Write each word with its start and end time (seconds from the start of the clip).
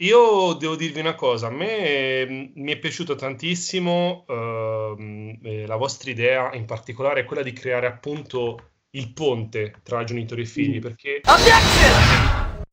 Io 0.00 0.52
devo 0.52 0.76
dirvi 0.76 1.00
una 1.00 1.16
cosa, 1.16 1.48
a 1.48 1.50
me 1.50 2.24
mm, 2.24 2.44
mi 2.54 2.70
è 2.72 2.78
piaciuta 2.78 3.16
tantissimo 3.16 4.24
ehm, 4.28 5.38
eh, 5.42 5.66
la 5.66 5.74
vostra 5.74 6.12
idea, 6.12 6.54
in 6.54 6.66
particolare 6.66 7.24
quella 7.24 7.42
di 7.42 7.52
creare 7.52 7.88
appunto 7.88 8.70
il 8.90 9.12
ponte 9.12 9.74
tra 9.82 10.04
genitori 10.04 10.42
e 10.42 10.44
figli, 10.44 10.78
perché... 10.78 11.20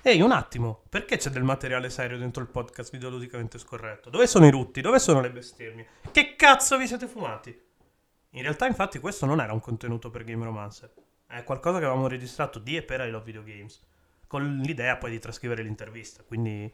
Ehi, 0.03 0.21
un 0.21 0.31
attimo, 0.31 0.83
perché 0.87 1.17
c'è 1.17 1.31
del 1.31 1.41
materiale 1.41 1.89
serio 1.89 2.19
dentro 2.19 2.43
il 2.43 2.49
podcast 2.49 2.91
videoludicamente 2.91 3.57
scorretto? 3.57 4.11
Dove 4.11 4.27
sono 4.27 4.45
i 4.45 4.51
rutti? 4.51 4.81
Dove 4.81 4.99
sono 4.99 5.19
le 5.19 5.31
bestemmie? 5.31 5.87
Che 6.11 6.35
cazzo 6.35 6.77
vi 6.77 6.85
siete 6.85 7.07
fumati? 7.07 7.59
In 8.29 8.41
realtà, 8.43 8.67
infatti, 8.67 8.99
questo 8.99 9.25
non 9.25 9.41
era 9.41 9.51
un 9.51 9.61
contenuto 9.61 10.11
per 10.11 10.25
Game 10.25 10.45
Romancer. 10.45 10.93
È 11.25 11.43
qualcosa 11.43 11.79
che 11.79 11.85
avevamo 11.85 12.07
registrato 12.07 12.59
di 12.59 12.75
e 12.75 12.83
per 12.83 12.99
I 12.99 13.09
Love 13.09 13.25
Video 13.25 13.41
Games, 13.41 13.81
con 14.27 14.59
l'idea 14.63 14.97
poi 14.97 15.09
di 15.09 15.17
trascrivere 15.17 15.63
l'intervista, 15.63 16.21
quindi 16.21 16.71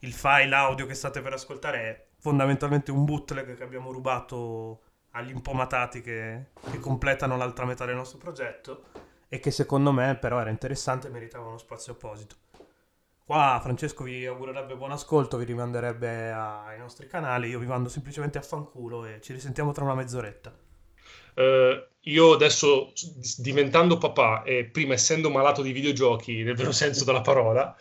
il 0.00 0.12
file 0.12 0.54
audio 0.54 0.86
che 0.86 0.94
state 0.94 1.20
per 1.20 1.32
ascoltare 1.32 1.78
è 1.78 2.06
fondamentalmente 2.18 2.90
un 2.90 3.04
bootleg 3.04 3.56
che 3.56 3.62
abbiamo 3.62 3.92
rubato 3.92 4.80
agli 5.10 5.30
impomatati 5.30 6.00
che, 6.00 6.46
che 6.70 6.78
completano 6.78 7.36
l'altra 7.36 7.64
metà 7.64 7.84
del 7.84 7.96
nostro 7.96 8.18
progetto 8.18 8.84
e 9.28 9.38
che 9.40 9.50
secondo 9.50 9.92
me 9.92 10.16
però 10.16 10.40
era 10.40 10.50
interessante 10.50 11.08
e 11.08 11.10
meritava 11.10 11.46
uno 11.46 11.58
spazio 11.58 11.92
apposito. 11.92 12.36
Qua 13.24 13.58
Francesco 13.62 14.04
vi 14.04 14.26
augurerebbe 14.26 14.76
buon 14.76 14.92
ascolto, 14.92 15.38
vi 15.38 15.44
rimanderebbe 15.44 16.30
ai 16.30 16.78
nostri 16.78 17.06
canali, 17.06 17.48
io 17.48 17.58
vi 17.58 17.66
mando 17.66 17.88
semplicemente 17.88 18.36
a 18.36 18.42
fanculo 18.42 19.06
e 19.06 19.20
ci 19.22 19.32
risentiamo 19.32 19.72
tra 19.72 19.84
una 19.84 19.94
mezz'oretta. 19.94 20.54
Uh, 21.36 21.82
io 22.00 22.32
adesso 22.32 22.92
diventando 23.38 23.98
papà 23.98 24.42
e 24.42 24.66
prima 24.66 24.92
essendo 24.92 25.30
malato 25.30 25.62
di 25.62 25.72
videogiochi 25.72 26.42
nel 26.42 26.54
vero 26.54 26.70
senso 26.70 27.04
della 27.04 27.22
parola, 27.22 27.74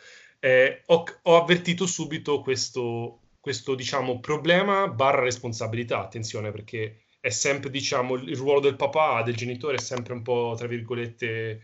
eh, 0.44 0.82
ho, 0.88 1.06
ho, 1.22 1.38
avvertito 1.38 1.86
subito 1.86 2.42
questo, 2.42 3.22
questo 3.40 3.76
diciamo, 3.76 4.20
problema 4.20 4.90
barra 4.90 5.22
responsabilità. 5.22 6.02
Attenzione, 6.02 6.52
perché 6.52 7.06
è 7.22 7.30
sempre 7.30 7.70
diciamo, 7.70 8.16
il 8.16 8.36
ruolo 8.36 8.60
del 8.60 8.76
papà, 8.76 9.22
del 9.24 9.38
genitore, 9.38 9.78
è 9.78 9.80
sempre 9.80 10.12
un 10.12 10.22
po', 10.22 10.54
tra 10.58 10.68
virgolette, 10.68 11.62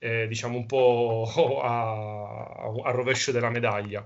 eh, 0.00 0.26
diciamo 0.26 0.56
un 0.58 0.66
po' 0.66 1.30
a, 1.62 2.82
a, 2.86 2.90
rovescio 2.90 3.30
della 3.30 3.50
medaglia. 3.50 4.04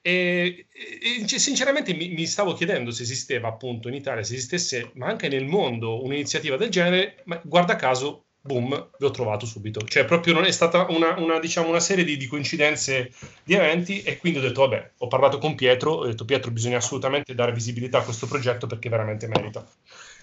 E, 0.00 0.66
e 0.72 1.28
sinceramente 1.28 1.92
mi, 1.92 2.08
mi, 2.08 2.24
stavo 2.24 2.54
chiedendo 2.54 2.90
se 2.90 3.02
esisteva 3.02 3.48
appunto 3.48 3.88
in 3.88 3.94
Italia, 3.94 4.22
se 4.22 4.36
esistesse, 4.36 4.92
ma 4.94 5.08
anche 5.08 5.28
nel 5.28 5.44
mondo, 5.44 6.02
un'iniziativa 6.02 6.56
del 6.56 6.70
genere, 6.70 7.22
ma 7.26 7.38
guarda 7.44 7.76
caso 7.76 8.29
boom, 8.40 8.90
l'ho 8.96 9.10
trovato 9.10 9.46
subito. 9.46 9.80
Cioè, 9.86 10.04
proprio 10.04 10.34
non 10.34 10.44
è 10.44 10.50
stata 10.50 10.86
una, 10.88 11.18
una, 11.18 11.38
diciamo, 11.38 11.68
una 11.68 11.80
serie 11.80 12.04
di, 12.04 12.16
di, 12.16 12.26
coincidenze 12.26 13.12
di 13.44 13.54
eventi 13.54 14.02
e 14.02 14.16
quindi 14.16 14.38
ho 14.38 14.42
detto, 14.42 14.62
vabbè, 14.62 14.92
ho 14.98 15.08
parlato 15.08 15.38
con 15.38 15.54
Pietro, 15.54 15.92
ho 15.92 16.06
detto, 16.06 16.24
Pietro, 16.24 16.50
bisogna 16.50 16.78
assolutamente 16.78 17.34
dare 17.34 17.52
visibilità 17.52 17.98
a 17.98 18.02
questo 18.02 18.26
progetto 18.26 18.66
perché 18.66 18.88
veramente 18.88 19.26
merita. 19.26 19.66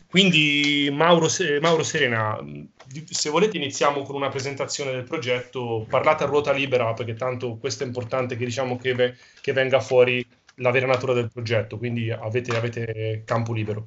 Quindi, 0.10 0.90
Mauro, 0.92 1.28
Mauro 1.60 1.84
Serena, 1.84 2.40
se 3.10 3.30
volete 3.30 3.58
iniziamo 3.58 4.04
con 4.04 4.16
una 4.16 4.30
presentazione 4.30 4.92
del 4.92 5.04
progetto, 5.04 5.86
parlate 5.90 6.24
a 6.24 6.28
ruota 6.28 6.54
libera 6.54 6.94
perché 6.94 7.14
tanto 7.14 7.58
questo 7.58 7.84
è 7.84 7.88
importante 7.88 8.38
che 8.38 8.46
diciamo 8.46 8.78
che, 8.78 8.94
ve, 8.94 9.18
che 9.42 9.52
venga 9.52 9.82
fuori 9.82 10.26
la 10.56 10.72
vera 10.72 10.88
natura 10.88 11.14
del 11.14 11.30
progetto, 11.32 11.78
quindi 11.78 12.10
avete, 12.10 12.56
avete 12.56 13.24
campo 13.26 13.54
libero. 13.54 13.86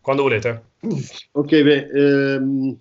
Quando 0.00 0.22
volete. 0.22 0.62
Ok, 1.32 1.62
beh, 1.62 1.88
ehm, 1.92 2.78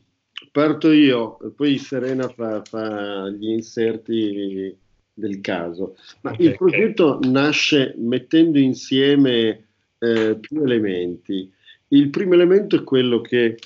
parto 0.52 0.92
io, 0.92 1.38
poi 1.56 1.78
Serena 1.78 2.28
fa, 2.30 2.62
fa, 2.64 3.30
gli 3.30 3.50
inserti 3.50 4.76
del 5.14 5.42
caso. 5.42 5.98
Ma 6.22 6.32
okay, 6.32 6.46
il 6.46 6.58
progetto 6.58 7.16
okay. 7.16 7.32
nasce 7.32 7.94
mettendo 7.98 8.58
insieme 8.58 9.66
eh, 10.00 10.38
più 10.40 10.64
elementi. 10.64 11.52
Il 11.90 12.10
primo 12.10 12.36
elemento 12.36 12.78
è 12.78 12.84
quello 12.84 13.22
che 13.22 13.58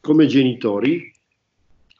come 0.00 0.26
genitori 0.26 1.12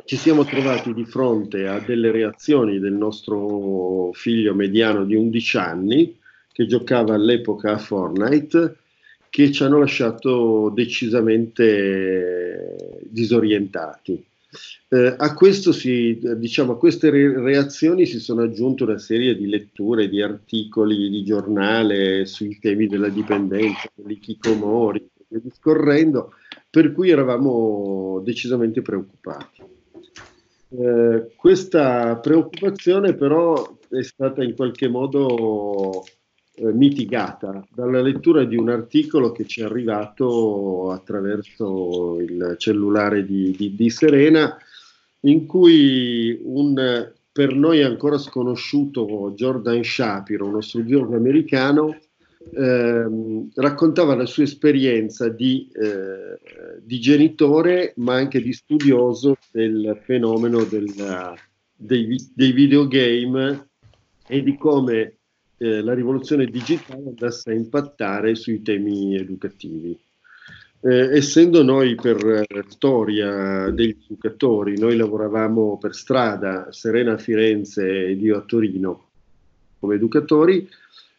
ci 0.04 0.16
siamo 0.16 0.44
trovati 0.44 0.94
di 0.94 1.04
fronte 1.04 1.66
a 1.66 1.80
delle 1.80 2.10
reazioni 2.10 2.78
del 2.78 2.92
nostro 2.92 4.10
figlio 4.12 4.54
mediano 4.54 5.04
di 5.04 5.16
11 5.16 5.56
anni 5.56 6.18
che 6.52 6.66
giocava 6.66 7.14
all'epoca 7.14 7.72
a 7.72 7.78
Fortnite 7.78 8.76
che 9.28 9.52
ci 9.52 9.62
hanno 9.62 9.78
lasciato 9.78 10.72
decisamente 10.74 12.76
disorientati. 13.02 14.24
Eh, 14.88 15.14
a, 15.16 15.36
si, 15.72 16.18
diciamo, 16.36 16.72
a 16.72 16.78
queste 16.78 17.10
re- 17.10 17.40
reazioni 17.40 18.06
si 18.06 18.20
sono 18.20 18.42
aggiunte 18.42 18.84
una 18.84 18.98
serie 18.98 19.36
di 19.36 19.48
letture, 19.48 20.08
di 20.08 20.22
articoli 20.22 21.10
di 21.10 21.24
giornale 21.24 22.24
sui 22.26 22.58
temi 22.58 22.86
della 22.86 23.08
dipendenza, 23.08 23.90
dell'ikikomori, 23.94 25.08
e 25.28 25.40
discorrendo, 25.42 26.32
per 26.70 26.92
cui 26.92 27.10
eravamo 27.10 28.22
decisamente 28.24 28.80
preoccupati. 28.80 29.62
Eh, 30.68 31.32
questa 31.36 32.16
preoccupazione 32.16 33.14
però 33.14 33.78
è 33.88 34.02
stata 34.02 34.42
in 34.42 34.54
qualche 34.54 34.88
modo 34.88 36.04
eh, 36.56 36.72
mitigata 36.72 37.64
dalla 37.72 38.00
lettura 38.00 38.44
di 38.44 38.56
un 38.56 38.70
articolo 38.70 39.30
che 39.32 39.46
ci 39.46 39.60
è 39.60 39.64
arrivato 39.64 40.90
attraverso 40.90 42.18
il 42.20 42.54
cellulare 42.58 43.24
di, 43.24 43.54
di, 43.56 43.74
di 43.74 43.90
Serena, 43.90 44.56
in 45.20 45.46
cui 45.46 46.40
un 46.42 47.14
per 47.36 47.54
noi 47.54 47.82
ancora 47.82 48.16
sconosciuto 48.16 49.34
Jordan 49.36 49.84
Shapiro, 49.84 50.46
uno 50.46 50.62
studioso 50.62 51.14
americano, 51.14 51.94
ehm, 52.54 53.50
raccontava 53.56 54.14
la 54.14 54.24
sua 54.24 54.44
esperienza 54.44 55.28
di, 55.28 55.68
eh, 55.74 56.80
di, 56.82 56.98
genitore, 56.98 57.92
ma 57.96 58.14
anche 58.14 58.40
di 58.40 58.54
studioso 58.54 59.36
del 59.50 60.00
fenomeno 60.02 60.64
del, 60.64 60.90
dei, 61.74 62.16
dei 62.32 62.52
videogame 62.52 63.68
e 64.26 64.42
di 64.42 64.56
come 64.56 65.15
eh, 65.58 65.82
la 65.82 65.94
rivoluzione 65.94 66.46
digitale 66.46 67.02
andasse 67.06 67.50
a 67.50 67.54
impattare 67.54 68.34
sui 68.34 68.62
temi 68.62 69.16
educativi. 69.16 69.98
Eh, 70.80 71.16
essendo 71.16 71.62
noi 71.62 71.94
per 71.94 72.46
eh, 72.48 72.64
storia 72.68 73.70
degli 73.70 73.96
educatori, 74.04 74.78
noi 74.78 74.96
lavoravamo 74.96 75.78
per 75.78 75.94
strada, 75.94 76.68
Serena 76.70 77.14
a 77.14 77.18
Firenze 77.18 78.06
ed 78.06 78.22
io 78.22 78.36
a 78.36 78.42
Torino 78.42 79.04
come 79.78 79.94
educatori, 79.94 80.68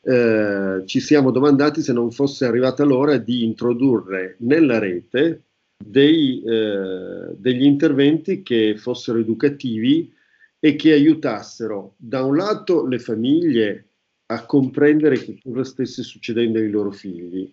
eh, 0.01 0.83
ci 0.85 0.99
siamo 0.99 1.31
domandati 1.31 1.81
se 1.81 1.91
non 1.91 2.11
fosse 2.11 2.45
arrivata 2.45 2.83
l'ora 2.83 3.17
di 3.17 3.43
introdurre 3.43 4.35
nella 4.39 4.79
rete 4.79 5.41
dei, 5.77 6.41
eh, 6.43 7.35
degli 7.35 7.63
interventi 7.63 8.41
che 8.41 8.75
fossero 8.77 9.19
educativi 9.19 10.11
e 10.59 10.75
che 10.75 10.93
aiutassero 10.93 11.93
da 11.97 12.23
un 12.23 12.35
lato 12.35 12.85
le 12.85 12.99
famiglie 12.99 13.86
a 14.27 14.45
comprendere 14.45 15.17
che 15.17 15.39
cosa 15.41 15.63
stesse 15.63 16.03
succedendo 16.03 16.59
ai 16.59 16.69
loro 16.69 16.91
figli 16.91 17.49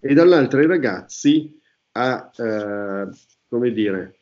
e 0.00 0.14
dall'altra 0.14 0.62
i 0.62 0.66
ragazzi 0.66 1.58
a, 1.92 2.30
eh, 2.36 3.08
come 3.48 3.72
dire, 3.72 4.16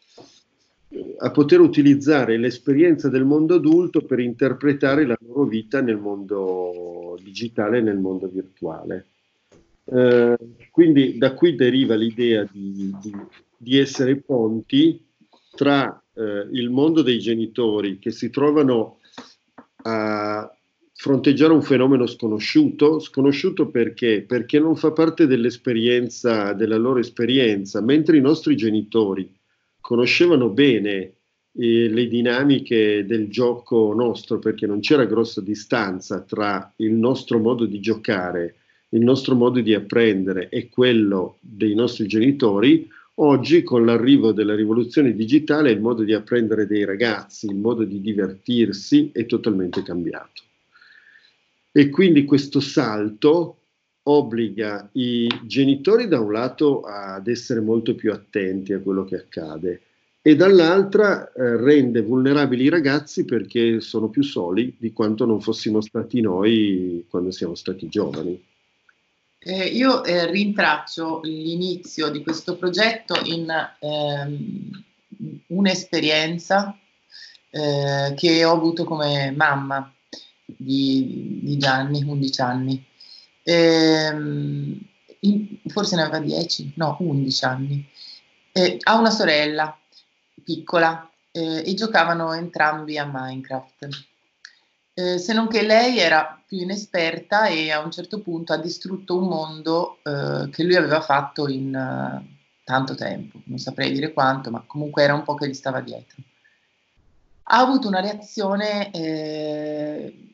a 1.19 1.31
poter 1.31 1.61
utilizzare 1.61 2.37
l'esperienza 2.37 3.09
del 3.09 3.25
mondo 3.25 3.55
adulto 3.55 4.03
per 4.03 4.19
interpretare 4.19 5.07
la 5.07 5.17
loro 5.21 5.45
vita 5.45 5.81
nel 5.81 5.99
mondo 5.99 7.19
digitale, 7.23 7.81
nel 7.81 7.99
mondo 7.99 8.27
virtuale. 8.27 9.07
Eh, 9.85 10.37
quindi 10.71 11.17
da 11.17 11.35
qui 11.35 11.55
deriva 11.55 11.95
l'idea 11.95 12.47
di, 12.51 12.95
di, 13.01 13.15
di 13.57 13.79
essere 13.79 14.17
ponti 14.17 15.07
tra 15.55 16.03
eh, 16.15 16.49
il 16.53 16.71
mondo 16.71 17.03
dei 17.03 17.19
genitori 17.19 17.99
che 17.99 18.11
si 18.11 18.31
trovano 18.31 18.99
a 19.83 20.51
fronteggiare 21.01 21.53
un 21.53 21.63
fenomeno 21.63 22.07
sconosciuto, 22.07 22.99
sconosciuto 22.99 23.69
perché? 23.69 24.25
Perché 24.27 24.59
non 24.59 24.75
fa 24.75 24.91
parte 24.91 25.29
dell'esperienza, 25.29 26.53
della 26.55 26.77
loro 26.77 26.99
esperienza, 26.99 27.81
mentre 27.81 28.17
i 28.17 28.21
nostri 28.21 28.57
genitori 28.57 29.33
conoscevano 29.81 30.49
bene 30.49 31.13
eh, 31.53 31.89
le 31.89 32.09
dinamiche 32.09 33.07
del 33.07 33.29
gioco 33.29 33.95
nostro, 33.95 34.41
perché 34.41 34.67
non 34.67 34.81
c'era 34.81 35.05
grossa 35.05 35.41
distanza 35.41 36.21
tra 36.23 36.73
il 36.79 36.95
nostro 36.95 37.39
modo 37.39 37.65
di 37.65 37.79
giocare, 37.79 38.57
il 38.89 39.03
nostro 39.03 39.37
modo 39.37 39.61
di 39.61 39.75
apprendere 39.75 40.49
e 40.49 40.69
quello 40.69 41.37
dei 41.39 41.77
nostri 41.77 42.09
genitori, 42.09 42.91
oggi 43.21 43.63
con 43.63 43.85
l'arrivo 43.85 44.33
della 44.33 44.57
rivoluzione 44.57 45.15
digitale 45.15 45.71
il 45.71 45.81
modo 45.81 46.03
di 46.03 46.13
apprendere 46.13 46.67
dei 46.67 46.85
ragazzi, 46.85 47.47
il 47.47 47.55
modo 47.55 47.85
di 47.85 48.01
divertirsi 48.01 49.11
è 49.13 49.27
totalmente 49.27 49.85
cambiato. 49.85 50.47
E 51.79 51.91
quindi 51.91 52.25
questo 52.25 52.59
salto 52.59 53.59
obbliga 54.09 54.91
i 54.95 55.29
genitori 55.45 56.09
da 56.09 56.19
un 56.19 56.33
lato 56.33 56.81
ad 56.81 57.29
essere 57.29 57.61
molto 57.61 57.95
più 57.95 58.11
attenti 58.13 58.73
a 58.73 58.81
quello 58.81 59.05
che 59.05 59.15
accade 59.15 59.83
e 60.21 60.35
dall'altra 60.35 61.33
eh, 61.33 61.57
rende 61.57 62.03
vulnerabili 62.03 62.65
i 62.65 62.69
ragazzi 62.69 63.25
perché 63.25 63.79
sono 63.81 64.09
più 64.09 64.25
soli 64.25 64.75
di 64.77 64.93
quanto 64.93 65.25
non 65.25 65.41
fossimo 65.41 65.81
stati 65.81 66.21
noi 66.21 67.07
quando 67.09 67.31
siamo 67.31 67.55
stati 67.55 67.87
giovani. 67.89 68.45
Eh, 69.39 69.67
io 69.67 70.03
eh, 70.03 70.29
rintraccio 70.33 71.21
l'inizio 71.23 72.11
di 72.11 72.25
questo 72.25 72.57
progetto 72.57 73.15
in 73.23 73.49
ehm, 73.79 74.85
un'esperienza 75.47 76.77
eh, 77.51 78.15
che 78.17 78.45
ho 78.45 78.53
avuto 78.53 78.83
come 78.83 79.31
mamma 79.31 79.93
di, 80.57 81.41
di 81.43 81.57
Gianni, 81.57 82.03
11 82.03 82.41
anni. 82.41 82.85
Ehm, 83.43 84.79
in, 85.21 85.59
forse 85.67 85.97
ne 85.97 86.03
aveva 86.03 86.21
10, 86.21 86.73
no, 86.77 86.97
11 87.01 87.45
anni. 87.45 87.89
Eh, 88.53 88.79
ha 88.83 88.99
una 88.99 89.11
sorella 89.11 89.79
piccola 90.43 91.11
eh, 91.31 91.63
e 91.65 91.75
giocavano 91.75 92.33
entrambi 92.33 92.99
a 92.99 93.09
Minecraft. 93.11 93.89
Eh, 94.95 95.19
se 95.19 95.33
non 95.33 95.47
che 95.47 95.63
lei 95.63 95.99
era 95.99 96.43
più 96.45 96.59
inesperta 96.59 97.47
e 97.47 97.71
a 97.71 97.81
un 97.81 97.91
certo 97.91 98.21
punto 98.21 98.53
ha 98.53 98.57
distrutto 98.57 99.17
un 99.17 99.29
mondo 99.29 99.99
eh, 100.03 100.49
che 100.51 100.65
lui 100.65 100.75
aveva 100.75 101.01
fatto 101.01 101.47
in 101.47 101.75
uh, 101.75 102.37
tanto 102.65 102.95
tempo, 102.95 103.41
non 103.45 103.59
saprei 103.59 103.93
dire 103.93 104.13
quanto, 104.13 104.51
ma 104.51 104.65
comunque 104.67 105.03
era 105.03 105.15
un 105.15 105.23
po' 105.23 105.35
che 105.35 105.49
gli 105.49 105.55
stava 105.55 105.81
dietro. 105.81 106.23
Ha 107.51 107.59
avuto 107.59 107.87
una 107.87 108.01
reazione 108.01 108.91
eh, 108.91 110.28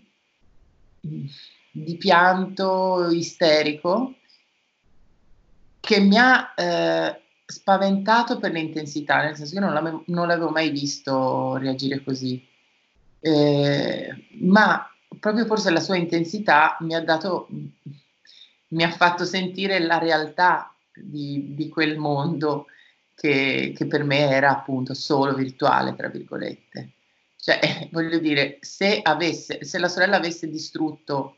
di 1.71 1.97
pianto 1.97 3.09
isterico 3.11 4.15
che 5.81 6.01
mi 6.01 6.17
ha 6.17 6.55
eh, 6.57 7.21
spaventato 7.45 8.39
per 8.39 8.53
l'intensità, 8.53 9.23
nel 9.23 9.37
senso 9.37 9.55
che 9.55 9.61
non, 9.61 10.03
non 10.07 10.27
l'avevo 10.27 10.51
mai 10.51 10.71
visto 10.71 11.57
reagire 11.57 12.03
così, 12.03 12.43
eh, 13.21 14.27
ma 14.41 14.89
proprio 15.19 15.47
forse 15.47 15.71
la 15.71 15.81
sua 15.81 15.97
intensità 15.97 16.77
mi 16.81 16.95
ha 16.95 17.03
dato, 17.03 17.49
mi 18.69 18.83
ha 18.83 18.91
fatto 18.91 19.25
sentire 19.25 19.79
la 19.81 19.99
realtà 19.99 20.75
di, 20.95 21.55
di 21.55 21.69
quel 21.69 21.99
mondo 21.99 22.67
che, 23.15 23.73
che, 23.77 23.87
per 23.87 24.05
me 24.05 24.29
era 24.29 24.51
appunto 24.51 24.95
solo 24.95 25.35
virtuale, 25.35 25.95
tra 25.95 26.09
virgolette. 26.09 26.93
Cioè, 27.45 27.91
voglio 27.93 28.19
dire, 28.21 28.57
se, 28.63 29.01
avesse, 29.03 29.65
se 29.65 29.79
la 29.79 29.89
sorella 29.89 30.17
avesse 30.17 30.49
distrutto, 30.49 31.37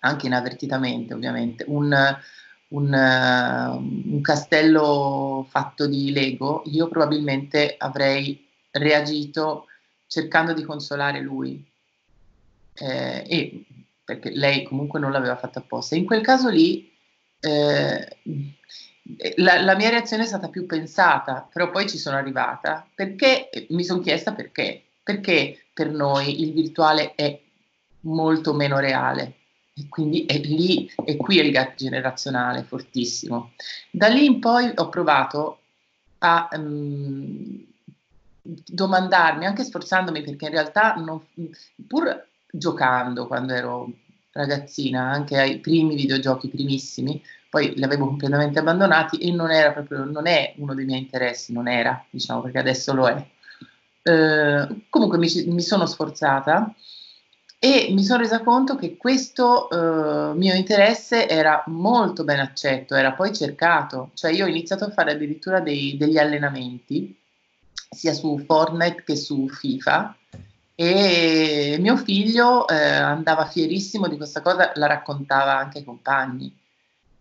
anche 0.00 0.24
inavvertitamente 0.24 1.12
ovviamente, 1.12 1.64
un, 1.68 1.94
un, 2.68 2.86
uh, 2.86 4.10
un, 4.14 4.20
castello 4.22 5.46
fatto 5.50 5.86
di 5.86 6.12
Lego, 6.12 6.62
io 6.64 6.88
probabilmente 6.88 7.74
avrei 7.76 8.48
reagito 8.70 9.66
cercando 10.06 10.54
di 10.54 10.62
consolare 10.62 11.20
lui. 11.20 11.62
Eh, 12.72 13.24
e, 13.28 13.64
perché 14.02 14.30
lei 14.30 14.62
comunque 14.62 14.98
non 14.98 15.12
l'aveva 15.12 15.36
fatto 15.36 15.58
apposta. 15.58 15.94
In 15.94 16.06
quel 16.06 16.22
caso 16.22 16.48
lì 16.48 16.90
eh, 17.38 18.16
la, 19.36 19.60
la, 19.60 19.76
mia 19.76 19.90
reazione 19.90 20.22
è 20.22 20.26
stata 20.26 20.48
più 20.48 20.64
pensata, 20.64 21.46
però 21.52 21.70
poi 21.70 21.86
ci 21.86 21.98
sono 21.98 22.16
arrivata 22.16 22.88
perché 22.94 23.50
mi 23.68 23.84
sono 23.84 24.00
chiesta 24.00 24.32
perché. 24.32 24.84
Perché 25.02 25.64
per 25.72 25.90
noi 25.90 26.42
il 26.42 26.52
virtuale 26.52 27.14
è 27.14 27.40
molto 28.00 28.52
meno 28.52 28.78
reale 28.78 29.34
e 29.74 29.88
quindi 29.88 30.26
è 30.26 30.38
lì, 30.38 30.90
e 31.04 31.16
qui 31.16 31.38
è 31.38 31.42
il 31.42 31.50
gap 31.50 31.74
generazionale 31.76 32.62
fortissimo. 32.62 33.52
Da 33.90 34.08
lì 34.08 34.26
in 34.26 34.38
poi 34.38 34.70
ho 34.74 34.88
provato 34.88 35.58
a 36.18 36.48
um, 36.52 37.64
domandarmi, 38.42 39.46
anche 39.46 39.64
sforzandomi, 39.64 40.22
perché 40.22 40.46
in 40.46 40.50
realtà, 40.52 40.94
non, 40.94 41.24
pur 41.86 42.26
giocando 42.50 43.26
quando 43.26 43.54
ero 43.54 43.90
ragazzina, 44.32 45.10
anche 45.10 45.38
ai 45.38 45.58
primi 45.58 45.94
videogiochi 45.94 46.48
primissimi, 46.48 47.22
poi 47.48 47.74
li 47.74 47.82
avevo 47.82 48.06
completamente 48.06 48.58
abbandonati 48.58 49.18
e 49.18 49.30
non 49.30 49.50
era 49.50 49.72
proprio, 49.72 50.04
non 50.04 50.26
è 50.26 50.54
uno 50.56 50.74
dei 50.74 50.84
miei 50.84 51.00
interessi, 51.00 51.52
non 51.52 51.68
era, 51.68 52.04
diciamo, 52.08 52.42
perché 52.42 52.58
adesso 52.58 52.94
lo 52.94 53.08
è. 53.08 53.26
Eh, 54.02 54.86
comunque 54.88 55.18
mi, 55.18 55.28
mi 55.46 55.62
sono 55.62 55.86
sforzata 55.86 56.74
e 57.64 57.90
mi 57.92 58.02
sono 58.02 58.22
resa 58.22 58.42
conto 58.42 58.74
che 58.74 58.96
questo 58.96 59.68
uh, 59.70 60.36
mio 60.36 60.52
interesse 60.54 61.28
era 61.28 61.62
molto 61.68 62.24
ben 62.24 62.40
accetto, 62.40 62.96
era 62.96 63.12
poi 63.12 63.32
cercato, 63.32 64.10
cioè 64.14 64.32
io 64.32 64.46
ho 64.46 64.48
iniziato 64.48 64.84
a 64.84 64.90
fare 64.90 65.12
addirittura 65.12 65.60
dei, 65.60 65.96
degli 65.96 66.18
allenamenti 66.18 67.16
sia 67.88 68.14
su 68.14 68.36
Fortnite 68.44 69.04
che 69.04 69.14
su 69.14 69.48
FIFA 69.48 70.16
e 70.74 71.76
mio 71.78 71.96
figlio 71.98 72.66
eh, 72.66 72.74
andava 72.74 73.46
fierissimo 73.46 74.08
di 74.08 74.16
questa 74.16 74.40
cosa, 74.40 74.72
la 74.74 74.86
raccontava 74.88 75.56
anche 75.56 75.78
ai 75.78 75.84
compagni. 75.84 76.52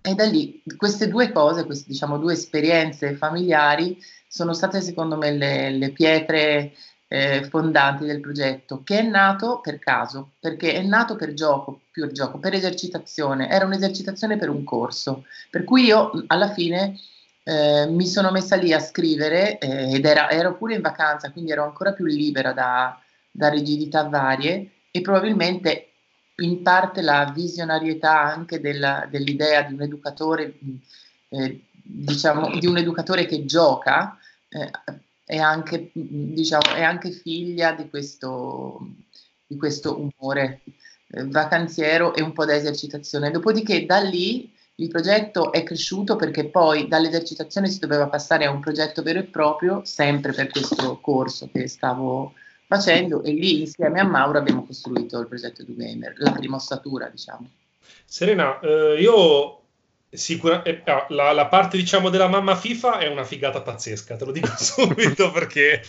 E 0.02 0.16
da 0.16 0.26
lì 0.26 0.64
queste 0.76 1.08
due 1.08 1.32
cose, 1.32 1.66
queste 1.66 1.86
diciamo 1.88 2.18
due 2.18 2.34
esperienze 2.34 3.14
familiari 3.14 4.02
sono 4.32 4.54
state 4.54 4.80
secondo 4.80 5.18
me 5.18 5.32
le, 5.32 5.72
le 5.72 5.90
pietre 5.90 6.72
eh, 7.10 7.44
fondanti 7.50 8.06
del 8.06 8.22
progetto, 8.22 8.82
che 8.82 9.00
è 9.00 9.02
nato 9.02 9.60
per 9.60 9.78
caso, 9.78 10.32
perché 10.40 10.74
è 10.74 10.82
nato 10.84 11.18
per 11.18 11.34
gioco, 11.34 11.82
più 11.92 12.10
gioco, 12.14 12.38
per 12.38 12.54
esercitazione, 12.54 13.50
era 13.50 13.66
un'esercitazione 13.66 14.38
per 14.38 14.48
un 14.48 14.64
corso, 14.64 15.26
per 15.50 15.66
cui 15.66 15.84
io 15.84 16.24
alla 16.28 16.54
fine 16.54 16.98
eh, 17.44 17.88
mi 17.90 18.08
sono 18.08 18.32
messa 18.32 18.56
lì 18.56 18.72
a 18.72 18.80
scrivere 18.80 19.58
eh, 19.58 19.96
ed 19.96 20.06
era, 20.06 20.30
ero 20.30 20.56
pure 20.56 20.76
in 20.76 20.82
vacanza, 20.82 21.30
quindi 21.32 21.52
ero 21.52 21.66
ancora 21.66 21.92
più 21.92 22.06
libera 22.06 22.54
da, 22.54 22.98
da 23.30 23.50
rigidità 23.50 24.04
varie 24.04 24.70
e 24.92 25.02
probabilmente 25.02 25.88
in 26.38 26.62
parte 26.62 27.02
la 27.02 27.30
visionarietà 27.36 28.22
anche 28.22 28.62
della, 28.62 29.06
dell'idea 29.12 29.64
di 29.64 29.74
un 29.74 29.82
educatore, 29.82 30.58
eh, 31.28 31.64
diciamo, 31.84 32.58
di 32.58 32.66
un 32.68 32.78
educatore 32.78 33.26
che 33.26 33.44
gioca, 33.44 34.16
è 35.26 35.38
anche, 35.38 35.92
diciamo, 35.94 36.74
è 36.76 36.84
anche 36.84 37.12
figlia 37.12 37.72
di 37.72 37.90
questo, 37.90 38.86
di 39.48 39.56
questo 39.56 39.98
umore 40.00 40.62
eh, 41.08 41.26
vacanziero 41.26 42.14
e 42.14 42.22
un 42.22 42.34
po' 42.34 42.44
da 42.44 42.56
esercitazione. 42.56 43.32
Dopodiché 43.32 43.86
da 43.86 44.00
lì 44.00 44.54
il 44.76 44.90
progetto 44.90 45.54
è 45.54 45.64
cresciuto 45.64 46.18
perché 46.18 46.50
poi 46.50 46.88
dall'esercitazione 46.88 47.70
si 47.70 47.80
doveva 47.80 48.08
passare 48.08 48.46
a 48.46 48.52
un 48.52 48.60
progetto 48.60 49.04
vero 49.04 49.20
e 49.20 49.24
proprio, 49.24 49.84
sempre 49.86 50.34
per 50.34 50.50
questo 50.50 51.00
corso 51.00 51.50
che 51.52 51.68
stavo 51.68 52.34
facendo 52.68 53.22
e 53.24 53.32
lì 53.32 53.62
insieme 53.62 54.00
a 54.00 54.06
Mauro 54.06 54.38
abbiamo 54.38 54.66
costruito 54.66 55.20
il 55.20 55.28
progetto 55.28 55.64
Do 55.64 55.74
Gamer, 55.76 56.14
la 56.18 56.32
prima 56.32 56.56
ossatura 56.58 57.08
diciamo. 57.08 57.50
Serena, 58.06 58.60
eh, 58.60 58.98
io 59.00 59.61
Sicura, 60.14 60.62
eh, 60.64 60.84
la, 61.08 61.32
la, 61.32 61.48
parte 61.48 61.78
diciamo 61.78 62.10
della 62.10 62.28
mamma 62.28 62.58
FIFA 62.58 63.00
è 63.00 63.08
una 63.08 63.24
figata 63.24 63.62
pazzesca, 63.62 64.18
te 64.18 64.26
lo 64.26 64.34
dico 64.34 64.52
subito 64.60 65.32
perché 65.32 65.82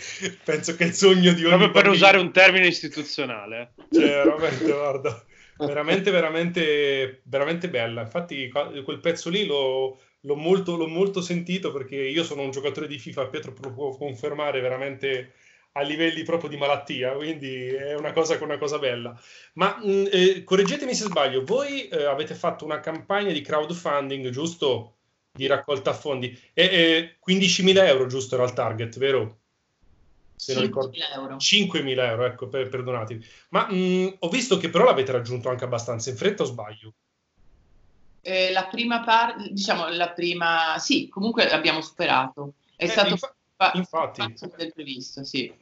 penso 0.44 0.76
che 0.76 0.84
il 0.84 0.92
sogno 0.92 1.32
di 1.32 1.44
ogni 1.44 1.56
Proprio 1.56 1.70
per 1.72 1.88
usare 1.88 2.18
un 2.18 2.30
termine 2.30 2.68
istituzionale. 2.68 3.72
Cioè, 3.90 4.04
veramente, 4.04 4.70
guarda, 4.70 5.24
veramente, 5.58 6.10
veramente, 6.12 7.20
veramente 7.24 7.68
bella. 7.68 8.02
Infatti 8.02 8.48
quel 8.48 9.00
pezzo 9.00 9.28
lì 9.28 9.44
l'ho, 9.44 9.98
l'ho, 10.20 10.36
molto, 10.36 10.76
l'ho 10.76 10.86
molto 10.86 11.20
sentito 11.20 11.72
perché 11.72 11.96
io 11.96 12.22
sono 12.22 12.42
un 12.42 12.52
giocatore 12.52 12.86
di 12.86 12.98
FIFA, 12.98 13.26
Pietro 13.26 13.52
lo 13.60 13.72
può 13.72 13.96
confermare 13.96 14.60
veramente 14.60 15.32
a 15.72 15.82
livelli 15.82 16.22
proprio 16.22 16.50
di 16.50 16.56
malattia, 16.56 17.12
quindi 17.12 17.66
è 17.66 17.94
una 17.94 18.12
cosa, 18.12 18.36
una 18.42 18.58
cosa 18.58 18.78
bella. 18.78 19.18
Ma 19.54 19.78
mh, 19.82 19.90
mm, 19.90 20.04
eh, 20.10 20.44
correggetemi 20.44 20.94
se 20.94 21.04
sbaglio, 21.04 21.44
voi 21.44 21.88
eh, 21.88 22.04
avete 22.04 22.34
fatto 22.34 22.64
una 22.64 22.80
campagna 22.80 23.32
di 23.32 23.40
crowdfunding, 23.40 24.28
giusto? 24.30 24.96
Di 25.32 25.46
raccolta 25.46 25.94
fondi. 25.94 26.38
E, 26.52 26.64
e 26.64 27.16
15.000 27.26 27.86
euro, 27.86 28.06
giusto, 28.06 28.34
era 28.34 28.44
il 28.44 28.52
target, 28.52 28.98
vero? 28.98 29.38
Se 30.36 30.54
5.000 30.54 30.92
euro. 31.14 31.36
5.000 31.36 32.04
euro, 32.06 32.24
ecco, 32.26 32.48
per, 32.48 32.68
perdonatemi. 32.68 33.24
Ma 33.50 33.66
mh, 33.70 33.74
mm, 33.74 34.08
ho 34.18 34.28
visto 34.28 34.58
che 34.58 34.68
però 34.68 34.84
l'avete 34.84 35.12
raggiunto 35.12 35.48
anche 35.48 35.64
abbastanza 35.64 36.10
in 36.10 36.16
fretta 36.16 36.42
o 36.42 36.46
sbaglio? 36.46 36.94
Eh, 38.20 38.52
la 38.52 38.66
prima 38.66 39.02
parte, 39.02 39.48
diciamo, 39.50 39.88
la 39.88 40.10
prima... 40.10 40.76
Sì, 40.78 41.08
comunque 41.08 41.48
l'abbiamo 41.48 41.80
superato. 41.80 42.54
È 42.76 42.84
eh, 42.84 42.88
stato... 42.88 43.08
Infa- 43.10 43.34
infatti 43.74 44.34
del 44.56 44.72
previsto, 44.72 45.24
sì. 45.24 45.52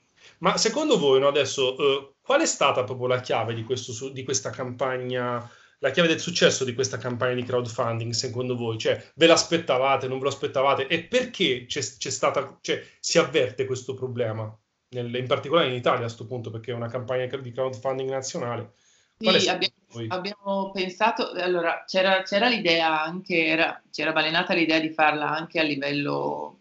Ma 0.41 0.57
secondo 0.57 0.99
voi, 0.99 1.21
no, 1.21 1.29
adesso, 1.29 1.77
eh, 1.77 2.15
qual 2.23 2.41
è 2.41 2.47
stata 2.47 2.85
proprio 2.85 3.07
la 3.07 3.21
chiave 3.21 3.55
di, 3.55 3.63
questo, 3.65 4.09
di 4.09 4.23
questa 4.25 4.51
campagna, 4.51 5.49
la 5.79 5.91
chiave 5.91 6.09
del 6.09 6.21
successo 6.21 6.65
di 6.65 6.75
questa 6.75 6.97
campagna 6.97 7.35
di 7.35 7.43
crowdfunding, 7.43 8.13
secondo 8.13 8.57
voi? 8.57 8.79
Cioè, 8.79 9.13
ve 9.17 9.27
l'aspettavate, 9.27 10.09
non 10.09 10.19
ve 10.19 10.25
lo 10.25 10.31
aspettavate? 10.31 10.87
E 10.87 11.03
perché 11.05 11.67
c'è, 11.67 11.81
c'è 11.81 12.11
stata, 12.11 12.59
cioè, 12.63 12.83
si 13.01 13.19
avverte 13.19 13.67
questo 13.67 13.95
problema? 13.95 14.55
Nel, 14.93 15.15
in 15.15 15.27
particolare 15.27 15.69
in 15.69 15.75
Italia 15.75 16.01
a 16.01 16.05
questo 16.05 16.27
punto, 16.27 16.51
perché 16.51 16.73
è 16.73 16.75
una 16.75 16.89
campagna 16.89 17.27
di 17.27 17.53
crowdfunding 17.53 18.09
nazionale. 18.09 18.73
Sì, 19.19 19.49
abbiamo, 19.49 19.75
abbiamo, 20.09 20.71
pensato, 20.71 21.33
allora 21.33 21.85
c'era, 21.87 22.23
c'era 22.23 22.49
l'idea 22.49 23.03
anche, 23.03 23.45
era, 23.45 23.83
c'era 23.91 24.13
balenata 24.13 24.55
l'idea 24.55 24.81
di 24.81 24.89
farla 24.89 25.29
anche 25.29 25.61
a 25.61 25.63
livello 25.63 26.61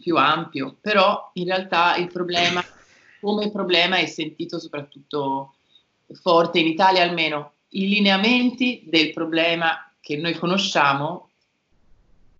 più 0.00 0.16
ampio, 0.16 0.78
però 0.80 1.30
in 1.34 1.44
realtà 1.44 1.96
il 1.96 2.10
problema, 2.10 2.64
come 3.20 3.50
problema, 3.50 3.96
è 3.96 4.06
sentito 4.06 4.58
soprattutto 4.58 5.54
forte 6.12 6.58
in 6.58 6.66
Italia 6.66 7.02
almeno. 7.02 7.52
I 7.70 7.88
lineamenti 7.88 8.84
del 8.86 9.12
problema 9.12 9.92
che 10.00 10.16
noi 10.16 10.34
conosciamo 10.34 11.30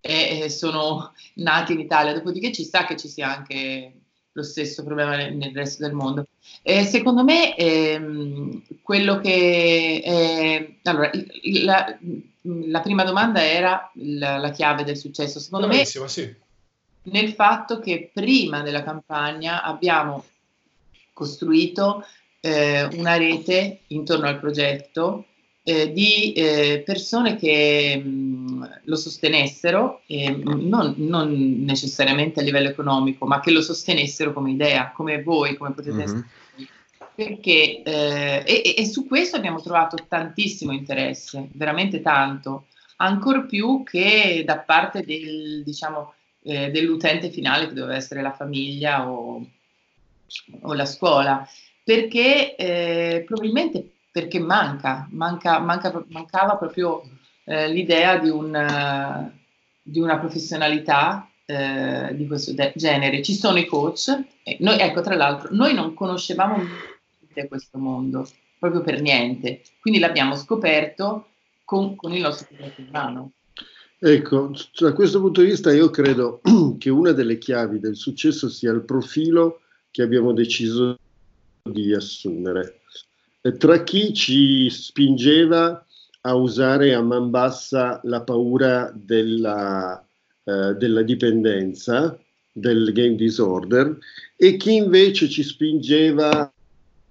eh, 0.01 0.49
sono 0.49 1.13
nati 1.35 1.73
in 1.73 1.79
Italia, 1.79 2.13
dopodiché 2.13 2.51
ci 2.51 2.63
sta 2.63 2.85
che 2.85 2.97
ci 2.97 3.07
sia 3.07 3.33
anche 3.33 3.93
lo 4.33 4.43
stesso 4.43 4.83
problema 4.83 5.15
nel, 5.15 5.35
nel 5.35 5.53
resto 5.53 5.83
del 5.83 5.93
mondo. 5.93 6.25
Eh, 6.63 6.83
secondo 6.83 7.23
me 7.23 7.55
ehm, 7.55 8.63
quello 8.81 9.19
che... 9.19 10.01
Eh, 10.03 10.79
allora, 10.83 11.11
la, 11.61 11.97
la, 12.41 12.79
prima 12.81 13.03
domanda 13.03 13.43
era 13.45 13.91
la, 13.95 14.37
la, 14.37 14.49
chiave 14.51 14.83
del 14.83 14.97
successo. 14.97 15.39
Secondo 15.39 15.67
Bravissima, 15.67 16.05
me 16.05 16.09
sì. 16.09 16.35
nel 17.03 17.33
fatto 17.33 17.79
che 17.79 18.09
prima 18.13 18.61
della 18.61 18.83
campagna 18.83 19.63
abbiamo 19.63 20.25
costruito 21.13 22.03
eh, 22.39 22.83
una 22.93 23.17
rete 23.17 23.81
intorno 23.87 24.27
al 24.27 24.39
progetto 24.39 25.25
eh, 25.63 25.91
di 25.93 26.33
eh, 26.33 26.81
persone 26.83 27.35
che 27.37 28.01
mh, 28.03 28.09
mm, 28.09 28.63
lo 28.85 28.95
sostenessero, 28.95 30.01
non, 30.07 30.95
non, 30.97 31.63
necessariamente 31.63 32.39
a 32.39 32.43
livello 32.43 32.69
economico, 32.69 33.27
ma 33.27 33.39
che 33.39 33.51
lo 33.51 33.61
sostenessero 33.61 34.33
come 34.33 34.51
idea, 34.51 34.91
come 34.91 35.21
voi, 35.21 35.55
come 35.55 35.73
potete 35.73 35.95
mm-hmm. 35.95 36.03
essere. 36.03 36.27
Perché, 37.13 37.83
eh, 37.83 38.43
e, 38.45 38.73
e, 38.75 38.85
su 38.85 39.05
questo 39.05 39.35
abbiamo 39.35 39.61
trovato 39.61 39.97
tantissimo 40.07 40.71
interesse, 40.71 41.49
veramente 41.53 42.01
tanto, 42.01 42.67
ancor 42.97 43.45
più 43.45 43.83
che 43.83 44.43
da 44.45 44.57
parte 44.59 45.03
del, 45.03 45.61
diciamo, 45.63 46.13
eh, 46.43 46.71
dell'utente 46.71 47.29
finale, 47.29 47.67
che 47.67 47.73
doveva 47.73 47.95
essere 47.95 48.21
la 48.21 48.31
famiglia 48.31 49.07
o, 49.11 49.45
o 50.61 50.73
la 50.73 50.85
scuola, 50.85 51.47
perché 51.83 52.55
eh, 52.55 53.23
probabilmente 53.25 53.91
perché 54.11 54.39
manca, 54.39 55.07
manca, 55.11 55.59
manca 55.59 56.05
mancava 56.09 56.57
proprio 56.57 57.01
eh, 57.45 57.69
l'idea 57.69 58.17
di, 58.17 58.29
un, 58.29 59.31
di, 59.81 59.99
una 59.99 60.19
professionalità 60.19 61.29
eh, 61.45 62.13
di 62.13 62.27
questo 62.27 62.53
de- 62.53 62.73
genere. 62.75 63.23
Ci 63.23 63.33
sono 63.33 63.57
i 63.57 63.65
coach, 63.65 64.17
noi, 64.59 64.79
ecco 64.79 65.01
tra 65.01 65.15
l'altro, 65.15 65.49
noi 65.53 65.73
non 65.73 65.93
conoscevamo 65.93 66.57
questo 67.47 67.77
mondo, 67.77 68.27
proprio 68.59 68.81
per 68.81 69.01
niente, 69.01 69.61
quindi 69.79 69.99
l'abbiamo 69.99 70.35
scoperto 70.35 71.27
con, 71.63 71.95
con 71.95 72.11
il 72.11 72.21
nostro 72.21 72.47
progetto 72.47 72.81
in 72.81 72.89
mano. 72.91 73.31
Ecco, 73.97 74.51
da 74.79 74.93
questo 74.93 75.21
punto 75.21 75.41
di 75.41 75.47
vista 75.47 75.71
io 75.71 75.89
credo 75.89 76.41
che 76.77 76.89
una 76.89 77.11
delle 77.11 77.37
chiavi 77.37 77.79
del 77.79 77.95
successo 77.95 78.49
sia 78.49 78.71
il 78.71 78.83
profilo 78.83 79.61
che 79.91 80.01
abbiamo 80.01 80.33
deciso 80.33 80.97
di 81.63 81.93
assumere 81.93 82.81
tra 83.57 83.83
chi 83.83 84.13
ci 84.13 84.69
spingeva 84.69 85.83
a 86.21 86.35
usare 86.35 86.93
a 86.93 87.01
man 87.01 87.31
bassa 87.31 87.99
la 88.03 88.21
paura 88.21 88.91
della, 88.93 90.05
eh, 90.43 90.75
della 90.75 91.01
dipendenza, 91.01 92.17
del 92.51 92.91
game 92.93 93.15
disorder, 93.15 93.97
e 94.35 94.57
chi 94.57 94.75
invece 94.75 95.27
ci 95.27 95.41
spingeva 95.41 96.53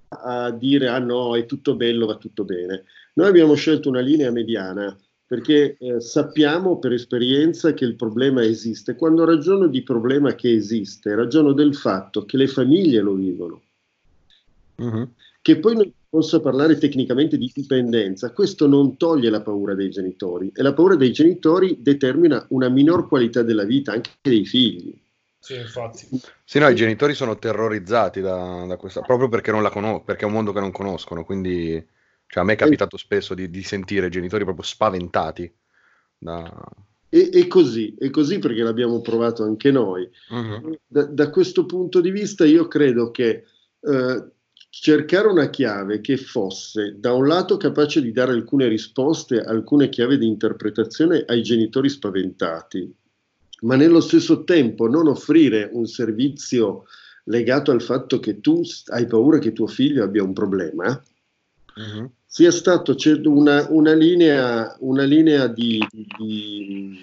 a 0.08 0.50
dire 0.52 0.88
ah 0.88 0.99
no, 0.99 1.37
è 1.37 1.46
tutto 1.46 1.75
bello, 1.75 2.06
va 2.06 2.16
tutto 2.16 2.44
bene. 2.44 2.84
Noi 3.14 3.26
abbiamo 3.26 3.54
scelto 3.54 3.88
una 3.88 4.00
linea 4.00 4.30
mediana 4.30 4.96
perché 5.30 5.76
eh, 5.78 6.00
sappiamo 6.00 6.80
per 6.80 6.92
esperienza 6.92 7.72
che 7.72 7.84
il 7.84 7.94
problema 7.94 8.42
esiste. 8.42 8.96
Quando 8.96 9.25
ragiono 9.25 9.68
di 9.68 9.84
problema 9.84 10.34
che 10.34 10.52
esiste, 10.52 11.14
ragiono 11.14 11.52
del 11.52 11.76
fatto 11.76 12.25
che 12.25 12.37
le 12.37 12.49
famiglie 12.49 13.00
lo 13.00 13.14
vivono. 13.14 13.62
Uh-huh. 14.75 15.08
Che 15.40 15.58
poi 15.60 15.76
non 15.76 15.92
possa 16.08 16.40
parlare 16.40 16.78
tecnicamente 16.78 17.38
di 17.38 17.49
dipendenza, 17.54 18.32
questo 18.32 18.66
non 18.66 18.96
toglie 18.96 19.30
la 19.30 19.40
paura 19.40 19.76
dei 19.76 19.90
genitori 19.90 20.50
e 20.52 20.62
la 20.62 20.72
paura 20.72 20.96
dei 20.96 21.12
genitori 21.12 21.76
determina 21.78 22.44
una 22.49 22.68
minor 22.68 23.06
qualità 23.06 23.42
della 23.44 23.62
vita 23.62 23.92
anche 23.92 24.10
dei 24.20 24.44
figli. 24.44 24.92
Sì, 25.38 25.54
infatti. 25.54 26.08
Sì, 26.42 26.58
no, 26.58 26.68
i 26.68 26.75
genitori 26.75 27.14
sono 27.14 27.38
terrorizzati 27.38 28.20
da, 28.20 28.64
da 28.66 28.76
questa, 28.76 29.02
proprio 29.02 29.28
perché, 29.28 29.52
non 29.52 29.62
la 29.62 29.70
conos- 29.70 30.02
perché 30.04 30.25
è 30.25 30.26
un 30.26 30.32
mondo 30.32 30.52
che 30.52 30.58
non 30.58 30.72
conoscono, 30.72 31.25
quindi 31.25 31.80
cioè, 32.30 32.44
a 32.44 32.46
me 32.46 32.52
è 32.52 32.56
capitato 32.56 32.96
spesso 32.96 33.34
di, 33.34 33.50
di 33.50 33.64
sentire 33.64 34.08
genitori 34.08 34.44
proprio 34.44 34.64
spaventati. 34.64 35.52
Da... 36.16 36.64
E, 37.08 37.28
e, 37.32 37.49
così, 37.49 37.96
e 37.99 38.10
così 38.10 38.38
perché 38.38 38.62
l'abbiamo 38.62 39.00
provato 39.00 39.42
anche 39.42 39.72
noi. 39.72 40.08
Uh-huh. 40.28 40.78
Da, 40.87 41.06
da, 41.06 41.28
questo 41.30 41.66
punto 41.66 42.00
di 42.00 42.12
vista 42.12 42.44
io 42.44 42.68
credo 42.68 43.10
che 43.10 43.46
eh, 43.80 44.25
cercare 44.68 45.26
una 45.26 45.50
chiave 45.50 46.00
che 46.00 46.16
fosse 46.16 46.94
da 47.00 47.12
un 47.14 47.26
lato 47.26 47.56
capace 47.56 48.00
di 48.00 48.12
dare 48.12 48.30
alcune 48.30 48.68
risposte, 48.68 49.40
alcune 49.40 49.88
chiavi 49.88 50.16
di 50.16 50.28
interpretazione 50.28 51.25
ai 51.26 51.42
genitori 51.42 51.88
spaventati, 51.88 52.94
ma 53.62 53.75
nello 53.75 54.00
stesso 54.00 54.44
tempo 54.44 54.87
non 54.87 55.08
offrire 55.08 55.68
un 55.72 55.87
servizio 55.87 56.84
legato 57.25 57.72
al 57.72 57.82
fatto 57.82 58.20
che 58.20 58.40
tu 58.40 58.62
hai 58.90 59.06
paura 59.06 59.40
che 59.40 59.52
tuo 59.52 59.66
figlio 59.66 60.04
abbia 60.04 60.22
un 60.22 60.32
problema, 60.32 61.02
uh-huh. 61.75 62.10
Sia 62.32 62.52
stato 62.52 62.94
una, 63.25 63.66
una, 63.70 63.92
linea, 63.92 64.76
una 64.78 65.02
linea 65.02 65.49
di, 65.49 65.84
di, 65.90 66.96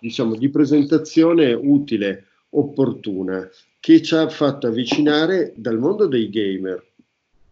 diciamo, 0.00 0.34
di 0.34 0.48
presentazione 0.48 1.52
utile, 1.52 2.24
opportuna 2.50 3.48
che 3.78 4.02
ci 4.02 4.12
ha 4.16 4.28
fatto 4.28 4.66
avvicinare 4.66 5.52
dal 5.54 5.78
mondo 5.78 6.08
dei 6.08 6.28
gamer, 6.28 6.84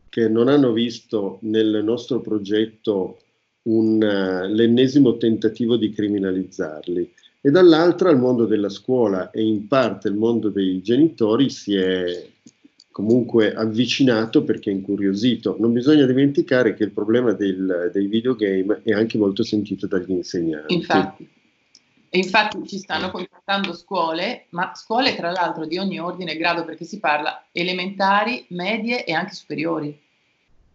che 0.08 0.28
non 0.28 0.48
hanno 0.48 0.72
visto 0.72 1.38
nel 1.42 1.84
nostro 1.84 2.20
progetto 2.20 3.20
un, 3.68 4.02
uh, 4.02 4.52
l'ennesimo 4.52 5.18
tentativo 5.18 5.76
di 5.76 5.90
criminalizzarli, 5.90 7.12
e 7.40 7.50
dall'altra 7.52 8.10
al 8.10 8.18
mondo 8.18 8.44
della 8.44 8.68
scuola 8.70 9.30
e 9.30 9.40
in 9.44 9.68
parte 9.68 10.08
il 10.08 10.14
mondo 10.14 10.48
dei 10.48 10.82
genitori 10.82 11.48
si 11.48 11.76
è 11.76 12.26
comunque 12.98 13.54
avvicinato 13.54 14.42
perché 14.42 14.70
incuriosito. 14.70 15.54
Non 15.60 15.72
bisogna 15.72 16.04
dimenticare 16.04 16.74
che 16.74 16.82
il 16.82 16.90
problema 16.90 17.30
del, 17.30 17.90
dei 17.92 18.08
videogame 18.08 18.80
è 18.82 18.90
anche 18.90 19.16
molto 19.16 19.44
sentito 19.44 19.86
dagli 19.86 20.10
insegnanti. 20.10 20.74
Infatti. 20.74 21.28
E 22.08 22.18
infatti 22.18 22.66
ci 22.66 22.78
stanno 22.78 23.12
contattando 23.12 23.72
scuole, 23.72 24.46
ma 24.48 24.72
scuole 24.74 25.14
tra 25.14 25.30
l'altro 25.30 25.64
di 25.64 25.78
ogni 25.78 26.00
ordine 26.00 26.32
e 26.32 26.38
grado 26.38 26.64
perché 26.64 26.84
si 26.84 26.98
parla 26.98 27.44
elementari, 27.52 28.44
medie 28.48 29.04
e 29.04 29.12
anche 29.12 29.34
superiori. 29.34 29.96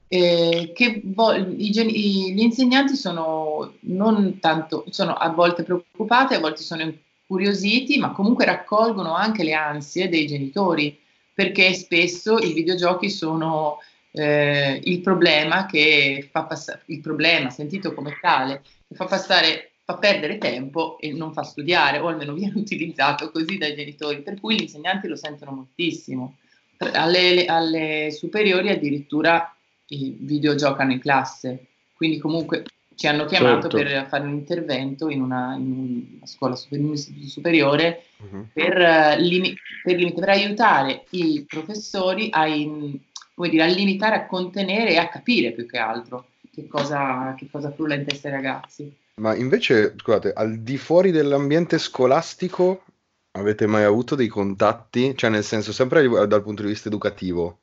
Eh, 0.08 0.72
che 0.74 1.02
vo- 1.04 1.34
i 1.34 1.72
gli 1.74 2.40
insegnanti 2.40 2.96
sono 2.96 3.74
non 3.82 4.40
tanto, 4.40 4.86
sono 4.92 5.14
a 5.14 5.28
volte 5.28 5.64
preoccupati, 5.64 6.36
a 6.36 6.40
volte 6.40 6.62
sono 6.62 6.84
incuriositi, 6.84 7.98
ma 7.98 8.14
comunque 8.14 8.46
raccolgono 8.46 9.14
anche 9.14 9.44
le 9.44 9.54
ansie 9.54 10.08
dei 10.08 10.26
genitori, 10.26 11.02
perché 11.34 11.74
spesso 11.74 12.38
i 12.38 12.54
videogiochi 12.54 13.10
sono 13.10 13.80
eh, 14.12 14.80
il 14.84 15.02
problema 15.02 15.66
che 15.66 16.28
fa 16.32 16.44
passare, 16.44 16.82
il 16.86 17.02
problema 17.02 17.50
sentito 17.50 17.94
come 17.94 18.18
tale, 18.22 18.62
che 18.88 18.96
fa 18.96 19.06
passare 19.06 19.72
fa 19.86 19.98
perdere 19.98 20.38
tempo 20.38 20.98
e 21.00 21.12
non 21.12 21.34
fa 21.34 21.44
studiare, 21.44 22.00
o 22.00 22.08
almeno 22.08 22.34
viene 22.34 22.58
utilizzato 22.60 23.32
così 23.32 23.58
dai 23.58 23.76
genitori, 23.76 24.22
per 24.22 24.40
cui 24.40 24.56
gli 24.56 24.62
insegnanti 24.62 25.08
lo 25.08 25.16
sentono 25.16 25.52
moltissimo. 25.52 26.38
Alle, 26.78 27.46
alle 27.46 28.12
superiori 28.12 28.70
addirittura 28.70 29.56
i 29.88 30.16
videogiocano 30.20 30.92
in 30.92 31.00
classe, 31.00 31.68
quindi 31.94 32.18
comunque 32.18 32.66
ci 32.96 33.08
hanno 33.08 33.26
chiamato 33.26 33.68
certo. 33.70 33.78
per 33.78 34.08
fare 34.08 34.24
un 34.24 34.34
intervento 34.34 35.10
in 35.10 35.22
una, 35.22 35.56
in 35.56 36.16
una 36.18 36.26
scuola 36.26 36.56
superiore, 36.56 36.98
superiore 36.98 38.04
uh-huh. 38.18 38.48
per, 38.54 38.78
uh, 38.78 39.62
per, 39.84 40.14
per, 40.14 40.30
aiutare 40.30 41.06
i 41.12 41.46
professori 41.48 42.30
a, 42.32 42.48
in, 42.48 42.98
dire, 43.36 43.64
a, 43.64 43.68
limitare, 43.68 44.16
a 44.16 44.26
contenere 44.26 44.92
e 44.92 44.98
a 44.98 45.10
capire 45.10 45.52
più 45.52 45.66
che 45.66 45.78
altro 45.78 46.28
che 46.54 46.68
cosa, 46.68 47.34
che 47.38 47.48
cosa 47.52 47.72
frulla 47.72 47.96
in 47.96 48.06
testa 48.06 48.28
ai 48.28 48.34
ragazzi. 48.36 48.96
Ma 49.16 49.36
invece, 49.36 49.94
scusate, 49.98 50.34
al 50.34 50.60
di 50.60 50.78
fuori 50.78 51.12
dell'ambiente 51.12 51.78
scolastico 51.78 52.84
avete 53.32 53.68
mai 53.68 53.84
avuto 53.84 54.16
dei 54.16 54.28
contatti? 54.28 55.16
Cioè, 55.16 55.30
nel 55.30 55.44
senso, 55.44 55.72
sempre 55.72 56.08
dal 56.08 56.44
punto 56.44 56.62
di 56.62 56.70
vista 56.70 56.88
educativo? 56.88 57.60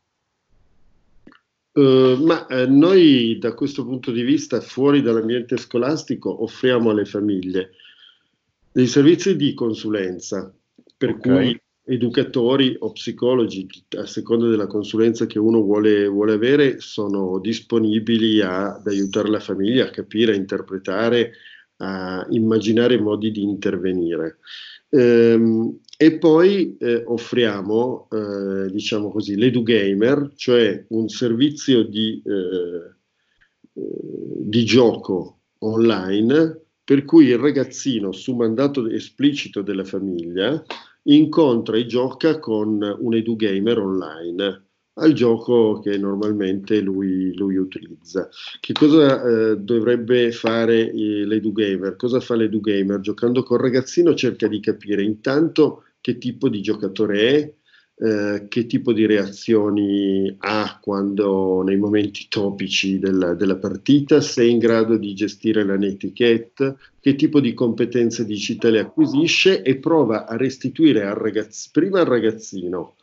Uh, 1.72 2.16
ma 2.24 2.46
eh, 2.48 2.66
noi 2.66 3.38
da 3.38 3.54
questo 3.54 3.84
punto 3.84 4.10
di 4.10 4.22
vista, 4.22 4.60
fuori 4.60 5.02
dall'ambiente 5.02 5.56
scolastico, 5.56 6.42
offriamo 6.42 6.90
alle 6.90 7.04
famiglie 7.04 7.70
dei 8.72 8.86
servizi 8.86 9.36
di 9.36 9.54
consulenza, 9.54 10.52
per 10.96 11.10
okay. 11.10 11.20
cui 11.20 11.62
educatori 11.84 12.76
o 12.78 12.92
psicologi, 12.92 13.66
a 13.96 14.06
seconda 14.06 14.48
della 14.48 14.66
consulenza 14.66 15.26
che 15.26 15.38
uno 15.38 15.60
vuole, 15.60 16.06
vuole 16.06 16.34
avere, 16.34 16.80
sono 16.80 17.38
disponibili 17.40 18.40
a, 18.40 18.74
ad 18.74 18.86
aiutare 18.86 19.28
la 19.28 19.40
famiglia 19.40 19.86
a 19.86 19.90
capire, 19.90 20.32
a 20.32 20.36
interpretare, 20.36 21.32
a 21.78 22.26
immaginare 22.30 22.98
modi 22.98 23.30
di 23.30 23.42
intervenire. 23.42 24.38
Ehm, 24.90 25.80
e 25.96 26.18
poi 26.18 26.76
eh, 26.78 27.02
offriamo, 27.06 28.08
eh, 28.10 28.70
diciamo 28.70 29.10
così, 29.10 29.36
l'EduGamer, 29.36 30.32
cioè 30.34 30.86
un 30.88 31.08
servizio 31.08 31.82
di, 31.84 32.22
eh, 32.24 32.94
di 33.72 34.64
gioco 34.64 35.40
online 35.58 36.62
per 36.82 37.04
cui 37.04 37.26
il 37.26 37.38
ragazzino, 37.38 38.12
su 38.12 38.34
mandato 38.34 38.88
esplicito 38.88 39.62
della 39.62 39.84
famiglia, 39.84 40.60
incontra 41.04 41.76
e 41.76 41.86
gioca 41.86 42.38
con 42.38 42.82
un 42.98 43.14
edugamer 43.14 43.78
online 43.78 44.69
al 44.94 45.12
gioco 45.12 45.80
che 45.80 45.96
normalmente 45.96 46.80
lui, 46.80 47.34
lui 47.36 47.56
utilizza. 47.56 48.28
Che 48.58 48.72
cosa 48.72 49.22
eh, 49.22 49.56
dovrebbe 49.58 50.32
fare 50.32 50.90
eh, 50.90 51.24
l'edugamer? 51.24 51.96
Cosa 51.96 52.20
fa 52.20 52.34
l'edugamer? 52.34 53.00
Giocando 53.00 53.42
col 53.42 53.60
ragazzino 53.60 54.14
cerca 54.14 54.48
di 54.48 54.60
capire 54.60 55.02
intanto 55.02 55.84
che 56.00 56.18
tipo 56.18 56.48
di 56.48 56.60
giocatore 56.60 57.20
è, 57.20 57.54
eh, 58.02 58.46
che 58.48 58.66
tipo 58.66 58.94
di 58.94 59.04
reazioni 59.04 60.34
ha 60.38 60.78
quando 60.80 61.62
nei 61.62 61.76
momenti 61.76 62.26
topici 62.28 62.98
della, 62.98 63.34
della, 63.34 63.56
partita, 63.56 64.22
se 64.22 64.42
è 64.42 64.46
in 64.46 64.58
grado 64.58 64.96
di 64.96 65.14
gestire 65.14 65.64
la 65.64 65.76
netiquette, 65.76 66.76
che 66.98 67.14
tipo 67.14 67.40
di 67.40 67.52
competenze 67.52 68.24
digitali 68.24 68.78
acquisisce 68.78 69.62
e 69.62 69.76
prova 69.76 70.26
a 70.26 70.36
restituire 70.36 71.04
al 71.04 71.16
ragazz- 71.16 71.70
prima 71.70 72.00
al 72.00 72.06
ragazzino 72.06 72.94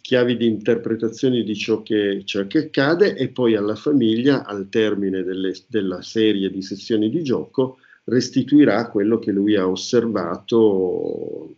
chiavi 0.00 0.36
di 0.36 0.46
interpretazione 0.46 1.42
di 1.42 1.56
ciò 1.56 1.82
che, 1.82 2.22
ciò 2.24 2.46
che, 2.46 2.58
accade 2.58 3.16
e 3.16 3.28
poi 3.28 3.56
alla 3.56 3.74
famiglia 3.74 4.44
al 4.44 4.68
termine 4.68 5.22
delle, 5.22 5.52
della 5.66 6.02
serie 6.02 6.50
di 6.50 6.62
sessioni 6.62 7.10
di 7.10 7.22
gioco 7.22 7.78
restituirà 8.04 8.88
quello 8.88 9.18
che 9.18 9.30
lui 9.30 9.56
ha 9.56 9.68
osservato 9.68 11.56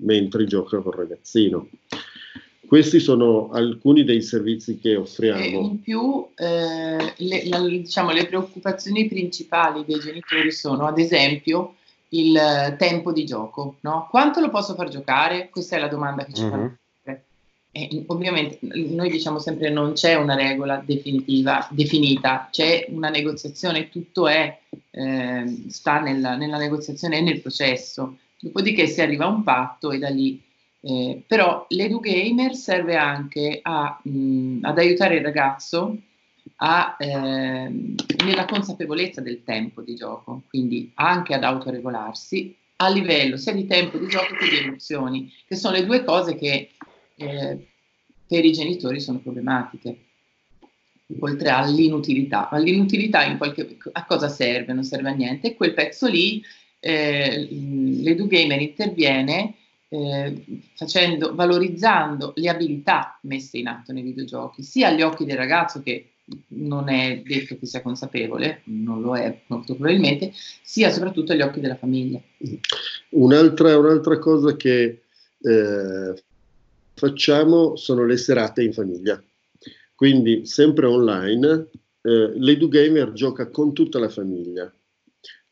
mentre 0.00 0.44
gioca 0.44 0.78
col 0.78 0.94
ragazzino. 0.94 1.68
Questi 2.66 2.98
sono 2.98 3.50
alcuni 3.50 4.02
dei 4.02 4.22
servizi 4.22 4.78
che 4.78 4.96
offriamo. 4.96 5.40
E 5.40 5.48
in 5.50 5.80
più, 5.80 6.26
eh, 6.34 7.14
le, 7.16 7.48
la, 7.48 7.60
diciamo, 7.60 8.10
le 8.10 8.26
preoccupazioni 8.26 9.06
principali 9.06 9.84
dei 9.84 10.00
genitori 10.00 10.50
sono, 10.50 10.84
ad 10.86 10.98
esempio, 10.98 11.76
il 12.08 12.36
tempo 12.76 13.12
di 13.12 13.24
gioco. 13.24 13.76
No? 13.82 14.08
Quanto 14.10 14.40
lo 14.40 14.50
posso 14.50 14.74
far 14.74 14.88
giocare? 14.88 15.48
Questa 15.48 15.76
è 15.76 15.78
la 15.78 15.86
domanda 15.86 16.24
che 16.24 16.32
ci 16.32 16.42
uh-huh. 16.42 16.50
fanno. 16.50 16.76
E, 17.76 18.04
ovviamente 18.06 18.58
noi 18.60 19.10
diciamo 19.10 19.38
sempre 19.38 19.68
non 19.68 19.92
c'è 19.92 20.14
una 20.14 20.34
regola 20.34 20.82
definitiva, 20.84 21.66
definita, 21.70 22.48
c'è 22.50 22.86
una 22.88 23.10
negoziazione, 23.10 23.90
tutto 23.90 24.26
è, 24.26 24.58
eh, 24.90 25.64
sta 25.68 26.00
nella, 26.00 26.36
nella 26.36 26.56
negoziazione 26.56 27.18
e 27.18 27.20
nel 27.20 27.40
processo. 27.40 28.16
Dopodiché 28.38 28.86
si 28.86 29.00
arriva 29.02 29.26
a 29.26 29.28
un 29.28 29.42
patto 29.42 29.90
e 29.90 29.98
da 29.98 30.08
lì 30.08 30.40
eh, 30.80 31.20
però 31.26 31.66
l'EduGamer 31.68 32.54
serve 32.54 32.94
anche 32.96 33.58
a, 33.60 33.98
mh, 34.00 34.58
ad 34.62 34.78
aiutare 34.78 35.16
il 35.16 35.24
ragazzo 35.24 35.96
a, 36.56 36.96
eh, 36.98 37.68
nella 38.24 38.44
consapevolezza 38.48 39.20
del 39.20 39.42
tempo 39.42 39.82
di 39.82 39.96
gioco, 39.96 40.42
quindi 40.48 40.92
anche 40.94 41.34
ad 41.34 41.42
autoregolarsi 41.42 42.54
a 42.76 42.88
livello 42.88 43.36
sia 43.36 43.52
di 43.52 43.66
tempo 43.66 43.98
di 43.98 44.06
gioco 44.06 44.34
che 44.36 44.48
di 44.48 44.56
emozioni, 44.58 45.32
che 45.46 45.56
sono 45.56 45.74
le 45.76 45.84
due 45.84 46.04
cose 46.04 46.36
che 46.36 46.70
eh, 47.16 47.66
per 48.26 48.44
i 48.44 48.52
genitori 48.52 49.00
sono 49.00 49.18
problematiche, 49.18 49.98
oltre 51.20 51.48
all'inutilità. 51.50 52.48
Ma 52.50 52.58
l'inutilità 52.58 53.24
in 53.24 53.36
qualche, 53.38 53.76
a 53.92 54.04
cosa 54.04 54.28
serve? 54.28 54.72
Non 54.72 54.84
serve 54.84 55.10
a 55.10 55.14
niente. 55.14 55.48
E 55.48 55.54
quel 55.54 55.74
pezzo 55.74 56.06
lì, 56.08 56.42
eh, 56.80 57.48
l'EduGamer 57.50 58.60
interviene 58.60 59.54
eh, 59.88 60.44
facendo, 60.74 61.34
valorizzando 61.34 62.32
le 62.36 62.48
abilità 62.48 63.18
messe 63.22 63.58
in 63.58 63.68
atto 63.68 63.92
nei 63.92 64.02
videogiochi, 64.02 64.62
sia 64.62 64.88
agli 64.88 65.02
occhi 65.02 65.24
del 65.24 65.36
ragazzo 65.36 65.80
che 65.82 66.10
non 66.48 66.88
è 66.88 67.22
detto 67.24 67.56
che 67.56 67.66
sia 67.66 67.82
consapevole, 67.82 68.62
non 68.64 69.00
lo 69.00 69.16
è 69.16 69.42
molto 69.46 69.74
probabilmente, 69.74 70.32
sia 70.34 70.90
soprattutto 70.90 71.32
agli 71.32 71.42
occhi 71.42 71.60
della 71.60 71.76
famiglia. 71.76 72.20
Un'altra, 73.10 73.78
un'altra 73.78 74.18
cosa 74.18 74.56
che 74.56 75.02
eh, 75.40 76.14
facciamo 76.96 77.76
sono 77.76 78.04
le 78.04 78.16
serate 78.16 78.62
in 78.62 78.72
famiglia, 78.72 79.22
quindi 79.94 80.46
sempre 80.46 80.86
online, 80.86 81.68
eh, 82.02 82.32
l'EduGamer 82.34 83.12
gioca 83.12 83.48
con 83.50 83.72
tutta 83.72 84.00
la 84.00 84.08
famiglia 84.08 84.72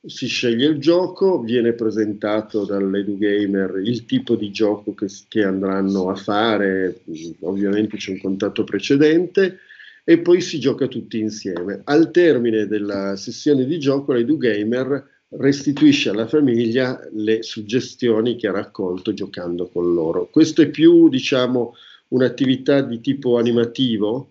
si 0.06 0.26
sceglie 0.26 0.66
il 0.66 0.78
gioco, 0.78 1.40
viene 1.40 1.72
presentato 1.72 2.64
dall'EduGamer 2.64 3.80
il 3.82 4.04
tipo 4.04 4.36
di 4.36 4.50
gioco 4.50 4.94
che, 4.94 5.06
che, 5.28 5.42
andranno 5.42 6.10
a 6.10 6.14
fare, 6.14 7.00
ovviamente 7.40 7.96
c'è 7.96 8.12
un 8.12 8.20
contatto 8.20 8.64
precedente 8.64 9.60
e 10.04 10.18
poi 10.18 10.42
si 10.42 10.58
gioca 10.58 10.86
tutti 10.88 11.18
insieme. 11.18 11.80
Al 11.84 12.10
termine 12.10 12.66
della 12.66 13.16
sessione 13.16 13.64
di 13.64 13.78
gioco 13.78 14.12
l'EduGamer 14.12 15.12
restituisce 15.30 16.10
alla 16.10 16.26
famiglia 16.26 17.00
le 17.12 17.42
suggestioni 17.42 18.36
che 18.36 18.48
ha 18.48 18.52
raccolto 18.52 19.12
giocando 19.12 19.68
con 19.68 19.92
loro. 19.92 20.28
Questo 20.30 20.62
è 20.62 20.68
più, 20.68 21.08
diciamo, 21.08 21.74
un'attività 22.08 22.80
di 22.82 23.00
tipo 23.00 23.38
animativo 23.38 24.30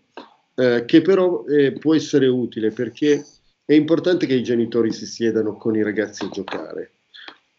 eh, 0.55 0.83
che 0.85 1.01
però 1.01 1.45
eh, 1.45 1.73
può 1.73 1.95
essere 1.95 2.27
utile 2.27 2.71
perché 2.71 3.25
è 3.65 3.73
importante 3.73 4.25
che 4.25 4.35
i 4.35 4.43
genitori 4.43 4.91
si 4.91 5.05
siedano 5.05 5.55
con 5.57 5.75
i 5.75 5.83
ragazzi 5.83 6.25
a 6.25 6.29
giocare, 6.29 6.91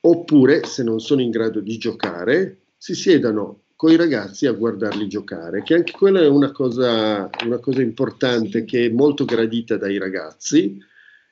oppure 0.02 0.64
se 0.64 0.82
non 0.82 1.00
sono 1.00 1.22
in 1.22 1.30
grado 1.30 1.60
di 1.60 1.76
giocare, 1.78 2.58
si 2.76 2.94
siedano 2.94 3.60
con 3.74 3.90
i 3.90 3.96
ragazzi 3.96 4.46
a 4.46 4.52
guardarli 4.52 5.08
giocare, 5.08 5.62
che 5.62 5.74
anche 5.74 5.92
quella 5.92 6.20
è 6.20 6.28
una 6.28 6.52
cosa, 6.52 7.28
una 7.44 7.58
cosa 7.58 7.82
importante 7.82 8.64
che 8.64 8.86
è 8.86 8.90
molto 8.90 9.24
gradita 9.24 9.76
dai 9.76 9.98
ragazzi 9.98 10.78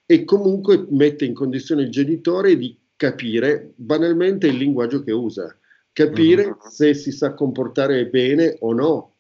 e 0.07 0.25
comunque 0.25 0.87
mette 0.91 1.25
in 1.25 1.35
condizione 1.35 1.83
il 1.83 1.91
genitore 1.91 2.57
di 2.57 2.77
capire 2.97 3.73
banalmente 3.77 4.47
il 4.47 4.57
linguaggio 4.57 5.03
che 5.03 5.13
usa, 5.13 5.57
capire 5.93 6.47
uh-huh. 6.47 6.71
se 6.71 6.95
si 6.95 7.11
sa 7.11 7.35
comportare 7.35 8.07
bene 8.07 8.57
o 8.61 8.73
no 8.73 9.13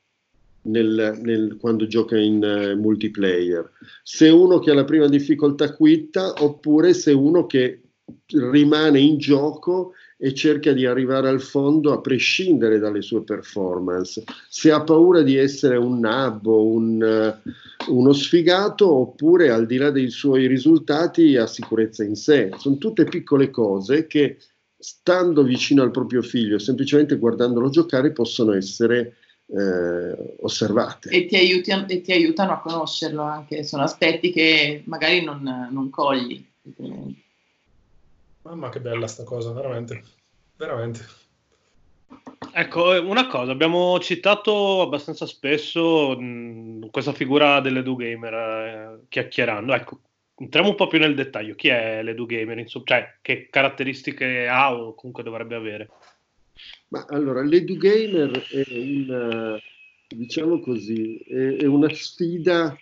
nel, 0.62 1.18
nel, 1.20 1.56
quando 1.58 1.86
gioca 1.86 2.16
in 2.16 2.42
uh, 2.42 2.78
multiplayer. 2.78 3.68
Se 4.02 4.28
uno 4.28 4.58
che 4.58 4.70
ha 4.70 4.74
la 4.74 4.84
prima 4.84 5.08
difficoltà 5.08 5.74
quitta 5.74 6.34
oppure 6.38 6.94
se 6.94 7.12
uno 7.12 7.46
che 7.46 7.80
rimane 8.26 9.00
in 9.00 9.18
gioco 9.18 9.92
e 10.16 10.34
cerca 10.34 10.72
di 10.72 10.86
arrivare 10.86 11.28
al 11.28 11.40
fondo 11.40 11.92
a 11.92 12.00
prescindere 12.00 12.78
dalle 12.78 13.02
sue 13.02 13.24
performance. 13.24 14.22
Se 14.48 14.70
ha 14.70 14.82
paura 14.82 15.22
di 15.22 15.36
essere 15.36 15.76
un 15.76 15.98
nabbo, 15.98 16.64
un, 16.64 17.02
uh, 17.02 17.50
uno 17.88 18.12
sfigato, 18.12 18.92
oppure 18.92 19.50
al 19.50 19.66
di 19.66 19.76
là 19.76 19.90
dei 19.90 20.10
suoi 20.10 20.46
risultati 20.46 21.36
ha 21.36 21.46
sicurezza 21.46 22.04
in 22.04 22.16
sé. 22.16 22.50
Sono 22.56 22.76
tutte 22.76 23.04
piccole 23.04 23.50
cose 23.50 24.06
che 24.06 24.38
stando 24.76 25.42
vicino 25.42 25.82
al 25.82 25.90
proprio 25.90 26.22
figlio, 26.22 26.58
semplicemente 26.58 27.16
guardandolo 27.16 27.70
giocare, 27.70 28.12
possono 28.12 28.52
essere 28.52 29.16
eh, 29.46 30.36
osservate. 30.40 31.10
E 31.10 31.26
ti, 31.26 31.36
aiutano, 31.36 31.86
e 31.88 32.00
ti, 32.00 32.12
aiutano, 32.12 32.52
a 32.52 32.60
conoscerlo 32.60 33.22
anche, 33.22 33.62
sono 33.64 33.82
aspetti 33.82 34.32
che 34.32 34.82
magari 34.86 35.22
non, 35.22 35.68
non 35.70 35.90
cogli. 35.90 36.44
Mamma 38.42 38.68
che 38.70 38.80
bella 38.80 39.06
sta 39.06 39.22
cosa, 39.24 39.52
veramente, 39.52 40.02
veramente. 40.56 41.00
Ecco, 42.54 42.94
eh, 42.94 42.98
una 42.98 43.26
cosa, 43.26 43.52
abbiamo 43.52 43.98
citato 43.98 44.82
abbastanza 44.82 45.26
spesso 45.26 46.18
mh, 46.18 46.90
questa 46.90 47.12
figura 47.12 47.60
dell'Edu 47.60 47.96
Gamer 47.96 48.34
eh, 48.34 48.98
chiacchierando. 49.08 49.72
Ecco, 49.72 50.00
entriamo 50.36 50.68
un 50.70 50.74
po' 50.74 50.86
più 50.86 50.98
nel 50.98 51.14
dettaglio. 51.14 51.54
Chi 51.54 51.68
è 51.68 52.02
l'Edu 52.02 52.26
Gamer? 52.26 52.58
Insomma, 52.58 52.84
cioè, 52.86 53.16
che 53.22 53.48
caratteristiche 53.50 54.46
ha 54.48 54.74
o 54.74 54.94
comunque 54.94 55.22
dovrebbe 55.22 55.54
avere? 55.54 55.88
Ma 56.88 57.06
allora, 57.08 57.42
l'EduGamer 57.42 58.42
è 58.50 58.64
una, 58.76 59.58
diciamo 60.08 60.60
così, 60.60 61.16
è, 61.16 61.56
è 61.56 61.66
una 61.66 61.88
sfida 61.92 62.76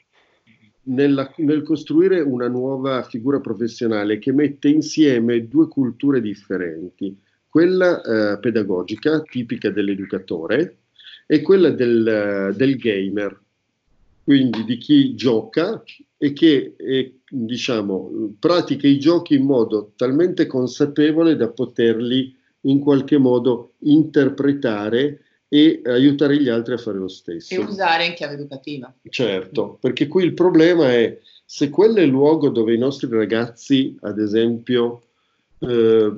nella, 0.84 1.32
nel 1.36 1.62
costruire 1.62 2.20
una 2.20 2.48
nuova 2.48 3.02
figura 3.04 3.40
professionale 3.40 4.18
che 4.18 4.32
mette 4.32 4.68
insieme 4.68 5.46
due 5.46 5.68
culture 5.68 6.20
differenti, 6.20 7.16
quella 7.50 8.00
eh, 8.00 8.38
pedagogica, 8.38 9.20
tipica 9.20 9.70
dell'educatore, 9.70 10.76
e 11.26 11.42
quella 11.42 11.70
del, 11.70 12.54
del, 12.56 12.76
gamer, 12.76 13.38
quindi 14.24 14.64
di 14.64 14.78
chi 14.78 15.14
gioca 15.14 15.82
e 16.16 16.32
che 16.32 16.74
è, 16.76 17.10
diciamo, 17.28 18.34
pratica 18.38 18.88
i 18.88 18.98
giochi 18.98 19.34
in 19.34 19.44
modo 19.44 19.92
talmente 19.94 20.46
consapevole 20.46 21.36
da 21.36 21.48
poterli 21.48 22.36
in 22.62 22.80
qualche 22.80 23.16
modo 23.16 23.74
interpretare 23.80 25.20
e 25.48 25.82
aiutare 25.84 26.40
gli 26.40 26.48
altri 26.48 26.74
a 26.74 26.78
fare 26.78 26.98
lo 26.98 27.08
stesso. 27.08 27.54
E 27.54 27.58
usare 27.58 28.06
in 28.06 28.14
chiave 28.14 28.34
educativa. 28.34 28.92
Certo, 29.08 29.78
perché 29.80 30.08
qui 30.08 30.24
il 30.24 30.34
problema 30.34 30.92
è 30.92 31.18
se 31.44 31.70
quello 31.70 31.96
è 31.96 32.02
il 32.02 32.10
luogo 32.10 32.48
dove 32.48 32.74
i 32.74 32.78
nostri 32.78 33.08
ragazzi, 33.08 33.96
ad 34.00 34.18
esempio, 34.18 35.02
eh, 35.60 36.12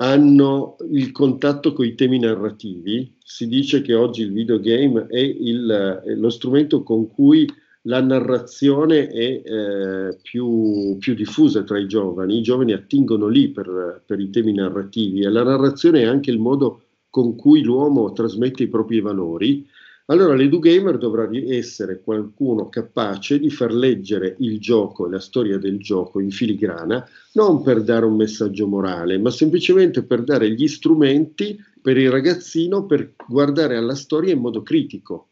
hanno 0.00 0.76
il 0.90 1.10
contatto 1.12 1.72
con 1.72 1.84
i 1.84 1.94
temi 1.94 2.18
narrativi. 2.18 3.16
Si 3.18 3.48
dice 3.48 3.82
che 3.82 3.94
oggi 3.94 4.22
il 4.22 4.32
videogame 4.32 5.06
è, 5.08 5.18
il, 5.18 6.02
è 6.04 6.14
lo 6.14 6.30
strumento 6.30 6.82
con 6.82 7.08
cui 7.08 7.46
la 7.82 8.00
narrazione 8.00 9.08
è 9.08 9.42
eh, 9.44 10.18
più, 10.20 10.96
più, 10.98 11.14
diffusa 11.14 11.62
tra 11.62 11.78
i 11.78 11.86
giovani, 11.86 12.38
i 12.38 12.42
giovani 12.42 12.72
attingono 12.72 13.28
lì 13.28 13.48
per, 13.48 14.02
per, 14.04 14.20
i 14.20 14.30
temi 14.30 14.52
narrativi 14.52 15.22
e 15.22 15.30
la 15.30 15.42
narrazione 15.42 16.02
è 16.02 16.06
anche 16.06 16.30
il 16.30 16.38
modo 16.38 16.82
con 17.08 17.34
cui 17.34 17.62
l'uomo 17.62 18.12
trasmette 18.12 18.64
i 18.64 18.68
propri 18.68 19.00
valori. 19.00 19.66
Allora 20.10 20.34
l'edugamer 20.34 20.96
dovrà 20.96 21.28
essere 21.32 22.00
qualcuno 22.00 22.70
capace 22.70 23.38
di 23.38 23.50
far 23.50 23.74
leggere 23.74 24.36
il 24.38 24.58
gioco 24.58 25.06
e 25.06 25.10
la 25.10 25.20
storia 25.20 25.58
del 25.58 25.78
gioco 25.78 26.18
in 26.18 26.30
filigrana, 26.30 27.06
non 27.32 27.62
per 27.62 27.82
dare 27.82 28.06
un 28.06 28.16
messaggio 28.16 28.66
morale, 28.66 29.18
ma 29.18 29.30
semplicemente 29.30 30.02
per 30.02 30.22
dare 30.22 30.50
gli 30.50 30.66
strumenti 30.66 31.58
per 31.82 31.98
il 31.98 32.10
ragazzino 32.10 32.86
per 32.86 33.16
guardare 33.28 33.76
alla 33.76 33.94
storia 33.94 34.32
in 34.32 34.40
modo 34.40 34.62
critico 34.62 35.28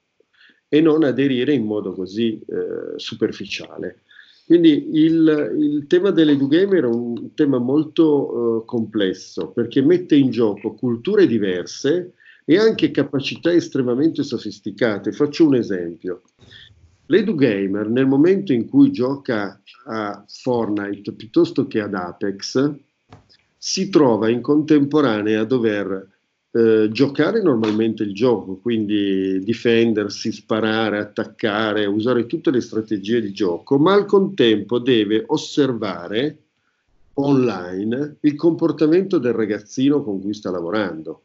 e 0.68 0.82
non 0.82 1.04
aderire 1.04 1.54
in 1.54 1.64
modo 1.64 1.92
così 1.92 2.38
eh, 2.46 2.98
superficiale. 2.98 4.02
Quindi 4.44 4.90
il, 4.92 5.54
il 5.58 5.86
tema 5.86 6.10
dell'edugamer 6.10 6.84
è 6.84 6.86
un 6.86 7.32
tema 7.34 7.56
molto 7.56 8.60
eh, 8.60 8.64
complesso 8.66 9.52
perché 9.52 9.80
mette 9.80 10.16
in 10.16 10.28
gioco 10.28 10.74
culture 10.74 11.26
diverse 11.26 12.12
e 12.48 12.58
anche 12.58 12.92
capacità 12.92 13.52
estremamente 13.52 14.22
sofisticate. 14.22 15.10
Faccio 15.10 15.46
un 15.46 15.56
esempio. 15.56 16.22
L'edugamer 17.06 17.88
nel 17.88 18.06
momento 18.06 18.52
in 18.52 18.68
cui 18.68 18.92
gioca 18.92 19.60
a 19.86 20.24
Fortnite 20.26 21.12
piuttosto 21.12 21.66
che 21.66 21.80
ad 21.80 21.94
Apex 21.94 22.72
si 23.58 23.90
trova 23.90 24.28
in 24.28 24.40
contemporanea 24.40 25.40
a 25.40 25.44
dover 25.44 26.08
eh, 26.52 26.88
giocare 26.90 27.42
normalmente 27.42 28.04
il 28.04 28.14
gioco, 28.14 28.58
quindi 28.58 29.40
difendersi, 29.40 30.30
sparare, 30.30 30.98
attaccare, 30.98 31.84
usare 31.86 32.26
tutte 32.26 32.52
le 32.52 32.60
strategie 32.60 33.20
di 33.20 33.32
gioco, 33.32 33.76
ma 33.76 33.92
al 33.92 34.06
contempo 34.06 34.78
deve 34.78 35.24
osservare 35.26 36.38
online 37.14 38.18
il 38.20 38.36
comportamento 38.36 39.18
del 39.18 39.32
ragazzino 39.32 40.02
con 40.02 40.20
cui 40.20 40.32
sta 40.32 40.50
lavorando. 40.50 41.22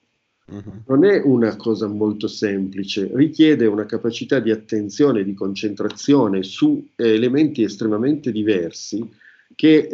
Uh-huh. 0.51 0.83
Non 0.85 1.05
è 1.05 1.21
una 1.23 1.55
cosa 1.55 1.87
molto 1.87 2.27
semplice, 2.27 3.09
richiede 3.13 3.65
una 3.67 3.85
capacità 3.85 4.39
di 4.39 4.51
attenzione, 4.51 5.23
di 5.23 5.33
concentrazione 5.33 6.43
su 6.43 6.89
eh, 6.97 7.13
elementi 7.13 7.63
estremamente 7.63 8.33
diversi 8.33 9.09
che, 9.55 9.87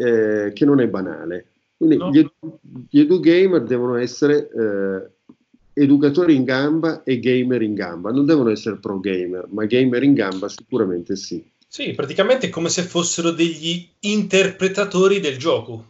eh, 0.47 0.53
che, 0.53 0.65
non 0.65 0.79
è 0.79 0.87
banale. 0.87 1.45
Quindi 1.77 1.97
no. 1.97 2.09
gli, 2.09 2.17
edu- 2.17 2.59
gli 2.89 2.99
edugamer 2.99 3.61
devono 3.63 3.97
essere 3.97 4.49
eh, 4.49 5.81
educatori 5.83 6.33
in 6.33 6.43
gamba 6.43 7.03
e 7.03 7.19
gamer 7.19 7.61
in 7.61 7.75
gamba. 7.75 8.11
Non 8.11 8.25
devono 8.25 8.49
essere 8.49 8.77
pro 8.77 8.99
gamer, 8.99 9.45
ma 9.51 9.65
gamer 9.65 10.01
in 10.01 10.13
gamba 10.15 10.49
sicuramente 10.49 11.15
sì. 11.15 11.45
Sì, 11.67 11.93
praticamente 11.93 12.47
è 12.47 12.49
come 12.49 12.69
se 12.69 12.81
fossero 12.81 13.29
degli 13.29 13.87
interpretatori 13.99 15.19
del 15.19 15.37
gioco 15.37 15.85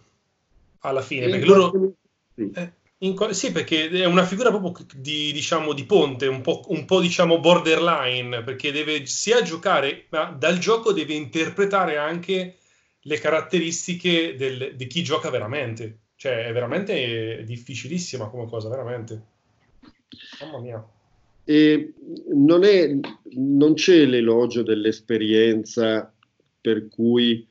alla 0.80 1.02
fine, 1.02 1.30
perché 1.30 1.46
loro... 1.46 1.94
Sì. 2.36 2.52
Eh, 2.54 2.72
in, 3.00 3.16
sì, 3.32 3.52
perché 3.52 3.90
è 3.90 4.06
una 4.06 4.26
figura 4.26 4.50
proprio 4.50 4.86
di, 4.96 5.32
diciamo, 5.32 5.74
di 5.74 5.86
ponte, 5.86 6.26
un 6.26 6.42
po', 6.42 6.64
un 6.68 6.86
po' 6.86 7.00
diciamo 7.00 7.40
borderline, 7.40 8.42
perché 8.44 8.72
deve 8.72 9.06
sia 9.06 9.42
giocare, 9.44 10.06
ma 10.10 10.36
dal 10.38 10.58
gioco 10.58 10.92
deve 10.94 11.14
interpretare 11.14 11.98
anche 11.98 12.58
le 13.00 13.20
caratteristiche 13.20 14.36
del, 14.36 14.74
di 14.76 14.88
chi 14.88 15.04
gioca 15.04 15.30
veramente. 15.30 16.00
Cioè, 16.16 16.46
è 16.48 16.52
veramente 16.52 17.44
difficilissima 17.46 18.30
come 18.30 18.48
cosa, 18.48 18.70
veramente. 18.70 19.22
Mamma 20.42 20.60
mia. 20.60 20.88
E 21.44 21.94
non, 22.34 22.64
è, 22.64 22.98
non 23.36 23.76
c'è 23.76 24.06
l'elogio 24.06 24.64
dell'esperienza 24.64 26.12
per 26.60 26.88
cui 26.88 27.48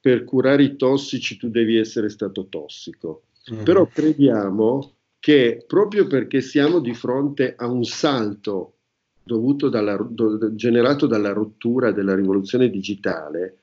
per 0.00 0.24
curare 0.24 0.64
i 0.64 0.76
tossici 0.76 1.36
tu 1.36 1.48
devi 1.48 1.78
essere 1.78 2.08
stato 2.08 2.48
tossico. 2.48 3.25
Mm. 3.52 3.62
Però 3.62 3.86
crediamo 3.86 4.92
che 5.18 5.64
proprio 5.66 6.06
perché 6.06 6.40
siamo 6.40 6.80
di 6.80 6.94
fronte 6.94 7.54
a 7.56 7.66
un 7.66 7.84
salto 7.84 8.72
dalla, 9.24 9.96
do, 9.96 10.54
generato 10.54 11.06
dalla 11.06 11.32
rottura 11.32 11.90
della 11.90 12.14
rivoluzione 12.14 12.70
digitale, 12.70 13.62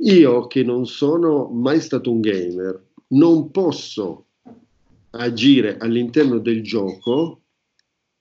io 0.00 0.46
che 0.48 0.64
non 0.64 0.86
sono 0.86 1.48
mai 1.48 1.80
stato 1.80 2.10
un 2.10 2.20
gamer, 2.20 2.82
non 3.08 3.50
posso 3.50 4.26
agire 5.10 5.76
all'interno 5.78 6.38
del 6.38 6.62
gioco 6.62 7.42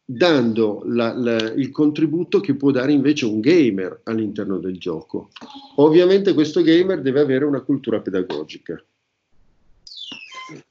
dando 0.04 0.84
la, 0.86 1.13
la, 1.15 1.52
il 1.54 1.72
contributo 1.72 2.41
che 2.41 2.56
può 2.56 2.72
dare 2.72 2.91
invece 2.91 3.26
un 3.26 3.39
gamer 3.39 4.02
all'interno 4.04 4.58
del 4.58 4.78
gioco. 4.78 5.30
Ovviamente 5.78 6.34
questo 6.34 6.62
gamer 6.62 7.02
deve 7.02 7.22
avere 7.22 7.46
una 7.46 7.62
cultura 7.62 8.02
pedagogica. 8.02 8.84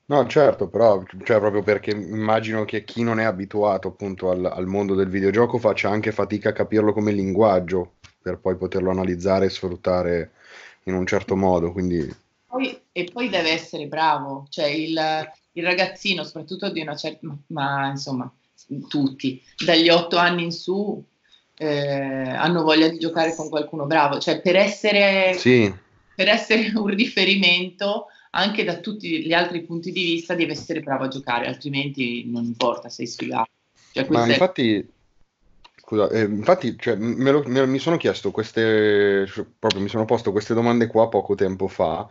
No, 0.07 0.27
certo, 0.27 0.69
però 0.69 1.03
cioè, 1.25 1.39
proprio 1.39 1.63
perché 1.63 1.91
immagino 1.91 2.65
che 2.65 2.85
chi 2.85 3.03
non 3.03 3.21
è 3.21 3.25
abituato 3.25 3.89
appunto 3.89 4.31
al, 4.31 4.45
al, 4.45 4.67
mondo 4.67 4.95
del 4.95 5.09
videogioco 5.09 5.59
faccia 5.59 5.89
anche 5.89 6.13
fatica 6.13 6.49
a 6.49 6.53
capirlo 6.53 6.93
come 6.93 7.13
linguaggio 7.13 7.95
per 8.21 8.39
poi 8.39 8.57
poterlo 8.57 8.91
analizzare 8.91 9.47
e 9.47 9.51
sfruttare 9.51 10.33
in 10.85 10.95
un 10.95 11.07
certo 11.07 11.37
modo. 11.37 11.73
Quindi... 11.73 12.13
Poi, 12.47 12.81
e 12.93 13.05
poi 13.05 13.29
deve 13.29 13.51
essere 13.51 13.87
bravo, 13.87 14.47
cioè 14.51 14.67
il, 14.67 14.99
il 15.53 15.65
ragazzino, 15.65 16.25
soprattutto 16.25 16.71
di 16.71 16.81
una 16.81 16.97
certa, 16.97 17.27
ma, 17.27 17.39
ma 17.49 17.89
insomma, 17.91 18.31
tutti, 18.89 19.41
dagli 19.65 19.89
otto 19.89 20.17
anni 20.17 20.45
in 20.45 20.53
su, 20.53 21.03
eh, 21.57 22.29
hanno 22.31 22.63
voglia 22.63 22.89
di 22.89 22.99
giocare 22.99 23.35
con 23.35 23.49
qualcuno 23.49 23.87
bravo. 23.87 24.19
Cioè, 24.19 24.41
per 24.41 24.57
essere, 24.57 25.35
sì. 25.35 25.73
per 26.15 26.29
essere 26.29 26.73
un 26.75 26.87
riferimento, 26.87 28.07
anche 28.31 28.65
da 28.65 28.79
tutti 28.79 29.25
gli 29.25 29.33
altri 29.33 29.63
punti 29.63 29.93
di 29.93 30.03
vista, 30.03 30.35
devi 30.35 30.53
essere 30.53 30.81
bravo 30.81 31.05
a 31.05 31.09
giocare, 31.09 31.47
altrimenti 31.47 32.31
non 32.31 32.45
importa, 32.45 32.89
sei 32.89 33.07
sfigato. 33.07 33.51
Cioè, 33.93 34.07
Ma 34.09 34.25
è... 34.25 34.31
infatti, 34.31 34.89
scusa, 35.77 36.09
eh, 36.11 36.23
infatti 36.23 36.77
cioè, 36.79 36.95
me 36.97 37.31
lo, 37.31 37.43
me, 37.47 37.67
mi 37.67 37.79
sono 37.79 37.97
chiesto 37.97 38.31
queste, 38.31 39.27
proprio 39.59 39.81
mi 39.81 39.89
sono 39.89 40.05
posto 40.05 40.31
queste 40.33 40.55
domande 40.55 40.87
qua 40.87 41.09
poco 41.09 41.35
tempo 41.35 41.67
fa 41.67 42.09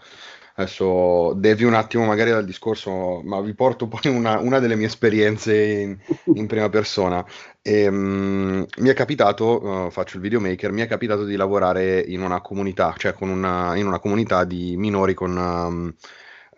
Adesso 0.60 1.32
devi 1.38 1.64
un 1.64 1.74
attimo 1.74 2.04
magari 2.04 2.32
dal 2.32 2.44
discorso, 2.44 3.22
ma 3.24 3.40
vi 3.40 3.54
porto 3.54 3.88
poi 3.88 4.12
una, 4.14 4.40
una 4.40 4.60
delle 4.60 4.76
mie 4.76 4.88
esperienze 4.88 5.56
in, 5.56 5.98
in 6.36 6.48
prima 6.48 6.68
persona. 6.68 7.26
E, 7.62 7.88
um, 7.88 8.66
mi 8.80 8.90
è 8.90 8.94
capitato, 8.94 9.66
uh, 9.66 9.90
faccio 9.90 10.18
il 10.18 10.22
videomaker, 10.22 10.74
mi 10.74 10.82
è 10.82 10.88
capitato 10.88 11.24
di 11.24 11.38
lavorare 11.38 12.02
in 12.02 12.22
una 12.22 12.42
comunità, 12.42 12.94
cioè 12.98 13.16
una, 13.20 13.78
in 13.78 13.88
una 13.88 14.00
comunità 14.00 14.44
di 14.44 14.76
minori 14.76 15.14
con, 15.14 15.38
um, 15.38 15.94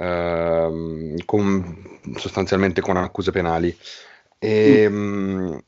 uh, 0.03 1.15
con, 1.23 1.99
sostanzialmente 2.15 2.81
con 2.81 2.97
accuse 2.97 3.29
penali. 3.29 3.77
E, 4.39 4.87
um, 4.87 5.61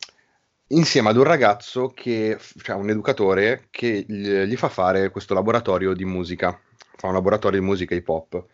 insieme 0.69 1.09
ad 1.09 1.17
un 1.17 1.23
ragazzo 1.23 1.91
che, 1.93 2.39
cioè 2.63 2.75
un 2.75 2.89
educatore 2.89 3.67
che 3.69 4.05
gli, 4.07 4.27
gli 4.27 4.55
fa 4.55 4.69
fare 4.69 5.11
questo 5.11 5.35
laboratorio 5.35 5.93
di 5.93 6.03
musica 6.03 6.59
fa 6.95 7.07
un 7.07 7.13
laboratorio 7.13 7.59
di 7.59 7.65
musica 7.65 7.95
hip 7.95 8.07
hop. 8.07 8.45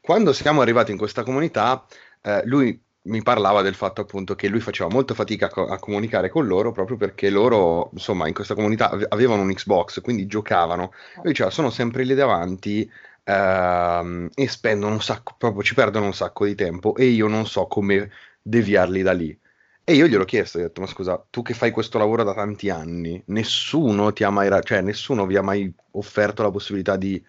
Quando 0.00 0.32
siamo 0.32 0.60
arrivati 0.60 0.90
in 0.90 0.98
questa 0.98 1.22
comunità, 1.22 1.86
eh, 2.20 2.42
lui 2.44 2.80
mi 3.04 3.22
parlava 3.22 3.62
del 3.62 3.74
fatto 3.74 4.00
appunto 4.00 4.34
che 4.34 4.48
lui 4.48 4.60
faceva 4.60 4.88
molta 4.88 5.14
fatica 5.14 5.46
a, 5.46 5.48
co- 5.50 5.66
a, 5.66 5.78
comunicare 5.78 6.30
con 6.30 6.46
loro 6.46 6.72
proprio 6.72 6.96
perché 6.96 7.28
loro, 7.30 7.90
insomma, 7.92 8.28
in 8.28 8.34
questa 8.34 8.54
comunità 8.54 8.90
avevano 9.08 9.42
un 9.42 9.52
Xbox, 9.52 10.00
quindi 10.00 10.26
giocavano. 10.26 10.92
Lui 11.16 11.32
diceva, 11.32 11.50
sono 11.50 11.70
sempre 11.70 12.04
lì 12.04 12.14
davanti 12.14 12.90
ehm, 13.24 14.30
e 14.34 14.48
spendono 14.48 14.94
un 14.94 15.02
sacco, 15.02 15.34
proprio 15.36 15.62
ci 15.62 15.74
perdono 15.74 16.06
un 16.06 16.14
sacco 16.14 16.44
di 16.46 16.54
tempo 16.54 16.94
e 16.96 17.06
io 17.06 17.26
non 17.28 17.46
so 17.46 17.66
come 17.66 18.10
deviarli 18.42 19.02
da 19.02 19.12
lì. 19.12 19.38
E 19.86 19.94
io 19.94 20.06
gliel'ho 20.06 20.24
chiesto, 20.24 20.58
gli 20.58 20.62
ho 20.62 20.66
detto, 20.66 20.80
ma 20.80 20.86
scusa, 20.86 21.22
tu 21.28 21.42
che 21.42 21.52
fai 21.52 21.70
questo 21.70 21.98
lavoro 21.98 22.24
da 22.24 22.32
tanti 22.32 22.70
anni, 22.70 23.22
nessuno 23.26 24.14
ti 24.14 24.24
ha 24.24 24.30
mai, 24.30 24.48
cioè 24.62 24.80
nessuno 24.80 25.26
vi 25.26 25.36
ha 25.36 25.42
mai 25.42 25.70
offerto 25.92 26.42
la 26.42 26.50
possibilità 26.50 26.96
di 26.96 27.22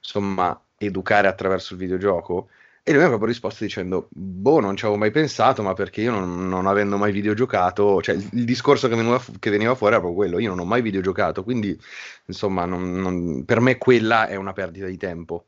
insomma, 0.00 0.60
educare 0.76 1.28
attraverso 1.28 1.74
il 1.74 1.78
videogioco? 1.78 2.48
E 2.82 2.92
lui 2.92 3.00
mi 3.00 3.04
ha 3.04 3.08
proprio 3.08 3.28
risposto 3.28 3.62
dicendo, 3.62 4.08
boh, 4.10 4.58
non 4.58 4.74
ci 4.74 4.84
avevo 4.84 4.98
mai 4.98 5.10
pensato, 5.10 5.62
ma 5.62 5.74
perché 5.74 6.00
io 6.00 6.12
non, 6.12 6.48
non 6.48 6.66
avendo 6.66 6.96
mai 6.96 7.12
videogiocato, 7.12 8.00
cioè 8.00 8.14
il, 8.14 8.28
il 8.32 8.44
discorso 8.44 8.88
che 8.88 8.96
veniva, 8.96 9.22
che 9.38 9.50
veniva, 9.50 9.74
fuori 9.74 9.92
era 9.94 10.02
proprio 10.02 10.20
quello, 10.22 10.40
io 10.40 10.48
non 10.48 10.60
ho 10.60 10.64
mai 10.64 10.80
videogiocato, 10.80 11.44
quindi 11.44 11.78
insomma, 12.24 12.64
non, 12.64 12.94
non, 12.94 13.44
per 13.44 13.60
me 13.60 13.76
quella 13.76 14.26
è 14.28 14.36
una 14.36 14.54
perdita 14.54 14.86
di 14.86 14.96
tempo. 14.96 15.44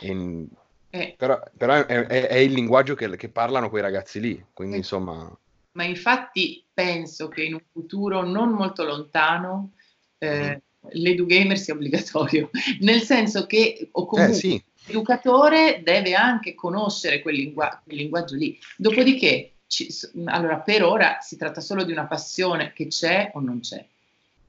E, 0.00 0.46
eh. 0.88 1.14
Però, 1.16 1.40
però 1.56 1.74
è, 1.74 1.84
è, 1.84 2.28
è, 2.28 2.36
il 2.36 2.52
linguaggio 2.52 2.94
che, 2.94 3.14
che, 3.16 3.28
parlano 3.28 3.68
quei 3.68 3.82
ragazzi 3.82 4.18
lì, 4.18 4.44
quindi 4.54 4.74
eh. 4.74 4.78
insomma... 4.78 5.30
Ma 5.72 5.84
infatti 5.84 6.64
penso 6.72 7.28
che 7.28 7.42
in 7.44 7.54
un 7.54 7.62
futuro 7.70 8.24
non 8.24 8.50
molto 8.50 8.84
lontano... 8.84 9.72
Eh, 10.18 10.56
mm 10.56 10.70
l'edugamer 10.90 11.58
sia 11.58 11.74
obbligatorio, 11.74 12.50
nel 12.80 13.02
senso 13.02 13.46
che, 13.46 13.88
o 13.92 14.06
comunque, 14.06 14.34
eh, 14.34 14.38
sì. 14.38 14.62
l'educatore 14.86 15.80
deve 15.84 16.14
anche 16.14 16.54
conoscere 16.54 17.20
quel, 17.20 17.36
lingua- 17.36 17.80
quel 17.82 17.96
linguaggio 17.96 18.36
lì. 18.36 18.58
Dopodiché, 18.76 19.52
ci, 19.66 19.88
allora, 20.26 20.58
per 20.58 20.84
ora 20.84 21.18
si 21.20 21.36
tratta 21.36 21.60
solo 21.60 21.84
di 21.84 21.92
una 21.92 22.06
passione 22.06 22.72
che 22.74 22.88
c'è 22.88 23.30
o 23.34 23.40
non 23.40 23.60
c'è. 23.60 23.84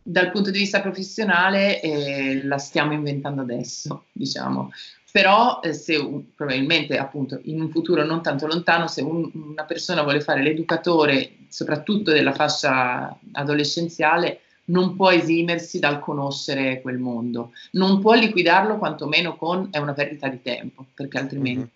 Dal 0.05 0.31
punto 0.31 0.51
di 0.51 0.59
vista 0.59 0.81
professionale 0.81 1.79
eh, 1.79 2.43
la 2.43 2.57
stiamo 2.57 2.93
inventando 2.93 3.41
adesso, 3.41 4.05
diciamo. 4.11 4.71
Però 5.11 5.59
eh, 5.61 5.73
se 5.73 5.95
un, 5.95 6.33
probabilmente 6.33 6.97
appunto 6.97 7.39
in 7.43 7.61
un 7.61 7.69
futuro 7.69 8.03
non 8.03 8.23
tanto 8.23 8.47
lontano, 8.47 8.87
se 8.87 9.01
un, 9.03 9.29
una 9.31 9.63
persona 9.63 10.01
vuole 10.01 10.19
fare 10.19 10.41
l'educatore, 10.41 11.35
soprattutto 11.49 12.11
della 12.11 12.33
fascia 12.33 13.15
adolescenziale, 13.33 14.41
non 14.65 14.95
può 14.95 15.11
esimersi 15.11 15.79
dal 15.79 15.99
conoscere 15.99 16.81
quel 16.81 16.97
mondo, 16.97 17.51
non 17.71 17.99
può 17.99 18.13
liquidarlo 18.13 18.77
quantomeno 18.77 19.35
con 19.35 19.67
è 19.71 19.77
una 19.77 19.93
perdita 19.93 20.27
di 20.27 20.41
tempo, 20.41 20.85
perché 20.93 21.17
altrimenti... 21.17 21.69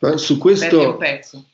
Ma 0.00 0.16
su 0.16 0.38
questo 0.38 0.98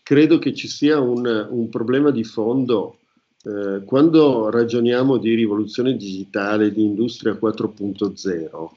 credo 0.03 0.39
che 0.39 0.55
ci 0.55 0.69
sia 0.69 1.01
un, 1.01 1.49
un 1.51 1.69
problema 1.69 2.11
di 2.11 2.23
fondo. 2.23 2.99
Eh, 3.43 3.83
quando 3.85 4.51
ragioniamo 4.51 5.17
di 5.17 5.35
rivoluzione 5.35 5.97
digitale, 5.97 6.73
di 6.73 6.85
industria 6.85 7.33
4.0, 7.33 8.69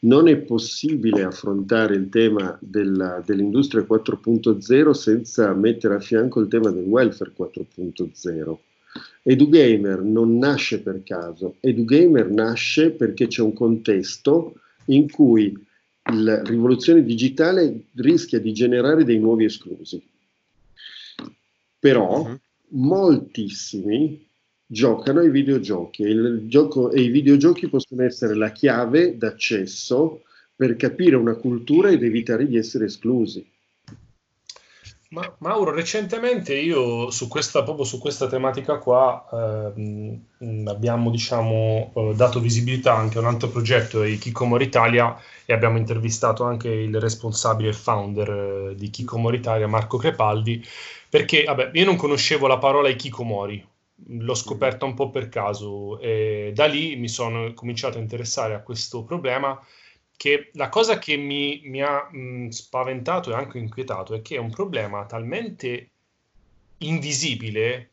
non 0.00 0.28
è 0.28 0.36
possibile 0.36 1.24
affrontare 1.24 1.94
il 1.94 2.10
tema 2.10 2.56
della, 2.60 3.22
dell'industria 3.24 3.82
4.0 3.82 4.90
senza 4.90 5.54
mettere 5.54 5.94
a 5.94 6.00
fianco 6.00 6.40
il 6.40 6.48
tema 6.48 6.70
del 6.70 6.84
welfare 6.84 7.32
4.0 7.34 8.56
EduGamer 9.22 10.00
non 10.02 10.36
nasce 10.38 10.80
per 10.80 11.02
caso, 11.02 11.56
EduGamer 11.60 12.30
nasce 12.30 12.90
perché 12.90 13.26
c'è 13.26 13.42
un 13.42 13.52
contesto 13.52 14.54
in 14.86 15.10
cui 15.10 15.56
la 16.12 16.42
rivoluzione 16.42 17.02
digitale 17.02 17.86
rischia 17.94 18.38
di 18.38 18.52
generare 18.52 19.04
dei 19.04 19.18
nuovi 19.18 19.44
esclusi. 19.44 20.02
Però 21.78 22.26
uh-huh. 22.26 22.38
moltissimi 22.68 24.26
giocano 24.66 25.20
ai 25.20 25.30
videogiochi 25.30 26.02
e, 26.02 26.46
gioco, 26.46 26.90
e 26.90 27.02
i 27.02 27.08
videogiochi 27.08 27.68
possono 27.68 28.02
essere 28.02 28.34
la 28.34 28.50
chiave 28.52 29.16
d'accesso 29.16 30.22
per 30.54 30.76
capire 30.76 31.16
una 31.16 31.34
cultura 31.34 31.90
ed 31.90 32.02
evitare 32.02 32.46
di 32.46 32.56
essere 32.56 32.86
esclusi. 32.86 33.44
Ma, 35.14 35.32
Mauro, 35.38 35.70
recentemente 35.70 36.58
io 36.58 37.08
su 37.12 37.28
questa, 37.28 37.62
proprio 37.62 37.84
su 37.84 38.00
questa 38.00 38.26
tematica 38.26 38.78
qua 38.78 39.24
ehm, 39.32 40.66
abbiamo 40.66 41.08
diciamo, 41.10 41.92
eh, 41.94 42.14
dato 42.16 42.40
visibilità 42.40 42.96
anche 42.96 43.18
a 43.18 43.20
un 43.20 43.28
altro 43.28 43.48
progetto 43.48 44.02
di 44.02 44.18
Kikomori 44.18 44.64
Italia 44.64 45.16
e 45.44 45.52
abbiamo 45.52 45.78
intervistato 45.78 46.42
anche 46.42 46.68
il 46.68 46.98
responsabile 46.98 47.68
e 47.68 47.74
founder 47.74 48.30
eh, 48.70 48.74
di 48.74 48.90
Kikomori 48.90 49.36
Italia, 49.36 49.68
Marco 49.68 49.98
Crepaldi, 49.98 50.60
perché 51.08 51.44
vabbè, 51.44 51.70
io 51.74 51.84
non 51.84 51.94
conoscevo 51.94 52.48
la 52.48 52.58
parola 52.58 52.88
Ikikomori, 52.88 53.64
l'ho 54.08 54.34
scoperta 54.34 54.84
un 54.84 54.94
po' 54.94 55.10
per 55.10 55.28
caso 55.28 56.00
e 56.00 56.50
da 56.52 56.66
lì 56.66 56.96
mi 56.96 57.08
sono 57.08 57.54
cominciato 57.54 57.98
a 57.98 58.00
interessare 58.00 58.54
a 58.54 58.62
questo 58.62 59.04
problema 59.04 59.56
che 60.16 60.50
la 60.54 60.68
cosa 60.68 60.98
che 60.98 61.16
mi, 61.16 61.62
mi 61.64 61.82
ha 61.82 62.08
mh, 62.10 62.48
spaventato 62.48 63.30
e 63.30 63.34
anche 63.34 63.58
inquietato 63.58 64.14
è 64.14 64.22
che 64.22 64.36
è 64.36 64.38
un 64.38 64.50
problema 64.50 65.04
talmente 65.06 65.90
invisibile 66.78 67.90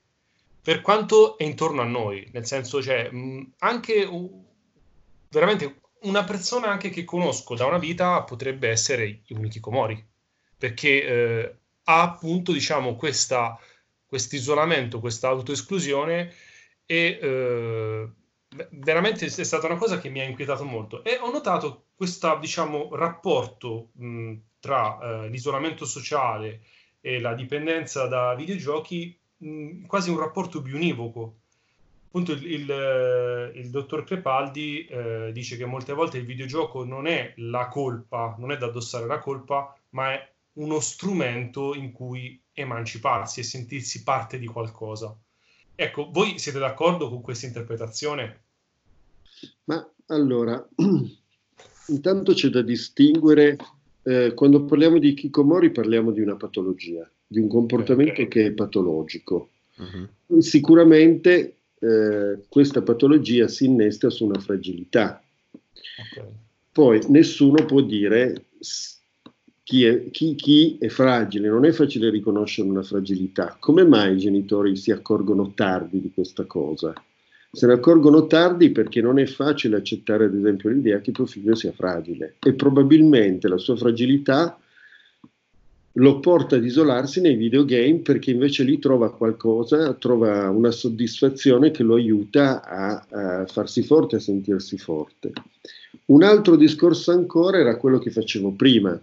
per 0.62 0.82
quanto 0.82 1.38
è 1.38 1.44
intorno 1.44 1.82
a 1.82 1.86
noi, 1.86 2.28
nel 2.34 2.46
senso, 2.46 2.82
cioè, 2.82 3.10
mh, 3.10 3.54
anche 3.60 4.04
uh, 4.04 4.46
veramente 5.30 5.82
una 6.02 6.24
persona 6.24 6.68
anche 6.68 6.90
che 6.90 7.04
conosco 7.04 7.56
da 7.56 7.66
una 7.66 7.78
vita 7.78 8.22
potrebbe 8.24 8.70
essere 8.70 9.22
un 9.30 9.46
Ikikomori, 9.46 10.04
perché 10.58 11.04
eh, 11.04 11.56
ha 11.84 12.02
appunto, 12.02 12.52
diciamo, 12.52 12.96
questo 12.96 13.58
isolamento, 14.36 15.00
questa 15.00 15.30
autoesclusione 15.30 16.34
e 16.86 17.20
eh, 17.22 18.10
veramente 18.72 19.26
è 19.26 19.30
stata 19.30 19.68
una 19.68 19.78
cosa 19.78 20.00
che 20.00 20.10
mi 20.10 20.20
ha 20.20 20.26
inquietato 20.26 20.66
molto 20.66 21.04
e 21.04 21.18
ho 21.20 21.32
notato 21.32 21.86
questo 21.96 22.38
diciamo, 22.40 22.90
rapporto 22.96 23.90
mh, 23.94 24.34
tra 24.60 25.00
eh, 25.00 25.30
l'isolamento 25.30 25.86
sociale 25.86 26.62
e 27.00 27.20
la 27.20 27.34
dipendenza 27.34 28.08
da 28.08 28.36
videogiochi 28.36 29.18
mh, 29.38 29.86
quasi 29.86 30.10
un 30.10 30.20
rapporto 30.20 30.62
bionivoco. 30.62 31.36
Appunto 32.08 32.34
il, 32.34 32.46
il, 32.46 33.52
il 33.56 33.70
dottor 33.70 34.04
Crepaldi 34.04 34.86
eh, 34.86 35.32
dice 35.32 35.56
che 35.56 35.66
molte 35.66 35.94
volte 35.94 36.18
il 36.18 36.26
videogioco 36.26 36.84
non 36.84 37.08
è 37.08 37.34
la 37.38 37.70
colpa, 37.70 38.36
non 38.38 38.52
è 38.52 38.58
da 38.58 38.66
addossare 38.66 39.06
la 39.06 39.20
colpa, 39.20 39.74
ma 39.92 40.12
è 40.12 40.30
uno 40.54 40.82
strumento 40.82 41.74
in 41.74 41.94
cui 41.94 42.38
emanciparsi 42.52 43.40
e 43.40 43.44
sentirsi 43.44 44.04
parte 44.04 44.38
di 44.38 44.48
qualcosa. 44.48 45.18
Ecco, 45.76 46.10
voi 46.12 46.38
siete 46.38 46.60
d'accordo 46.60 47.10
con 47.10 47.22
questa 47.22 47.48
interpretazione? 47.48 48.42
Ma 49.66 49.88
allora, 50.08 50.68
Intanto 51.92 52.34
c'è 52.34 52.48
da 52.50 52.62
distinguere, 52.62 53.58
eh, 54.04 54.34
quando 54.34 54.64
parliamo 54.64 54.98
di 54.98 55.14
Kikomori 55.14 55.72
parliamo 55.72 56.12
di 56.12 56.22
una 56.22 56.36
patologia, 56.36 57.10
di 57.28 57.40
un 57.40 57.48
comportamento 57.48 58.14
okay. 58.14 58.28
che 58.28 58.46
è 58.48 58.52
patologico. 58.52 59.50
Uh-huh. 59.78 60.40
Sicuramente 60.40 61.58
eh, 61.80 62.40
questa 62.48 62.82
patologia 62.82 63.48
si 63.48 63.66
innesta 63.66 64.10
su 64.10 64.26
una 64.26 64.40
fragilità. 64.40 65.22
Okay. 65.74 66.30
Poi 66.72 67.02
nessuno 67.10 67.66
può 67.66 67.82
dire 67.82 68.46
chi 69.72 69.86
è, 69.86 70.10
chi, 70.12 70.36
chi 70.36 70.76
è, 70.82 70.90
fragile, 70.90 71.48
non 71.48 71.64
è 71.64 71.72
facile 71.72 72.10
riconoscere 72.10 72.68
una 72.68 72.84
fragilità. 72.84 73.56
Come 73.58 73.86
mai 73.86 74.16
i 74.16 74.18
genitori 74.18 74.76
si 74.76 74.92
accorgono 74.92 75.54
tardi 75.56 76.02
di 76.02 76.12
questa 76.14 76.44
cosa? 76.44 76.94
Se 77.50 77.68
ne 77.68 77.72
accorgono 77.72 78.28
tardi 78.28 78.72
perché 78.72 79.00
non 79.00 79.18
è 79.18 79.26
facile 79.26 79.78
accettare, 79.78 80.26
ad 80.26 80.36
esempio, 80.36 80.70
l'idea 80.70 81.00
che 81.00 81.14
tuo 81.14 81.26
figlio 81.26 81.56
sia 81.56 81.72
fragile 81.72 82.36
e 82.44 82.52
probabilmente 82.52 83.48
la 83.48 83.58
sua 83.58 83.78
fragilità 83.78 84.60
lo 85.94 86.20
porta 86.20 86.58
ad 86.58 86.66
isolarsi 86.66 87.22
nei 87.22 87.38
videogame 87.38 88.00
perché 88.00 88.32
invece 88.32 88.64
lì 88.64 88.78
trova 88.78 89.14
qualcosa, 89.14 89.94
trova 89.94 90.50
una 90.50 90.72
soddisfazione 90.72 91.72
che 91.72 91.84
lo 91.84 91.96
aiuta 91.96 92.62
a, 92.62 93.06
a 93.10 93.46
farsi 93.46 93.84
forte, 93.84 94.18
a 94.18 94.20
sentirsi 94.20 94.78
forte. 94.78 95.32
Un 96.08 96.24
altro 96.24 96.58
discorso 96.58 97.12
ancora 97.12 97.58
era 97.58 97.78
quello 97.78 98.00
che 98.00 98.12
facevo 98.12 98.52
prima, 98.52 99.02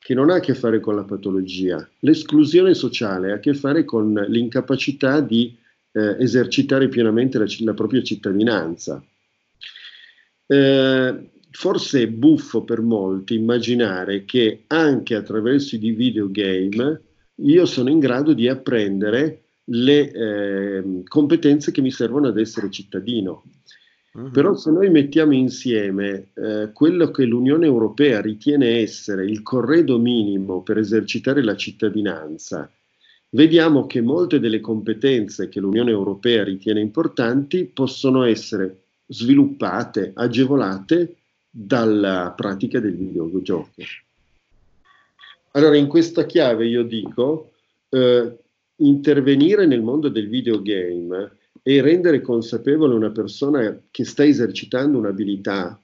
che 0.00 0.14
non 0.14 0.30
ha 0.30 0.36
a 0.36 0.40
che 0.40 0.54
fare 0.54 0.80
con 0.80 0.96
la 0.96 1.04
patologia. 1.04 1.86
L'esclusione 2.00 2.72
sociale 2.72 3.32
ha 3.32 3.34
a 3.34 3.38
che 3.38 3.52
fare 3.52 3.84
con 3.84 4.14
l'incapacità 4.28 5.20
di 5.20 5.54
eh, 5.92 6.16
esercitare 6.18 6.88
pienamente 6.88 7.38
la, 7.38 7.44
la 7.58 7.74
propria 7.74 8.02
cittadinanza. 8.02 9.04
Eh, 10.46 11.30
forse 11.50 12.02
è 12.02 12.08
buffo 12.08 12.62
per 12.62 12.80
molti 12.80 13.34
immaginare 13.34 14.24
che 14.24 14.64
anche 14.68 15.14
attraverso 15.14 15.76
i 15.76 15.90
videogame 15.90 17.02
io 17.42 17.66
sono 17.66 17.90
in 17.90 17.98
grado 17.98 18.32
di 18.32 18.48
apprendere 18.48 19.42
le 19.64 20.10
eh, 20.10 21.02
competenze 21.06 21.72
che 21.72 21.80
mi 21.80 21.90
servono 21.90 22.28
ad 22.28 22.38
essere 22.38 22.70
cittadino. 22.70 23.44
Uh-huh. 24.12 24.30
Però 24.30 24.54
se 24.54 24.70
noi 24.70 24.90
mettiamo 24.90 25.34
insieme 25.34 26.28
eh, 26.34 26.70
quello 26.72 27.10
che 27.10 27.24
l'Unione 27.24 27.66
Europea 27.66 28.20
ritiene 28.20 28.78
essere 28.78 29.24
il 29.24 29.42
corredo 29.42 29.98
minimo 29.98 30.62
per 30.62 30.78
esercitare 30.78 31.42
la 31.42 31.54
cittadinanza 31.54 32.68
vediamo 33.30 33.86
che 33.86 34.00
molte 34.00 34.40
delle 34.40 34.60
competenze 34.60 35.48
che 35.48 35.60
l'Unione 35.60 35.90
Europea 35.90 36.44
ritiene 36.44 36.80
importanti 36.80 37.64
possono 37.64 38.24
essere 38.24 38.82
sviluppate, 39.06 40.12
agevolate 40.14 41.16
dalla 41.48 42.32
pratica 42.36 42.80
del 42.80 42.94
videogioco. 42.94 43.82
Allora, 45.52 45.76
in 45.76 45.88
questa 45.88 46.26
chiave 46.26 46.66
io 46.66 46.84
dico, 46.84 47.52
eh, 47.88 48.36
intervenire 48.76 49.66
nel 49.66 49.82
mondo 49.82 50.08
del 50.08 50.28
videogame 50.28 51.38
e 51.62 51.80
rendere 51.80 52.20
consapevole 52.20 52.94
una 52.94 53.10
persona 53.10 53.78
che 53.90 54.04
sta 54.04 54.24
esercitando 54.24 54.98
un'abilità, 54.98 55.78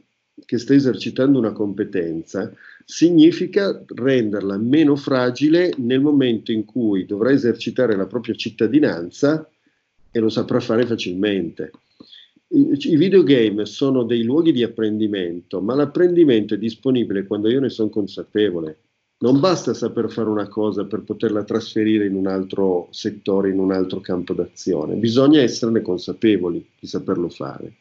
che 0.45 0.59
sta 0.59 0.75
esercitando 0.75 1.39
una 1.39 1.53
competenza, 1.53 2.53
significa 2.85 3.83
renderla 3.87 4.57
meno 4.59 4.97
fragile 4.97 5.73
nel 5.79 6.01
momento 6.01 6.53
in 6.53 6.65
cui 6.65 7.05
dovrà 7.05 7.31
esercitare 7.31 7.97
la 7.97 8.07
propria 8.07 8.35
cittadinanza 8.35 9.49
e 10.11 10.19
lo 10.19 10.29
saprà 10.29 10.61
fare 10.61 10.87
facilmente. 10.87 11.73
I, 12.49 12.97
videogame 12.97 13.67
sono 13.67 14.05
dei 14.05 14.23
luoghi 14.23 14.53
di 14.53 14.63
apprendimento, 14.63 15.61
ma 15.61 15.75
l'apprendimento 15.75 16.55
è 16.55 16.59
disponibile 16.59 17.27
quando 17.27 17.51
io 17.51 17.61
ne 17.61 17.69
sono 17.69 17.89
consapevole. 17.89 18.79
Non 19.19 19.41
basta 19.41 19.73
saper 19.73 20.11
fare 20.11 20.29
una 20.29 20.47
cosa 20.47 20.85
per 20.85 21.01
poterla 21.01 21.43
trasferire 21.43 22.05
in 22.05 22.15
un 22.15 22.27
altro 22.27 22.89
settore, 22.91 23.49
in 23.49 23.59
un 23.59 23.73
altro 23.73 24.01
campo 24.01 24.35
d'azione, 24.35 24.95
bisogna 24.97 25.41
esserne 25.41 25.81
consapevoli 25.81 26.69
di 26.79 26.87
saperlo 26.87 27.31
fare. 27.31 27.73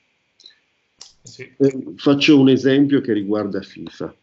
Sì. 1.21 1.51
Eh, 1.57 1.93
faccio 1.97 2.39
un 2.39 2.49
esempio 2.49 3.01
che 3.01 3.11
riguarda 3.11 3.61
FIFA. 3.61 4.15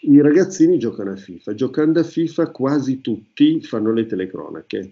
i 0.00 0.20
ragazzini 0.20 0.78
giocano 0.78 1.12
a 1.12 1.16
FIFA. 1.16 1.54
Giocando 1.54 2.00
a 2.00 2.04
FIFA 2.04 2.50
quasi 2.50 3.00
tutti 3.00 3.60
fanno 3.62 3.92
le 3.92 4.06
telecronache. 4.06 4.88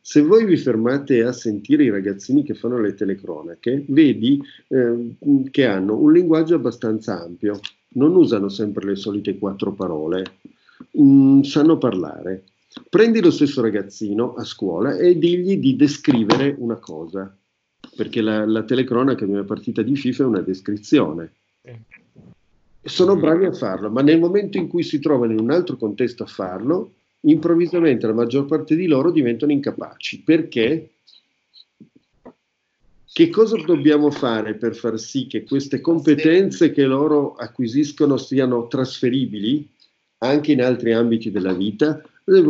Se 0.00 0.20
voi 0.20 0.44
vi 0.44 0.56
fermate 0.56 1.22
a 1.22 1.32
sentire 1.32 1.84
i 1.84 1.90
ragazzini 1.90 2.44
che 2.44 2.54
fanno 2.54 2.80
le 2.80 2.94
telecronache, 2.94 3.84
vedi 3.88 4.40
eh, 4.68 5.16
che 5.50 5.66
hanno 5.66 5.96
un 5.96 6.12
linguaggio 6.12 6.54
abbastanza 6.54 7.20
ampio, 7.20 7.58
non 7.94 8.14
usano 8.14 8.48
sempre 8.48 8.86
le 8.86 8.96
solite 8.96 9.38
quattro 9.38 9.72
parole, 9.72 10.24
mm, 11.00 11.42
sanno 11.42 11.78
parlare. 11.78 12.44
Prendi 12.88 13.20
lo 13.20 13.30
stesso 13.30 13.60
ragazzino 13.60 14.34
a 14.34 14.44
scuola 14.44 14.96
e 14.96 15.18
digli 15.18 15.58
di 15.58 15.76
descrivere 15.76 16.54
una 16.58 16.76
cosa, 16.76 17.34
perché 17.94 18.22
la, 18.22 18.46
la 18.46 18.62
telecronaca 18.62 19.26
di 19.26 19.32
una 19.32 19.44
partita 19.44 19.82
di 19.82 19.94
FIFA 19.94 20.22
è 20.22 20.26
una 20.26 20.40
descrizione. 20.40 21.32
Sono 22.84 23.16
bravi 23.16 23.44
a 23.44 23.52
farlo, 23.52 23.90
ma 23.90 24.02
nel 24.02 24.18
momento 24.18 24.56
in 24.56 24.68
cui 24.68 24.82
si 24.82 24.98
trovano 24.98 25.32
in 25.32 25.40
un 25.40 25.50
altro 25.50 25.76
contesto 25.76 26.22
a 26.22 26.26
farlo, 26.26 26.92
improvvisamente 27.20 28.06
la 28.06 28.14
maggior 28.14 28.46
parte 28.46 28.74
di 28.74 28.86
loro 28.86 29.10
diventano 29.10 29.52
incapaci. 29.52 30.22
Perché? 30.22 30.90
Che 33.14 33.28
cosa 33.28 33.58
dobbiamo 33.58 34.10
fare 34.10 34.54
per 34.54 34.74
far 34.74 34.98
sì 34.98 35.26
che 35.26 35.44
queste 35.44 35.82
competenze 35.82 36.72
che 36.72 36.84
loro 36.84 37.34
acquisiscono 37.34 38.16
siano 38.16 38.68
trasferibili 38.68 39.68
anche 40.18 40.52
in 40.52 40.62
altri 40.62 40.94
ambiti 40.94 41.30
della 41.30 41.52
vita? 41.52 42.02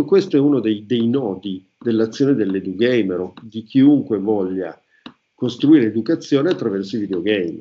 Questo 0.07 0.37
è 0.37 0.39
uno 0.39 0.61
dei, 0.61 0.87
dei 0.87 1.09
nodi 1.09 1.67
dell'azione 1.77 2.35
dell'edugamer 2.35 3.19
o 3.19 3.35
di 3.43 3.65
chiunque 3.65 4.19
voglia 4.19 4.81
costruire 5.35 5.87
educazione 5.87 6.51
attraverso 6.51 6.95
i 6.95 7.01
videogame. 7.01 7.61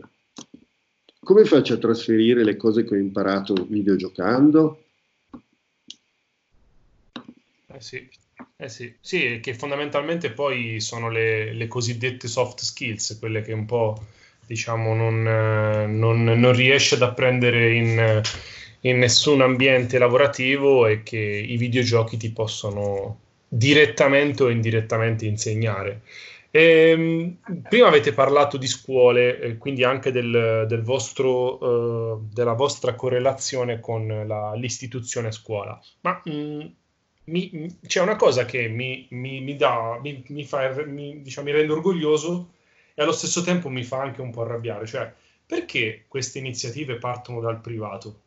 Come 1.23 1.45
faccio 1.45 1.73
a 1.73 1.77
trasferire 1.77 2.43
le 2.43 2.55
cose 2.55 2.83
che 2.83 2.93
ho 2.93 2.99
imparato 2.99 3.65
videogiocando? 3.67 4.83
Eh 7.65 7.81
sì, 7.81 8.07
eh 8.57 8.69
sì. 8.69 8.93
sì 8.99 9.39
che 9.41 9.53
fondamentalmente 9.53 10.31
poi 10.31 10.79
sono 10.79 11.09
le, 11.09 11.53
le, 11.53 11.67
cosiddette 11.67 12.27
soft 12.27 12.61
skills, 12.61 13.17
quelle 13.19 13.41
che 13.41 13.53
un 13.53 13.65
po' 13.65 13.97
diciamo 14.45 14.93
non, 14.93 15.23
non, 15.23 16.23
non 16.23 16.53
riesce 16.53 16.95
ad 16.95 17.01
apprendere 17.03 17.73
in, 17.73 18.21
in 18.81 18.97
nessun 18.97 19.41
ambiente 19.41 19.97
lavorativo 19.97 20.87
e 20.87 21.03
che 21.03 21.17
i 21.17 21.57
videogiochi 21.57 22.17
ti 22.17 22.31
possono 22.31 23.19
direttamente 23.47 24.43
o 24.43 24.49
indirettamente 24.49 25.25
insegnare. 25.25 26.01
E, 26.51 26.89
ehm, 26.89 27.37
prima 27.69 27.87
avete 27.87 28.11
parlato 28.13 28.57
di 28.57 28.67
scuole, 28.67 29.39
eh, 29.39 29.57
quindi 29.57 29.83
anche 29.85 30.11
del, 30.11 30.65
del 30.67 30.81
vostro, 30.81 31.57
uh, 31.63 32.27
della 32.31 32.53
vostra 32.53 32.93
correlazione 32.93 33.79
con 33.79 34.25
la, 34.27 34.53
l'istituzione 34.55 35.31
scuola. 35.31 35.79
Ma 36.01 36.21
mh, 36.23 36.31
mm, 36.31 36.59
mi, 37.31 37.77
c'è 37.87 38.01
una 38.01 38.15
cosa 38.15 38.45
che 38.45 38.67
mi, 38.67 39.07
mi, 39.11 39.39
mi 39.41 39.55
dà, 39.55 39.99
mi, 40.01 40.43
fa, 40.43 40.67
diciamo, 40.83 41.47
mi 41.47 41.53
rende 41.53 41.71
orgoglioso 41.71 42.51
e 42.93 43.01
allo 43.01 43.13
stesso 43.13 43.41
tempo 43.41 43.69
mi 43.69 43.83
fa 43.83 44.01
anche 44.01 44.21
un 44.21 44.31
po' 44.31 44.41
arrabbiare. 44.41 44.85
Cioè, 44.85 45.11
perché 45.45 46.05
queste 46.07 46.39
iniziative 46.39 46.97
partono 46.97 47.39
dal 47.39 47.61
privato 47.61 48.21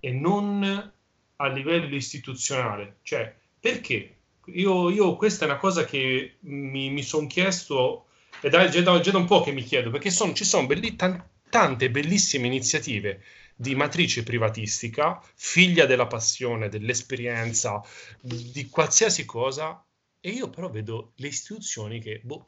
e 0.00 0.12
non 0.12 0.92
a 1.36 1.46
livello 1.48 1.94
istituzionale? 1.94 2.96
Cioè, 3.02 3.34
perché? 3.58 4.16
Io, 4.46 4.90
io, 4.90 5.16
questa 5.16 5.44
è 5.44 5.48
una 5.48 5.58
cosa 5.58 5.84
che 5.84 6.34
mi, 6.40 6.90
mi 6.90 7.02
sono 7.02 7.26
chiesto, 7.26 8.06
e 8.40 8.48
da, 8.50 8.68
già, 8.68 8.82
da, 8.82 9.00
già 9.00 9.12
da 9.12 9.18
un 9.18 9.26
po' 9.26 9.40
che 9.42 9.52
mi 9.52 9.62
chiedo, 9.62 9.90
perché 9.90 10.10
son, 10.10 10.34
ci 10.34 10.44
sono 10.44 10.66
belli, 10.66 10.96
tan, 10.96 11.22
tante 11.48 11.90
bellissime 11.90 12.46
iniziative 12.46 13.22
di 13.54 13.74
matrice 13.74 14.22
privatistica, 14.22 15.22
figlia 15.34 15.86
della 15.86 16.06
passione, 16.06 16.68
dell'esperienza, 16.68 17.82
di 18.20 18.68
qualsiasi 18.70 19.24
cosa, 19.24 19.84
e 20.24 20.30
io 20.30 20.48
però 20.50 20.70
vedo 20.70 21.12
le 21.16 21.26
istituzioni 21.26 22.00
che, 22.00 22.20
boh, 22.22 22.46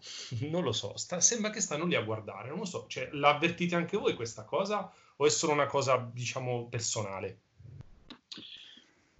non 0.50 0.62
lo 0.62 0.72
so, 0.72 0.96
sta, 0.96 1.20
sembra 1.20 1.50
che 1.50 1.60
stanno 1.60 1.86
lì 1.86 1.96
a 1.96 2.02
guardare, 2.02 2.48
non 2.48 2.58
lo 2.58 2.64
so, 2.64 2.86
cioè, 2.88 3.08
l'avvertite 3.12 3.74
anche 3.74 3.96
voi 3.96 4.14
questa 4.14 4.44
cosa 4.44 4.92
o 5.16 5.26
è 5.26 5.30
solo 5.30 5.52
una 5.52 5.66
cosa, 5.66 6.08
diciamo, 6.12 6.68
personale? 6.68 7.38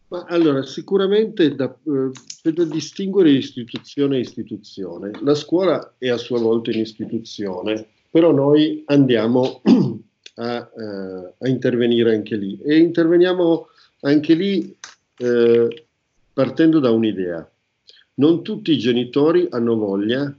Ma 0.09 0.25
allora, 0.29 0.62
sicuramente 0.62 1.55
da, 1.57 1.64
eh, 1.64 2.11
c'è 2.42 2.53
da 2.53 2.64
distinguere 2.64 3.31
istituzione 3.31 4.18
e 4.18 4.20
istituzione. 4.20 5.11
La 5.23 5.35
scuola 5.35 5.94
è 5.99 6.09
a 6.09 6.16
sua 6.16 6.38
volta 6.38 6.70
un'istituzione, 6.70 7.88
però 8.09 8.31
noi 8.31 8.85
andiamo 8.87 9.62
a, 10.35 10.57
eh, 10.57 11.35
a 11.38 11.49
intervenire 11.49 12.14
anche 12.14 12.37
lì 12.37 12.59
e 12.62 12.79
interveniamo 12.79 13.68
anche 14.01 14.35
lì 14.35 14.77
eh, 15.16 15.85
partendo 16.33 16.81
da 16.81 16.90
un'idea. 16.90 17.49
Non 18.14 18.42
tutti 18.42 18.73
i 18.73 18.79
genitori 18.79 19.47
hanno 19.51 19.77
voglia 19.77 20.33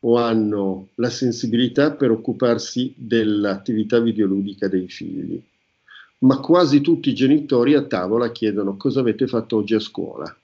o 0.00 0.16
hanno 0.16 0.88
la 0.94 1.10
sensibilità 1.10 1.92
per 1.92 2.10
occuparsi 2.10 2.94
dell'attività 2.96 3.98
videoludica 4.00 4.68
dei 4.68 4.88
figli 4.88 5.42
ma 6.20 6.40
quasi 6.40 6.80
tutti 6.80 7.10
i 7.10 7.14
genitori 7.14 7.74
a 7.74 7.82
tavola 7.82 8.32
chiedono 8.32 8.76
cosa 8.76 9.00
avete 9.00 9.26
fatto 9.26 9.56
oggi 9.56 9.74
a 9.74 9.80
scuola. 9.80 10.36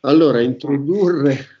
Allora, 0.00 0.40
introdurre 0.40 1.57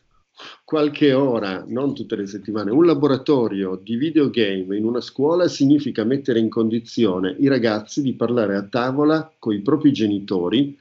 qualche 0.64 1.12
ora, 1.12 1.64
non 1.66 1.94
tutte 1.94 2.16
le 2.16 2.26
settimane, 2.26 2.70
un 2.70 2.84
laboratorio 2.84 3.80
di 3.82 3.96
videogame 3.96 4.76
in 4.76 4.84
una 4.84 5.00
scuola 5.00 5.48
significa 5.48 6.04
mettere 6.04 6.38
in 6.38 6.48
condizione 6.48 7.34
i 7.38 7.48
ragazzi 7.48 8.02
di 8.02 8.14
parlare 8.14 8.56
a 8.56 8.62
tavola 8.62 9.32
con 9.38 9.54
i 9.54 9.60
propri 9.60 9.92
genitori 9.92 10.78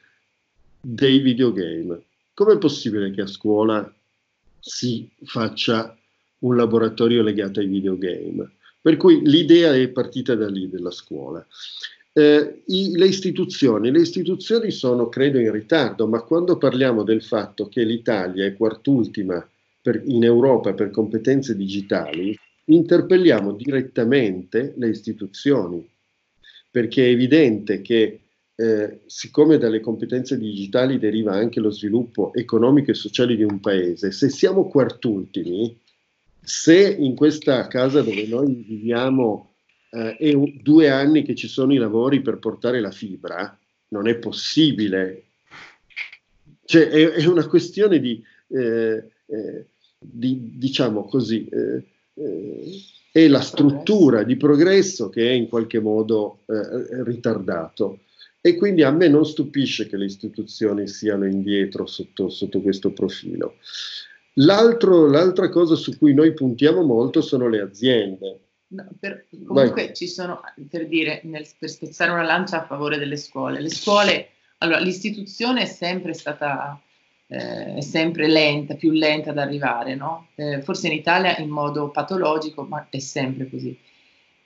dei 0.80 1.20
videogame. 1.20 2.02
Com'è 2.34 2.58
possibile 2.58 3.12
che 3.12 3.22
a 3.22 3.28
scuola 3.28 3.92
si 4.60 5.10
faccia 5.24 5.98
un 6.40 6.56
laboratorio 6.56 7.24
legato 7.24 7.60
ai 7.60 7.68
videogame? 7.68 8.52
Per 8.80 8.96
cui 8.98 9.22
l'idea 9.24 9.74
è 9.74 9.88
partita 9.90 10.36
da 10.36 10.48
lì, 10.48 10.70
della 10.70 10.92
scuola. 10.92 11.46
Eh, 12.18 12.64
i, 12.66 12.98
le 12.98 13.06
istituzioni, 13.06 13.92
le 13.92 14.00
istituzioni 14.00 14.72
sono, 14.72 15.08
credo, 15.08 15.38
in 15.38 15.52
ritardo, 15.52 16.08
ma 16.08 16.24
quando 16.24 16.58
parliamo 16.58 17.04
del 17.04 17.22
fatto 17.22 17.68
che 17.68 17.84
l'Italia 17.84 18.44
è 18.44 18.56
quartultima 18.56 19.48
per, 19.80 20.02
in 20.04 20.24
Europa 20.24 20.74
per 20.74 20.90
competenze 20.90 21.56
digitali, 21.56 22.36
interpelliamo 22.66 23.52
direttamente 23.52 24.74
le 24.78 24.90
istituzioni, 24.90 25.88
perché 26.72 27.06
è 27.06 27.12
evidente 27.12 27.82
che 27.82 28.22
eh, 28.56 29.02
siccome 29.06 29.60
dalle 29.60 29.80
competenze 29.80 30.40
digitali 30.40 30.98
deriva 30.98 31.34
anche 31.34 31.60
lo 31.60 31.70
sviluppo 31.70 32.34
economico 32.34 32.90
e 32.90 32.96
sociale 32.96 33.36
di 33.36 33.44
un 33.44 33.60
paese, 33.60 34.12
se 34.12 34.30
siamo 34.30 34.68
quartultimi, 34.68 35.78
se 36.42 36.96
in 36.98 37.14
questa 37.14 37.68
casa 37.68 38.02
dove 38.02 38.26
noi 38.26 38.66
viviamo 38.68 39.52
eh, 39.90 40.18
è 40.18 40.34
due 40.62 40.90
anni 40.90 41.24
che 41.24 41.36
ci 41.36 41.48
sono 41.48 41.74
i 41.74 41.78
lavori 41.78 42.22
per 42.22 42.38
portare 42.38 42.80
la 42.80 42.92
fibra, 42.92 43.58
non 43.90 44.08
è 44.08 44.16
possibile. 44.16 45.24
Cioè, 46.66 46.90
è, 46.90 47.10
è 47.12 47.26
una 47.26 47.48
questione 47.48 48.00
di, 48.00 48.22
eh, 48.50 49.04
eh, 49.26 49.66
di 49.98 50.58
diciamo 50.58 51.06
così, 51.06 51.48
eh, 51.48 51.84
eh, 52.14 52.82
è 53.12 53.28
la 53.28 53.42
struttura 53.42 54.24
di 54.24 54.36
progresso 54.36 55.10
che 55.10 55.28
è 55.28 55.32
in 55.32 55.48
qualche 55.48 55.80
modo 55.80 56.40
eh, 56.48 57.04
ritardato. 57.04 58.00
E 58.42 58.56
quindi 58.56 58.84
a 58.84 58.92
me 58.92 59.08
non 59.08 59.26
stupisce 59.26 59.88
che 59.88 59.98
le 59.98 60.06
istituzioni 60.06 60.88
siano 60.88 61.26
indietro 61.26 61.86
sotto, 61.86 62.30
sotto 62.30 62.62
questo 62.62 62.92
profilo. 62.92 63.56
l'altra 64.36 65.50
cosa 65.50 65.76
su 65.76 65.98
cui 65.98 66.14
noi 66.14 66.34
puntiamo 66.34 66.84
molto 66.84 67.22
sono 67.22 67.50
le 67.50 67.60
aziende. 67.60 68.40
No, 68.70 68.86
per, 69.00 69.26
comunque 69.46 69.86
Vai. 69.86 69.96
ci 69.96 70.08
sono, 70.08 70.42
per 70.70 70.88
dire, 70.88 71.22
nel, 71.24 71.48
per 71.58 71.70
spezzare 71.70 72.12
una 72.12 72.24
lancia 72.24 72.62
a 72.62 72.66
favore 72.66 72.98
delle 72.98 73.16
scuole. 73.16 73.62
Le 73.62 73.70
scuole, 73.70 74.30
allora, 74.58 74.80
l'istituzione 74.80 75.62
è 75.62 75.66
sempre 75.66 76.14
stata, 76.14 76.80
eh, 77.28 77.76
è 77.76 77.82
sempre 77.82 78.28
lenta, 78.28 78.76
più 78.76 78.92
lenta 78.92 79.30
ad 79.30 79.38
arrivare, 79.38 79.96
no? 79.96 80.28
Eh, 80.36 80.62
forse 80.62 80.88
in 80.88 80.94
Italia 80.94 81.38
in 81.38 81.50
modo 81.50 81.90
patologico, 81.90 82.64
ma 82.64 82.88
è 82.90 83.00
sempre 83.00 83.50
così. 83.50 83.78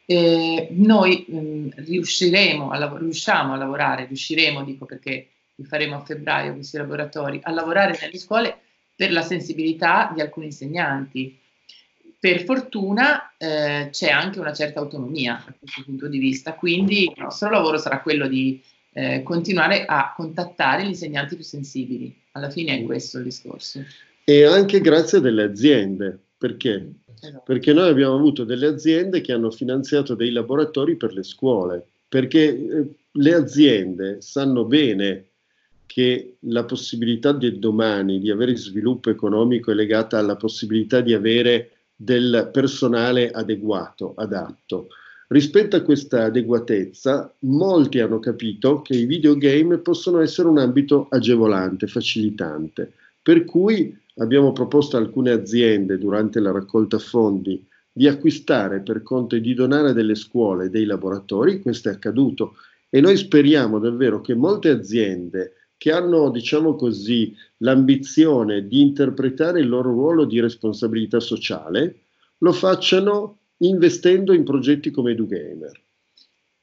Eh, 0.06 0.68
noi 0.72 1.26
mh, 1.28 1.38
mm, 1.38 1.68
riusciremo 1.76 2.70
a, 2.70 2.78
lav- 2.78 3.00
riusciamo 3.00 3.54
a 3.54 3.58
lavorare, 3.58 4.06
riusciremo, 4.06 4.64
dico 4.64 4.86
perché 4.86 5.30
li 5.56 5.64
faremo 5.64 5.96
a 5.96 6.06
febbraio 6.06 6.54
questi 6.54 6.78
laboratori, 6.78 7.40
a 7.42 7.52
lavorare 7.52 7.98
nelle 8.00 8.18
scuole 8.18 8.60
per 8.96 9.12
la 9.12 9.22
sensibilità 9.22 10.12
di 10.14 10.22
alcuni 10.22 10.48
insegnanti. 10.48 11.40
Per 12.22 12.44
fortuna 12.44 13.36
eh, 13.38 13.90
c'è 13.90 14.10
anche 14.10 14.40
una 14.40 14.54
certa 14.54 14.80
autonomia 14.80 15.42
da 15.44 15.56
questo 15.58 15.82
punto 15.84 16.08
di 16.08 16.20
vista, 16.20 16.54
quindi 16.54 17.06
il 17.06 17.14
nostro 17.18 17.50
lavoro 17.50 17.80
sarà 17.80 18.02
quello 18.02 18.28
di 18.28 18.62
eh, 18.94 19.24
continuare 19.24 19.86
a 19.86 20.14
contattare 20.16 20.84
gli 20.84 20.90
insegnanti 20.90 21.34
più 21.36 21.44
sensibili. 21.44 22.16
Alla 22.34 22.52
fine 22.52 22.78
è 22.78 22.84
questo 22.84 23.18
il 23.18 23.24
discorso. 23.24 23.84
E 24.24 24.46
anche 24.46 24.82
grazie 24.82 25.20
delle 25.20 25.44
aziende, 25.44 26.18
perché? 26.38 26.92
Esatto. 27.20 27.42
Perché 27.44 27.74
noi 27.74 27.90
abbiamo 27.90 28.14
avuto 28.16 28.44
delle 28.44 28.68
aziende 28.68 29.22
che 29.22 29.34
hanno 29.34 29.50
finanziato 29.50 30.14
dei 30.14 30.32
laboratori 30.32 30.98
per 30.98 31.14
le 31.14 31.24
scuole 31.24 31.88
perché 32.12 32.50
eh, 32.50 32.88
le 33.10 33.34
aziende 33.34 34.22
sanno 34.22 34.66
bene 34.66 35.28
che 35.86 36.36
la 36.40 36.66
possibilità 36.66 37.32
del 37.32 37.58
domani 37.58 38.20
di 38.20 38.30
avere 38.30 38.54
sviluppo 38.58 39.10
economico 39.10 39.72
è 39.72 39.74
legata 39.74 40.18
alla 40.18 40.36
possibilità 40.36 41.00
di 41.00 41.14
avere 41.14 41.81
del 42.04 42.50
personale 42.52 43.30
adeguato, 43.30 44.14
adatto. 44.16 44.88
Rispetto 45.28 45.76
a 45.76 45.82
questa 45.82 46.24
adeguatezza, 46.24 47.32
molti 47.40 48.00
hanno 48.00 48.20
capito 48.20 48.82
che 48.82 48.96
i 48.96 49.06
videogame 49.06 49.78
possono 49.78 50.20
essere 50.20 50.48
un 50.48 50.58
ambito 50.58 51.08
agevolante, 51.10 51.86
facilitante, 51.86 52.92
per 53.22 53.46
cui 53.46 53.96
abbiamo 54.18 54.52
proposto 54.52 54.98
a 54.98 55.00
alcune 55.00 55.30
aziende 55.30 56.00
durante 56.00 56.40
la 56.40 56.52
raccolta 56.52 56.98
fondi 56.98 57.64
di 57.94 58.08
acquistare 58.08 58.80
per 58.80 59.04
conto 59.04 59.36
e 59.36 59.42
di 59.42 59.54
donare 59.54 59.94
delle 59.94 60.16
scuole 60.16 60.72
dei 60.72 60.86
laboratori, 60.86 61.62
questo 61.62 61.90
è 61.90 61.92
accaduto. 61.92 62.56
E 62.90 63.00
noi 63.00 63.16
speriamo 63.16 63.78
davvero 63.78 64.22
che 64.22 64.34
molte 64.34 64.70
aziende 64.70 65.54
che 65.82 65.92
hanno, 65.92 66.30
diciamo 66.30 66.76
così, 66.76 67.36
l'ambizione 67.58 68.68
di 68.68 68.82
interpretare 68.82 69.62
il 69.62 69.68
loro 69.68 69.90
ruolo 69.90 70.26
di 70.26 70.40
responsabilità 70.40 71.20
sociale, 71.20 72.02
lo 72.38 72.52
facciano 72.52 73.40
investendo 73.58 74.32
in 74.32 74.44
progetti 74.44 74.92
come 74.92 75.14
EduGamer. 75.14 75.72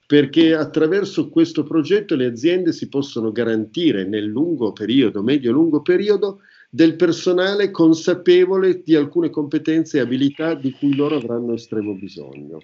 Perché 0.07 0.55
attraverso 0.55 1.31
questo 1.31 1.65
progetto 1.65 2.15
le 2.15 2.27
aziende 2.27 2.71
si 2.71 2.89
possono 2.89 3.33
garantire 3.33 4.05
nel 4.05 4.27
lungo 4.27 4.73
periodo, 4.73 5.21
medio-lungo 5.21 5.83
periodo, 5.83 6.43
del 6.71 6.95
personale 6.95 7.73
consapevole 7.73 8.85
di 8.85 8.95
alcune 8.95 9.31
competenze 9.31 9.99
e 9.99 10.03
abilità 10.03 10.55
di 10.55 10.71
cui 10.71 10.95
loro 10.95 11.17
avranno 11.17 11.55
estremo 11.55 11.93
bisogno. 11.95 12.63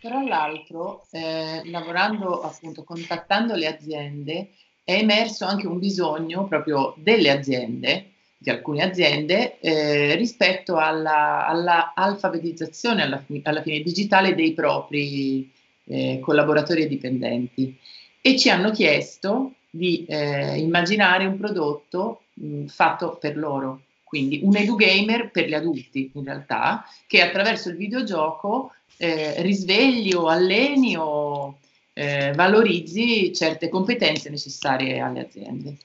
Tra 0.00 0.22
l'altro, 0.22 1.04
eh, 1.10 1.62
lavorando 1.64 2.42
appunto, 2.42 2.84
contattando 2.84 3.56
le 3.56 3.66
aziende, 3.66 4.50
è 4.90 4.98
emerso 4.98 5.44
anche 5.44 5.68
un 5.68 5.78
bisogno 5.78 6.48
proprio 6.48 6.94
delle 6.96 7.30
aziende, 7.30 8.06
di 8.36 8.50
alcune 8.50 8.82
aziende, 8.82 9.60
eh, 9.60 10.16
rispetto 10.16 10.76
alla, 10.76 11.46
alla 11.46 11.92
alfabetizzazione 11.94 13.02
alla, 13.02 13.24
alla, 13.44 13.62
fine 13.62 13.82
digitale 13.82 14.34
dei 14.34 14.52
propri 14.52 15.48
eh, 15.84 16.18
collaboratori 16.20 16.82
e 16.82 16.88
dipendenti. 16.88 17.78
E 18.20 18.36
ci 18.36 18.50
hanno 18.50 18.70
chiesto 18.72 19.52
di 19.70 20.04
eh, 20.06 20.56
immaginare 20.56 21.24
un 21.24 21.38
prodotto 21.38 22.22
mh, 22.34 22.66
fatto 22.66 23.16
per 23.20 23.36
loro, 23.36 23.82
quindi 24.02 24.40
un 24.42 24.56
edugamer 24.56 25.30
per 25.30 25.46
gli 25.46 25.54
adulti 25.54 26.10
in 26.14 26.24
realtà, 26.24 26.84
che 27.06 27.22
attraverso 27.22 27.68
il 27.68 27.76
videogioco 27.76 28.72
eh, 28.96 29.40
risvegli 29.42 30.12
o 30.14 30.26
alleni 30.26 30.96
o 30.96 31.58
eh, 31.92 32.32
valorizzi 32.34 33.32
certe 33.34 33.68
competenze 33.68 34.30
necessarie 34.30 35.00
alle 35.00 35.20
aziende. 35.20 35.76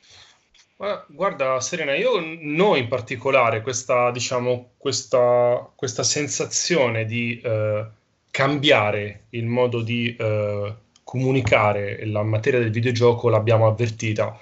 Guarda 1.08 1.62
Serena, 1.62 1.96
io 1.96 2.20
noi 2.20 2.82
in 2.82 2.88
particolare 2.90 3.62
questa, 3.62 4.12
diciamo, 4.12 4.72
questa, 4.78 5.72
questa 5.74 6.04
sensazione 6.04 7.06
di 7.06 7.40
eh, 7.42 7.86
cambiare 8.30 9.24
il 9.30 9.46
modo 9.46 9.82
di 9.82 10.14
eh, 10.14 10.74
comunicare 11.02 12.06
la 12.08 12.24
materia 12.24 12.60
del 12.60 12.72
videogioco 12.72 13.30
l'abbiamo 13.30 13.68
avvertita. 13.68 14.38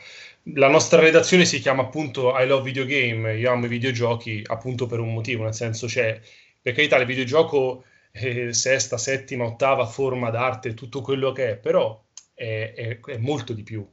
La 0.56 0.70
nostra 0.70 1.00
redazione 1.00 1.46
si 1.46 1.60
chiama 1.60 1.84
appunto 1.84 2.34
I 2.36 2.48
love 2.48 2.64
videogame, 2.64 3.38
io 3.38 3.52
amo 3.52 3.66
i 3.66 3.70
videogiochi 3.70 4.42
appunto 4.48 4.88
per 4.88 5.00
un 5.00 5.14
motivo, 5.14 5.44
nel 5.44 5.54
senso 5.54 5.86
c'è, 5.86 6.20
per 6.60 6.74
carità, 6.74 6.98
il 6.98 7.06
videogioco 7.06 7.84
è 8.14 8.54
sesta, 8.54 9.00
settima, 9.00 9.46
ottava 9.46 9.88
forma 9.88 10.30
d'arte, 10.30 10.76
tutto 10.76 11.02
quello 11.02 11.32
che 11.32 11.52
è, 11.52 11.58
però 11.58 12.00
è, 12.36 12.74
è, 12.76 13.00
è 13.00 13.18
molto 13.18 13.54
di 13.54 13.64
più, 13.64 13.86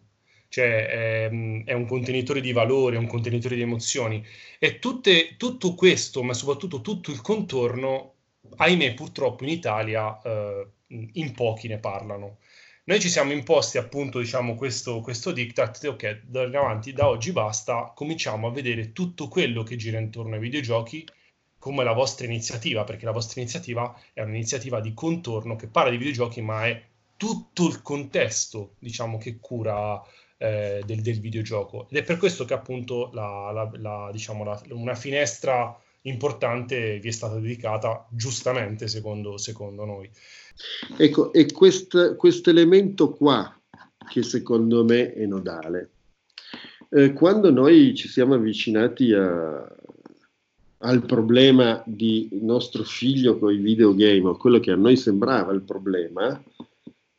cioè 0.49 0.87
è, 0.87 1.31
è, 1.65 1.73
un 1.73 1.87
contenitore 1.87 2.43
di 2.43 2.53
valori, 2.53 2.97
è 2.97 2.99
un 2.99 3.07
contenitore 3.07 3.57
di 3.57 3.63
emozioni 3.63 4.23
e 4.59 4.79
tutte, 4.79 5.37
tutto 5.39 5.75
questo, 5.75 6.23
ma 6.23 6.35
soprattutto 6.35 6.83
tutto 6.83 7.11
il 7.11 7.23
contorno, 7.23 8.15
ahimè 8.57 8.93
purtroppo 8.93 9.45
in 9.45 9.51
Italia 9.51 10.21
eh, 10.23 10.67
in 10.89 11.33
pochi 11.33 11.69
ne 11.69 11.79
parlano. 11.79 12.39
Noi 12.85 13.01
ci 13.01 13.09
siamo 13.09 13.33
imposti 13.33 13.79
appunto 13.79 14.19
diciamo, 14.19 14.55
questo, 14.55 15.01
questo 15.01 15.33
diktat, 15.33 15.83
ok, 15.85 16.23
da 16.27 16.43
avanti, 16.43 16.93
da 16.93 17.09
oggi 17.09 17.33
basta, 17.33 17.93
cominciamo 17.95 18.49
a 18.49 18.51
vedere 18.51 18.93
tutto 18.93 19.29
quello 19.29 19.63
che 19.63 19.77
gira 19.77 19.99
intorno 19.99 20.35
ai 20.35 20.41
videogiochi 20.41 21.07
come 21.61 21.85
la 21.85 21.93
vostra 21.93 22.25
iniziativa, 22.25 22.85
perché 22.85 23.05
la 23.05 23.13
vostra 23.13 23.41
iniziativa 23.41 23.95
è 24.15 24.23
un'iniziativa 24.23 24.81
di 24.81 24.95
contorno 24.95 25.57
che 25.57 25.69
parla 25.69 25.91
di 25.91 25.99
videogiochi, 25.99 26.41
ma 26.41 26.67
è 26.67 26.83
tutto 27.19 27.69
il 27.69 27.83
contesto, 27.83 28.77
diciamo, 28.79 29.19
che 29.19 29.37
cura 29.39 30.03
eh, 30.39 30.83
del, 30.87 31.03
del, 31.03 31.21
videogioco. 31.21 31.87
Ed 31.91 31.99
è 31.99 32.03
per 32.03 32.17
questo 32.17 32.47
che 32.47 32.55
appunto 32.55 33.11
la, 33.13 33.51
la, 33.53 33.71
la, 33.75 34.09
diciamo, 34.11 34.59
una 34.71 34.95
finestra 34.95 35.79
importante 36.03 36.99
vi 36.99 37.09
è 37.09 37.13
stata 37.13 37.39
dedicata 37.39 38.07
giustamente, 38.11 38.89
secondo, 38.89 39.37
secondo 39.37 39.85
noi. 39.85 40.11
Ecco, 40.97 41.31
e 41.35 41.47
questo 41.53 42.49
elemento 42.49 43.13
qua, 43.13 43.55
che 44.09 44.23
secondo 44.23 44.83
me 44.83 45.13
è 45.13 45.27
nodale, 45.27 45.91
eh, 46.89 47.13
quando 47.13 47.51
noi 47.51 47.95
ci 47.95 48.09
siamo 48.09 48.33
avvicinati 48.33 49.13
a, 49.13 49.63
al 50.83 51.05
problema 51.05 51.83
di 51.85 52.29
nostro 52.41 52.85
figlio 52.85 53.39
con 53.39 53.53
i 53.53 53.59
videogame, 53.59 54.29
o 54.29 54.37
quello 54.37 54.61
che 54.61 54.71
a 54.71 54.77
noi 54.77 54.97
sembrava 54.97 55.53
il 55.53 55.63
problema, 55.63 56.43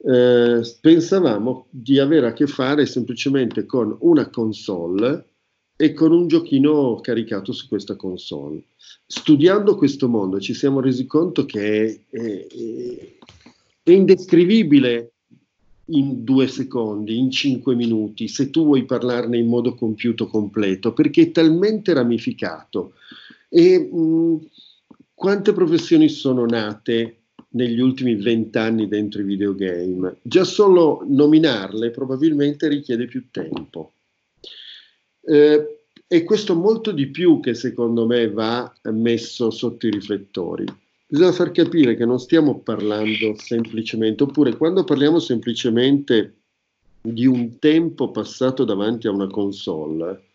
eh, 0.04 0.62
pensavamo 0.82 1.68
di 1.70 2.00
avere 2.00 2.28
a 2.28 2.34
che 2.34 2.48
fare 2.48 2.86
semplicemente 2.86 3.66
con 3.66 3.96
una 4.00 4.30
console 4.30 5.26
e 5.76 5.94
con 5.94 6.12
un 6.12 6.28
giochino 6.28 7.00
caricato 7.02 7.52
su 7.54 7.68
questa 7.68 7.96
console. 7.96 8.64
Studiando 9.06 9.76
questo 9.76 10.08
mondo 10.08 10.40
ci 10.40 10.54
siamo 10.54 10.80
resi 10.80 11.06
conto 11.06 11.46
che 11.46 11.86
è, 11.86 12.18
è, 12.18 12.48
è 13.84 13.92
indescrivibile 13.92 15.12
in 15.86 16.24
due 16.24 16.48
secondi, 16.48 17.18
in 17.18 17.30
cinque 17.30 17.76
minuti, 17.76 18.28
se 18.28 18.50
tu 18.50 18.64
vuoi 18.64 18.86
parlarne 18.86 19.38
in 19.38 19.48
modo 19.48 19.76
compiuto 19.76 20.28
completo, 20.28 20.94
perché 20.94 21.24
è 21.24 21.32
talmente 21.32 21.94
ramificato. 21.94 22.94
E 23.54 23.80
mh, 23.80 24.48
quante 25.14 25.52
professioni 25.52 26.08
sono 26.08 26.46
nate 26.46 27.18
negli 27.50 27.82
ultimi 27.82 28.16
vent'anni 28.16 28.88
dentro 28.88 29.20
i 29.20 29.26
videogame. 29.26 30.16
Già 30.22 30.46
solo 30.46 31.04
nominarle 31.06 31.92
probabilmente 31.92 32.70
richiede 32.70 33.08
più 33.08 33.30
tempo. 33.30 33.92
Eh, 35.24 35.86
e 36.08 36.24
questo 36.24 36.56
molto 36.56 36.92
di 36.92 37.08
più 37.08 37.42
che 37.42 37.54
secondo 37.54 38.06
me 38.06 38.30
va 38.30 38.74
messo 38.92 39.52
sotto 39.52 39.86
i 39.86 39.92
riflettori. 39.92 40.66
Bisogna 41.08 41.34
far 41.34 41.52
capire 41.52 41.96
che 41.96 42.06
non 42.06 42.20
stiamo 42.20 42.60
parlando 42.60 43.36
semplicemente, 43.38 44.24
oppure 44.24 44.56
quando 44.56 44.86
parliamo 44.86 45.20
semplicemente 45.20 46.36
di 47.02 47.26
un 47.26 47.60
tempo 47.60 48.12
passato 48.12 48.64
davanti 48.64 49.08
a 49.08 49.12
una 49.12 49.28
console, 49.28 50.31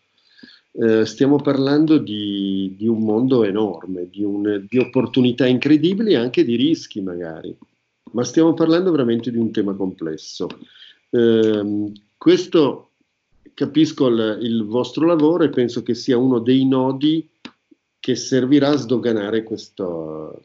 eh, 0.79 1.05
stiamo 1.05 1.37
parlando 1.37 1.97
di, 1.97 2.75
di, 2.77 2.87
un 2.87 2.99
mondo 2.99 3.43
enorme, 3.43 4.09
di, 4.11 4.23
un, 4.23 4.65
di 4.69 4.77
opportunità 4.77 5.47
incredibili 5.47 6.11
e 6.11 6.17
anche 6.17 6.45
di 6.45 6.55
rischi 6.55 7.01
magari, 7.01 7.55
ma 8.11 8.23
stiamo 8.23 8.53
parlando 8.53 8.91
veramente 8.91 9.31
di 9.31 9.37
un 9.37 9.51
tema 9.51 9.73
complesso. 9.73 10.47
Eh, 11.09 11.91
questo 12.15 12.91
capisco 13.55 14.07
il, 14.07 14.37
il, 14.41 14.65
vostro 14.65 15.07
lavoro 15.07 15.43
e 15.43 15.49
penso 15.49 15.81
che 15.81 15.95
sia 15.95 16.17
uno 16.17 16.37
dei 16.37 16.63
nodi 16.67 17.27
che 17.99 18.13
servirà 18.13 18.69
a 18.69 18.77
sdoganare 18.77 19.41
questo, 19.41 20.43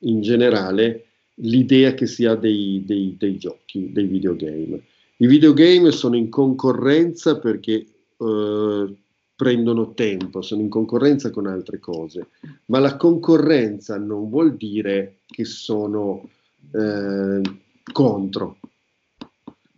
in 0.00 0.20
generale 0.20 1.06
l'idea 1.36 1.94
che 1.94 2.06
si 2.06 2.26
ha 2.26 2.34
dei, 2.34 2.82
dei, 2.84 3.16
dei 3.18 3.38
giochi, 3.38 3.90
dei 3.92 4.06
videogame. 4.06 4.82
I 5.16 5.26
videogame 5.26 5.90
sono 5.90 6.16
in 6.16 6.28
concorrenza 6.28 7.38
perché 7.38 7.86
eh, 8.18 8.94
prendono 9.40 9.94
tempo, 9.94 10.42
sono 10.42 10.60
in 10.60 10.68
concorrenza 10.68 11.30
con 11.30 11.46
altre 11.46 11.78
cose, 11.78 12.26
ma 12.66 12.78
la 12.78 12.98
concorrenza 12.98 13.96
non 13.96 14.28
vuol 14.28 14.54
dire 14.54 15.20
che 15.24 15.46
sono 15.46 16.28
eh, 16.74 17.40
contro, 17.90 18.58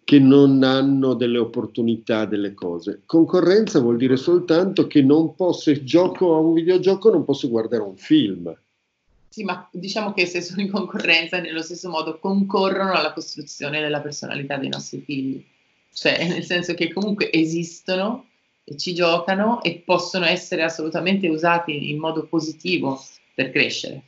che 0.02 0.18
non 0.18 0.64
hanno 0.64 1.14
delle 1.14 1.38
opportunità, 1.38 2.24
delle 2.24 2.54
cose. 2.54 3.02
Concorrenza 3.06 3.78
vuol 3.78 3.98
dire 3.98 4.16
soltanto 4.16 4.88
che 4.88 5.00
non 5.00 5.36
posso, 5.36 5.72
se 5.72 5.84
gioco 5.84 6.34
a 6.34 6.40
un 6.40 6.54
videogioco, 6.54 7.10
non 7.10 7.24
posso 7.24 7.48
guardare 7.48 7.84
un 7.84 7.96
film. 7.96 8.52
Sì, 9.28 9.44
ma 9.44 9.68
diciamo 9.70 10.12
che 10.12 10.26
se 10.26 10.40
sono 10.40 10.60
in 10.60 10.72
concorrenza, 10.72 11.38
nello 11.38 11.62
stesso 11.62 11.88
modo 11.88 12.18
concorrono 12.18 12.94
alla 12.94 13.12
costruzione 13.12 13.80
della 13.80 14.00
personalità 14.00 14.56
dei 14.56 14.70
nostri 14.70 15.02
figli. 15.02 15.44
Cioè, 15.94 16.26
nel 16.26 16.42
senso 16.42 16.74
che 16.74 16.92
comunque 16.92 17.30
esistono 17.30 18.26
ci 18.76 18.94
giocano 18.94 19.62
e 19.62 19.82
possono 19.84 20.24
essere 20.24 20.62
assolutamente 20.62 21.28
usati 21.28 21.90
in 21.90 21.98
modo 21.98 22.26
positivo 22.26 23.02
per 23.34 23.50
crescere. 23.50 24.02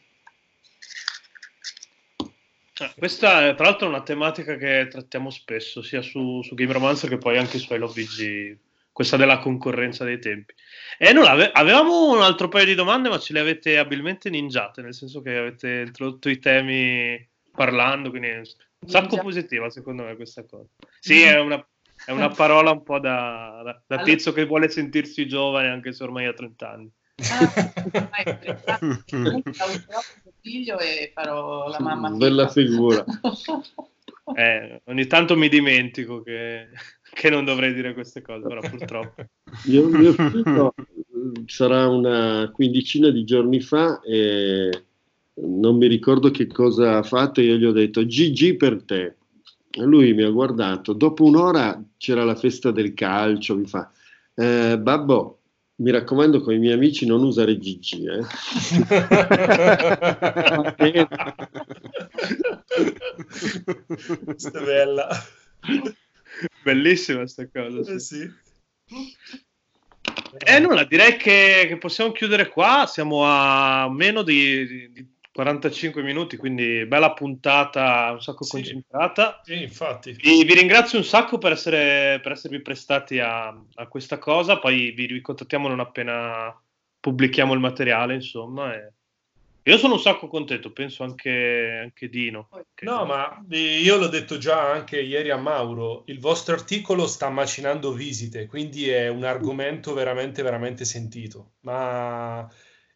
Ah, 2.79 2.93
questa 2.97 3.47
è 3.47 3.55
tra 3.55 3.67
l'altro 3.67 3.89
una 3.89 4.03
tematica 4.03 4.57
che 4.57 4.89
trattiamo 4.91 5.31
spesso, 5.31 5.81
sia 5.81 6.03
su, 6.03 6.43
su 6.43 6.55
Game 6.55 6.73
Romancer 6.73 7.09
che 7.09 7.19
poi 7.19 7.39
anche 7.39 7.59
su 7.59 7.73
I 7.73 7.79
Love 7.79 8.03
VG, 8.03 8.59
questa 8.91 9.17
della 9.17 9.39
concorrenza 9.39 10.05
dei 10.05 10.19
tempi. 10.19 10.55
E 10.99 11.13
nulla, 11.13 11.31
ave- 11.31 11.53
avevamo 11.53 12.11
un 12.13 12.23
altro 12.23 12.49
paio 12.49 12.65
di 12.65 12.75
domande, 12.75 13.09
ma 13.09 13.19
ce 13.19 13.33
le 13.33 13.41
avete 13.41 13.79
abilmente 13.79 14.29
ninjate, 14.29 14.83
nel 14.83 14.95
senso 14.95 15.21
che 15.21 15.37
avete 15.37 15.85
introdotto 15.87 16.29
i 16.29 16.41
temi 16.41 17.29
parlando, 17.53 18.11
quindi 18.11 18.29
è 18.29 18.39
un 18.39 18.45
sacco 18.89 19.19
positiva 19.19 19.71
secondo 19.71 20.03
me 20.03 20.17
questa 20.17 20.45
cosa. 20.45 20.69
Sì, 20.99 21.23
è 21.23 21.39
una, 21.39 21.65
è 22.07 22.11
una 22.11 22.31
parola 22.31 22.71
un 22.71 22.83
po' 22.83 22.99
da, 22.99 23.63
da, 23.65 23.83
da 23.87 24.03
tizio 24.03 24.33
che 24.33 24.47
vuole 24.47 24.69
sentirsi 24.69 25.27
giovane 25.27 25.69
anche 25.69 25.93
se 25.93 26.03
ormai 26.03 26.27
ha 26.27 26.33
30 26.33 26.71
anni. 26.71 26.91
Ah, 27.17 28.81
figlio 30.41 30.79
e 30.79 31.13
farò 31.15 31.69
la 31.69 31.81
mamma. 31.81 32.11
Bella 32.11 32.49
figura. 32.49 33.05
Eh, 34.35 34.81
ogni 34.87 35.07
tanto 35.07 35.37
mi 35.37 35.51
dimentico 35.51 36.23
che, 36.23 36.69
che, 37.13 37.29
non 37.29 37.45
dovrei 37.45 37.75
dire 37.75 37.93
queste 37.93 38.23
cose, 38.23 38.49
però 38.49 38.61
purtroppo. 38.61 39.23
Mio, 39.67 39.87
mio 39.89 40.13
figlio 40.15 40.75
sarà 41.45 41.89
una 41.89 42.51
quindicina 42.51 43.11
di 43.11 43.25
giorni 43.25 43.61
fa 43.61 44.01
e 44.01 44.71
non 45.35 45.77
mi 45.77 45.87
ricordo 45.89 46.31
che 46.31 46.47
cosa 46.47 46.97
ha 46.97 47.03
fatto, 47.03 47.43
io 47.43 47.57
gli 47.57 47.67
ho 47.67 47.73
detto 47.73 48.03
GG 48.03 48.57
per 48.57 48.83
te. 48.85 49.17
Lui 49.77 50.14
mi 50.14 50.22
ha 50.22 50.31
guardato, 50.31 50.93
dopo 50.93 51.25
un'ora 51.25 51.83
c'era 51.97 52.22
la 52.25 52.37
festa 52.37 52.70
del 52.70 52.95
calcio, 52.95 53.57
mi 53.57 53.66
fa, 53.66 53.91
eh, 54.35 54.79
babbo, 54.79 55.41
mi 55.77 55.91
raccomando 55.91 56.41
con 56.41 56.55
i 56.55 56.59
miei 56.59 56.75
amici 56.75 57.07
non 57.07 57.25
usare 57.25 57.59
GG. 57.59 58.07
Eh. 58.07 58.25
Questa 64.25 64.61
è 64.61 64.64
bella. 64.64 65.09
Bellissima 66.62 67.18
questa 67.20 67.49
cosa. 67.49 67.93
Eh 67.93 67.99
sì. 67.99 68.31
Eh 70.47 70.59
nulla, 70.59 70.85
direi 70.85 71.16
che, 71.16 71.64
che, 71.68 71.79
possiamo 71.79 72.12
chiudere 72.12 72.49
qua, 72.49 72.87
siamo 72.87 73.25
a 73.25 73.89
meno 73.91 74.22
di, 74.22 74.93
di 74.93 75.14
45 75.35 76.01
minuti, 76.05 76.37
quindi 76.37 76.87
bella 76.87 77.12
puntata, 77.12 78.12
un 78.12 78.22
sacco 78.22 78.45
sì. 78.45 78.53
concentrata. 78.53 79.41
Sì, 79.43 79.62
infatti. 79.62 80.12
Vi, 80.12 80.45
vi, 80.45 80.55
ringrazio 80.55 80.97
un 80.97 81.05
sacco 81.05 81.39
per, 81.39 81.51
essere, 81.51 82.20
per 82.22 82.32
esservi 82.32 82.61
prestati 82.61 83.18
a, 83.18 83.49
a, 83.49 83.87
questa 83.89 84.18
cosa, 84.18 84.61
poi 84.61 84.93
vi 84.93 85.07
ricontattiamo 85.07 85.66
non 85.66 85.80
appena 85.80 86.57
pubblichiamo 87.01 87.53
il 87.53 87.59
materiale, 87.59 88.14
insomma. 88.14 88.76
E... 88.76 88.93
Io 89.64 89.76
sono 89.76 89.95
un 89.95 90.01
sacco 90.01 90.28
contento, 90.28 90.70
penso 90.70 91.03
anche, 91.03 91.80
anche 91.82 92.09
Dino. 92.09 92.49
No, 92.82 93.05
ma 93.05 93.45
io 93.49 93.97
l'ho 93.97 94.07
detto 94.07 94.39
già 94.39 94.70
anche 94.70 95.01
ieri 95.01 95.30
a 95.30 95.37
Mauro, 95.37 96.05
il 96.07 96.20
vostro 96.20 96.55
articolo 96.55 97.09
sta 97.09 97.28
macinando 97.28 97.93
visite, 97.93 98.47
quindi 98.47 98.89
è 98.89 99.09
un 99.09 99.24
argomento 99.24 99.95
veramente, 99.95 100.45
veramente 100.45 100.85
sentito. 100.85 101.55
Ma 101.62 102.49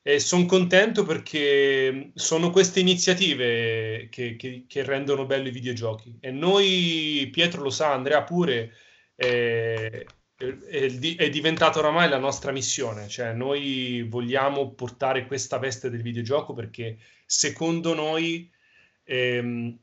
e 0.08 0.20
sono 0.20 0.46
contento 0.46 1.04
perché 1.04 2.12
sono 2.14 2.48
queste 2.48 2.80
iniziative 2.80 4.08
che, 4.10 4.36
che, 4.36 4.64
che, 4.66 4.82
rendono 4.82 5.26
belli 5.26 5.48
i 5.48 5.52
videogiochi. 5.52 6.16
E 6.20 6.30
noi, 6.30 7.28
Pietro 7.30 7.62
lo 7.62 7.68
sa, 7.68 7.92
Andrea 7.92 8.22
pure, 8.22 8.72
è, 9.14 10.06
è, 10.34 11.14
è 11.14 11.28
diventata 11.28 11.80
oramai 11.80 12.08
la 12.08 12.16
nostra 12.16 12.52
missione. 12.52 13.06
Cioè, 13.06 13.34
noi 13.34 14.06
vogliamo 14.08 14.70
portare 14.70 15.26
questa 15.26 15.58
veste 15.58 15.90
del 15.90 16.00
videogioco 16.00 16.54
perché 16.54 16.96
secondo 17.26 17.92
noi, 17.92 18.50
ehm, 19.04 19.78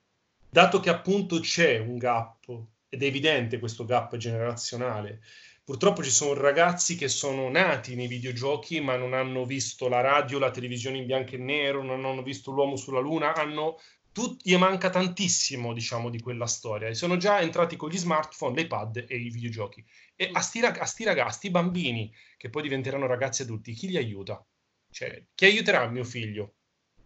dato 0.50 0.80
che 0.80 0.90
appunto 0.90 1.40
c'è 1.40 1.78
un 1.78 2.00
gap, 2.00 2.48
ed 2.90 3.04
è 3.04 3.06
evidente 3.06 3.60
questo 3.60 3.86
gap 3.86 4.18
generazionale, 4.18 5.22
Purtroppo 5.66 6.04
ci 6.04 6.12
sono 6.12 6.36
ragazzi 6.36 6.96
che 6.96 7.08
sono 7.08 7.50
nati 7.50 7.96
nei 7.96 8.06
videogiochi 8.06 8.80
ma 8.82 8.98
non 8.98 9.16
hanno 9.16 9.46
visto 9.46 9.88
la 9.88 10.00
radio, 10.00 10.38
la 10.38 10.52
televisione 10.52 11.00
in 11.00 11.08
bianco 11.08 11.34
e 11.34 11.40
nero, 11.40 11.82
non 11.82 12.06
hanno 12.06 12.22
visto 12.22 12.52
l'uomo 12.52 12.76
sulla 12.76 13.00
luna, 13.00 13.34
hanno 13.34 13.80
tutti, 14.12 14.48
gli 14.48 14.56
manca 14.58 14.92
tantissimo, 14.92 15.74
diciamo, 15.74 16.12
di 16.12 16.20
quella 16.20 16.46
storia. 16.46 16.88
E 16.88 16.94
sono 16.94 17.18
già 17.18 17.42
entrati 17.42 17.78
con 17.78 17.90
gli 17.90 17.98
smartphone, 17.98 18.62
l'iPad 18.62 19.06
e 19.08 19.18
i 19.18 19.32
videogiochi. 19.32 19.84
E 20.16 20.30
a 20.32 20.40
sti, 20.40 20.60
a 20.60 20.86
sti 20.86 21.04
ragazzi, 21.04 21.50
bambini, 21.50 22.14
che 22.38 22.52
poi 22.52 22.62
diventeranno 22.62 23.08
ragazzi 23.08 23.42
adulti, 23.42 23.74
chi 23.74 23.88
li 23.88 23.98
aiuta? 23.98 24.46
Cioè, 24.92 25.26
chi 25.34 25.46
aiuterà 25.46 25.90
mio 25.90 26.04
figlio 26.04 26.54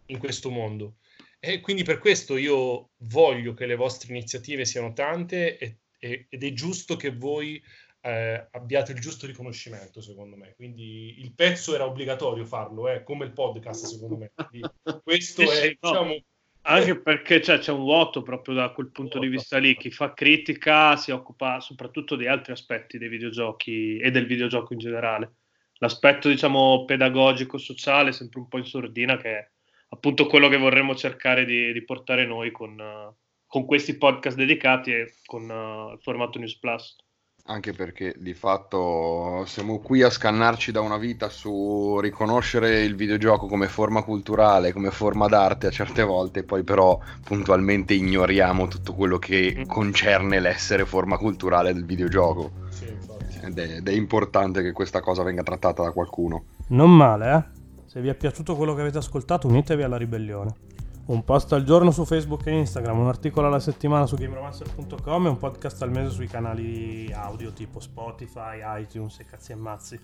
in 0.06 0.18
questo 0.18 0.50
mondo? 0.50 0.98
E 1.40 1.60
quindi 1.60 1.82
per 1.82 1.98
questo 1.98 2.36
io 2.36 2.90
voglio 2.98 3.54
che 3.54 3.64
le 3.64 3.74
vostre 3.74 4.10
iniziative 4.10 4.66
siano 4.66 4.92
tante 4.92 5.56
e, 5.56 5.78
e, 5.98 6.26
ed 6.28 6.44
è 6.44 6.52
giusto 6.52 6.96
che 6.96 7.10
voi 7.10 7.60
eh, 8.02 8.46
abbiate 8.52 8.92
il 8.92 9.00
giusto 9.00 9.26
riconoscimento, 9.26 10.00
secondo 10.00 10.36
me. 10.36 10.54
Quindi 10.56 11.20
il 11.20 11.32
pezzo 11.32 11.74
era 11.74 11.84
obbligatorio 11.84 12.44
farlo, 12.44 12.88
eh, 12.88 13.02
come 13.02 13.26
il 13.26 13.32
podcast, 13.32 13.84
secondo 13.84 14.16
me. 14.16 14.32
Quindi 14.34 14.68
questo 15.02 15.42
sì, 15.42 15.48
è, 15.48 15.60
sì, 15.60 15.78
diciamo... 15.80 16.04
no. 16.04 16.22
Anche 16.62 17.00
perché 17.00 17.40
cioè, 17.40 17.58
c'è 17.58 17.72
un 17.72 17.80
vuoto 17.80 18.20
proprio 18.22 18.54
da 18.54 18.68
quel 18.70 18.90
punto 18.90 19.18
di 19.18 19.28
vista 19.28 19.56
lì. 19.56 19.76
Chi 19.76 19.90
fa 19.90 20.12
critica 20.12 20.94
si 20.96 21.10
occupa 21.10 21.58
soprattutto 21.60 22.16
di 22.16 22.26
altri 22.26 22.52
aspetti 22.52 22.98
dei 22.98 23.08
videogiochi 23.08 23.96
e 23.96 24.10
del 24.10 24.26
videogioco 24.26 24.74
in 24.74 24.78
generale. 24.78 25.36
L'aspetto, 25.78 26.28
diciamo, 26.28 26.84
pedagogico, 26.84 27.56
sociale, 27.56 28.12
sempre 28.12 28.40
un 28.40 28.48
po' 28.48 28.58
in 28.58 28.66
sordina, 28.66 29.16
che 29.16 29.38
è 29.38 29.50
appunto 29.88 30.26
quello 30.26 30.48
che 30.48 30.58
vorremmo 30.58 30.94
cercare 30.94 31.46
di, 31.46 31.72
di 31.72 31.82
portare 31.82 32.26
noi 32.26 32.50
con, 32.50 32.78
uh, 32.78 33.14
con, 33.46 33.64
questi 33.64 33.96
podcast 33.96 34.36
dedicati 34.36 34.92
e 34.92 35.14
con 35.24 35.48
uh, 35.48 35.92
il 35.92 35.98
formato 36.02 36.38
News 36.38 36.58
Plus 36.58 36.94
anche 37.46 37.72
perché 37.72 38.14
di 38.18 38.34
fatto 38.34 39.44
siamo 39.46 39.80
qui 39.80 40.02
a 40.02 40.10
scannarci 40.10 40.72
da 40.72 40.80
una 40.80 40.98
vita 40.98 41.28
su 41.28 41.98
riconoscere 42.00 42.82
il 42.82 42.94
videogioco 42.94 43.46
come 43.46 43.68
forma 43.68 44.02
culturale, 44.02 44.72
come 44.72 44.90
forma 44.90 45.26
d'arte 45.26 45.66
a 45.66 45.70
certe 45.70 46.02
volte, 46.02 46.44
poi 46.44 46.62
però 46.62 46.98
puntualmente 47.24 47.94
ignoriamo 47.94 48.68
tutto 48.68 48.94
quello 48.94 49.18
che 49.18 49.56
mm. 49.58 49.62
concerne 49.68 50.40
l'essere 50.40 50.84
forma 50.84 51.16
culturale 51.16 51.72
del 51.72 51.84
videogioco. 51.84 52.50
Sì, 52.68 52.86
ed, 53.42 53.58
è, 53.58 53.76
ed 53.76 53.88
è 53.88 53.92
importante 53.92 54.62
che 54.62 54.72
questa 54.72 55.00
cosa 55.00 55.22
venga 55.22 55.42
trattata 55.42 55.82
da 55.82 55.90
qualcuno. 55.90 56.44
Non 56.68 56.94
male, 56.94 57.34
eh? 57.34 57.58
Se 57.86 58.00
vi 58.00 58.08
è 58.08 58.14
piaciuto 58.14 58.54
quello 58.54 58.74
che 58.74 58.82
avete 58.82 58.98
ascoltato, 58.98 59.48
unitevi 59.48 59.82
alla 59.82 59.96
ribellione 59.96 60.54
un 61.12 61.24
post 61.24 61.52
al 61.52 61.64
giorno 61.64 61.90
su 61.90 62.04
Facebook 62.04 62.46
e 62.46 62.52
Instagram, 62.52 63.00
un 63.00 63.08
articolo 63.08 63.48
alla 63.48 63.58
settimana 63.58 64.06
su 64.06 64.16
GameRomancer.com 64.16 65.26
e 65.26 65.28
un 65.28 65.38
podcast 65.38 65.82
al 65.82 65.90
mese 65.90 66.10
sui 66.10 66.28
canali 66.28 67.12
audio 67.12 67.52
tipo 67.52 67.80
Spotify, 67.80 68.60
iTunes 68.80 69.18
e 69.18 69.24
cazzi 69.24 69.52
e 69.52 69.56
mazzi. 69.56 70.00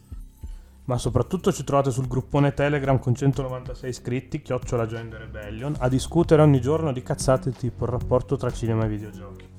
Ma 0.85 0.99
soprattutto 0.99 1.53
ci 1.53 1.65
trovate 1.65 1.91
sul 1.91 2.09
gruppone 2.09 2.55
Telegram 2.55 2.99
con 2.99 3.15
196 3.15 3.89
iscritti, 3.89 4.43
chiocciola 4.43 4.87
the 4.87 5.09
Rebellion, 5.11 5.75
a 5.79 5.89
discutere 5.89 6.43
ogni 6.43 6.61
giorno 6.61 6.93
di 6.93 7.03
cazzate 7.03 7.53
tipo 7.53 7.85
il 7.85 7.91
rapporto 7.91 8.37
tra 8.37 8.51
cinema 8.51 8.85
e 8.85 8.89
videogiochi. 8.89 9.56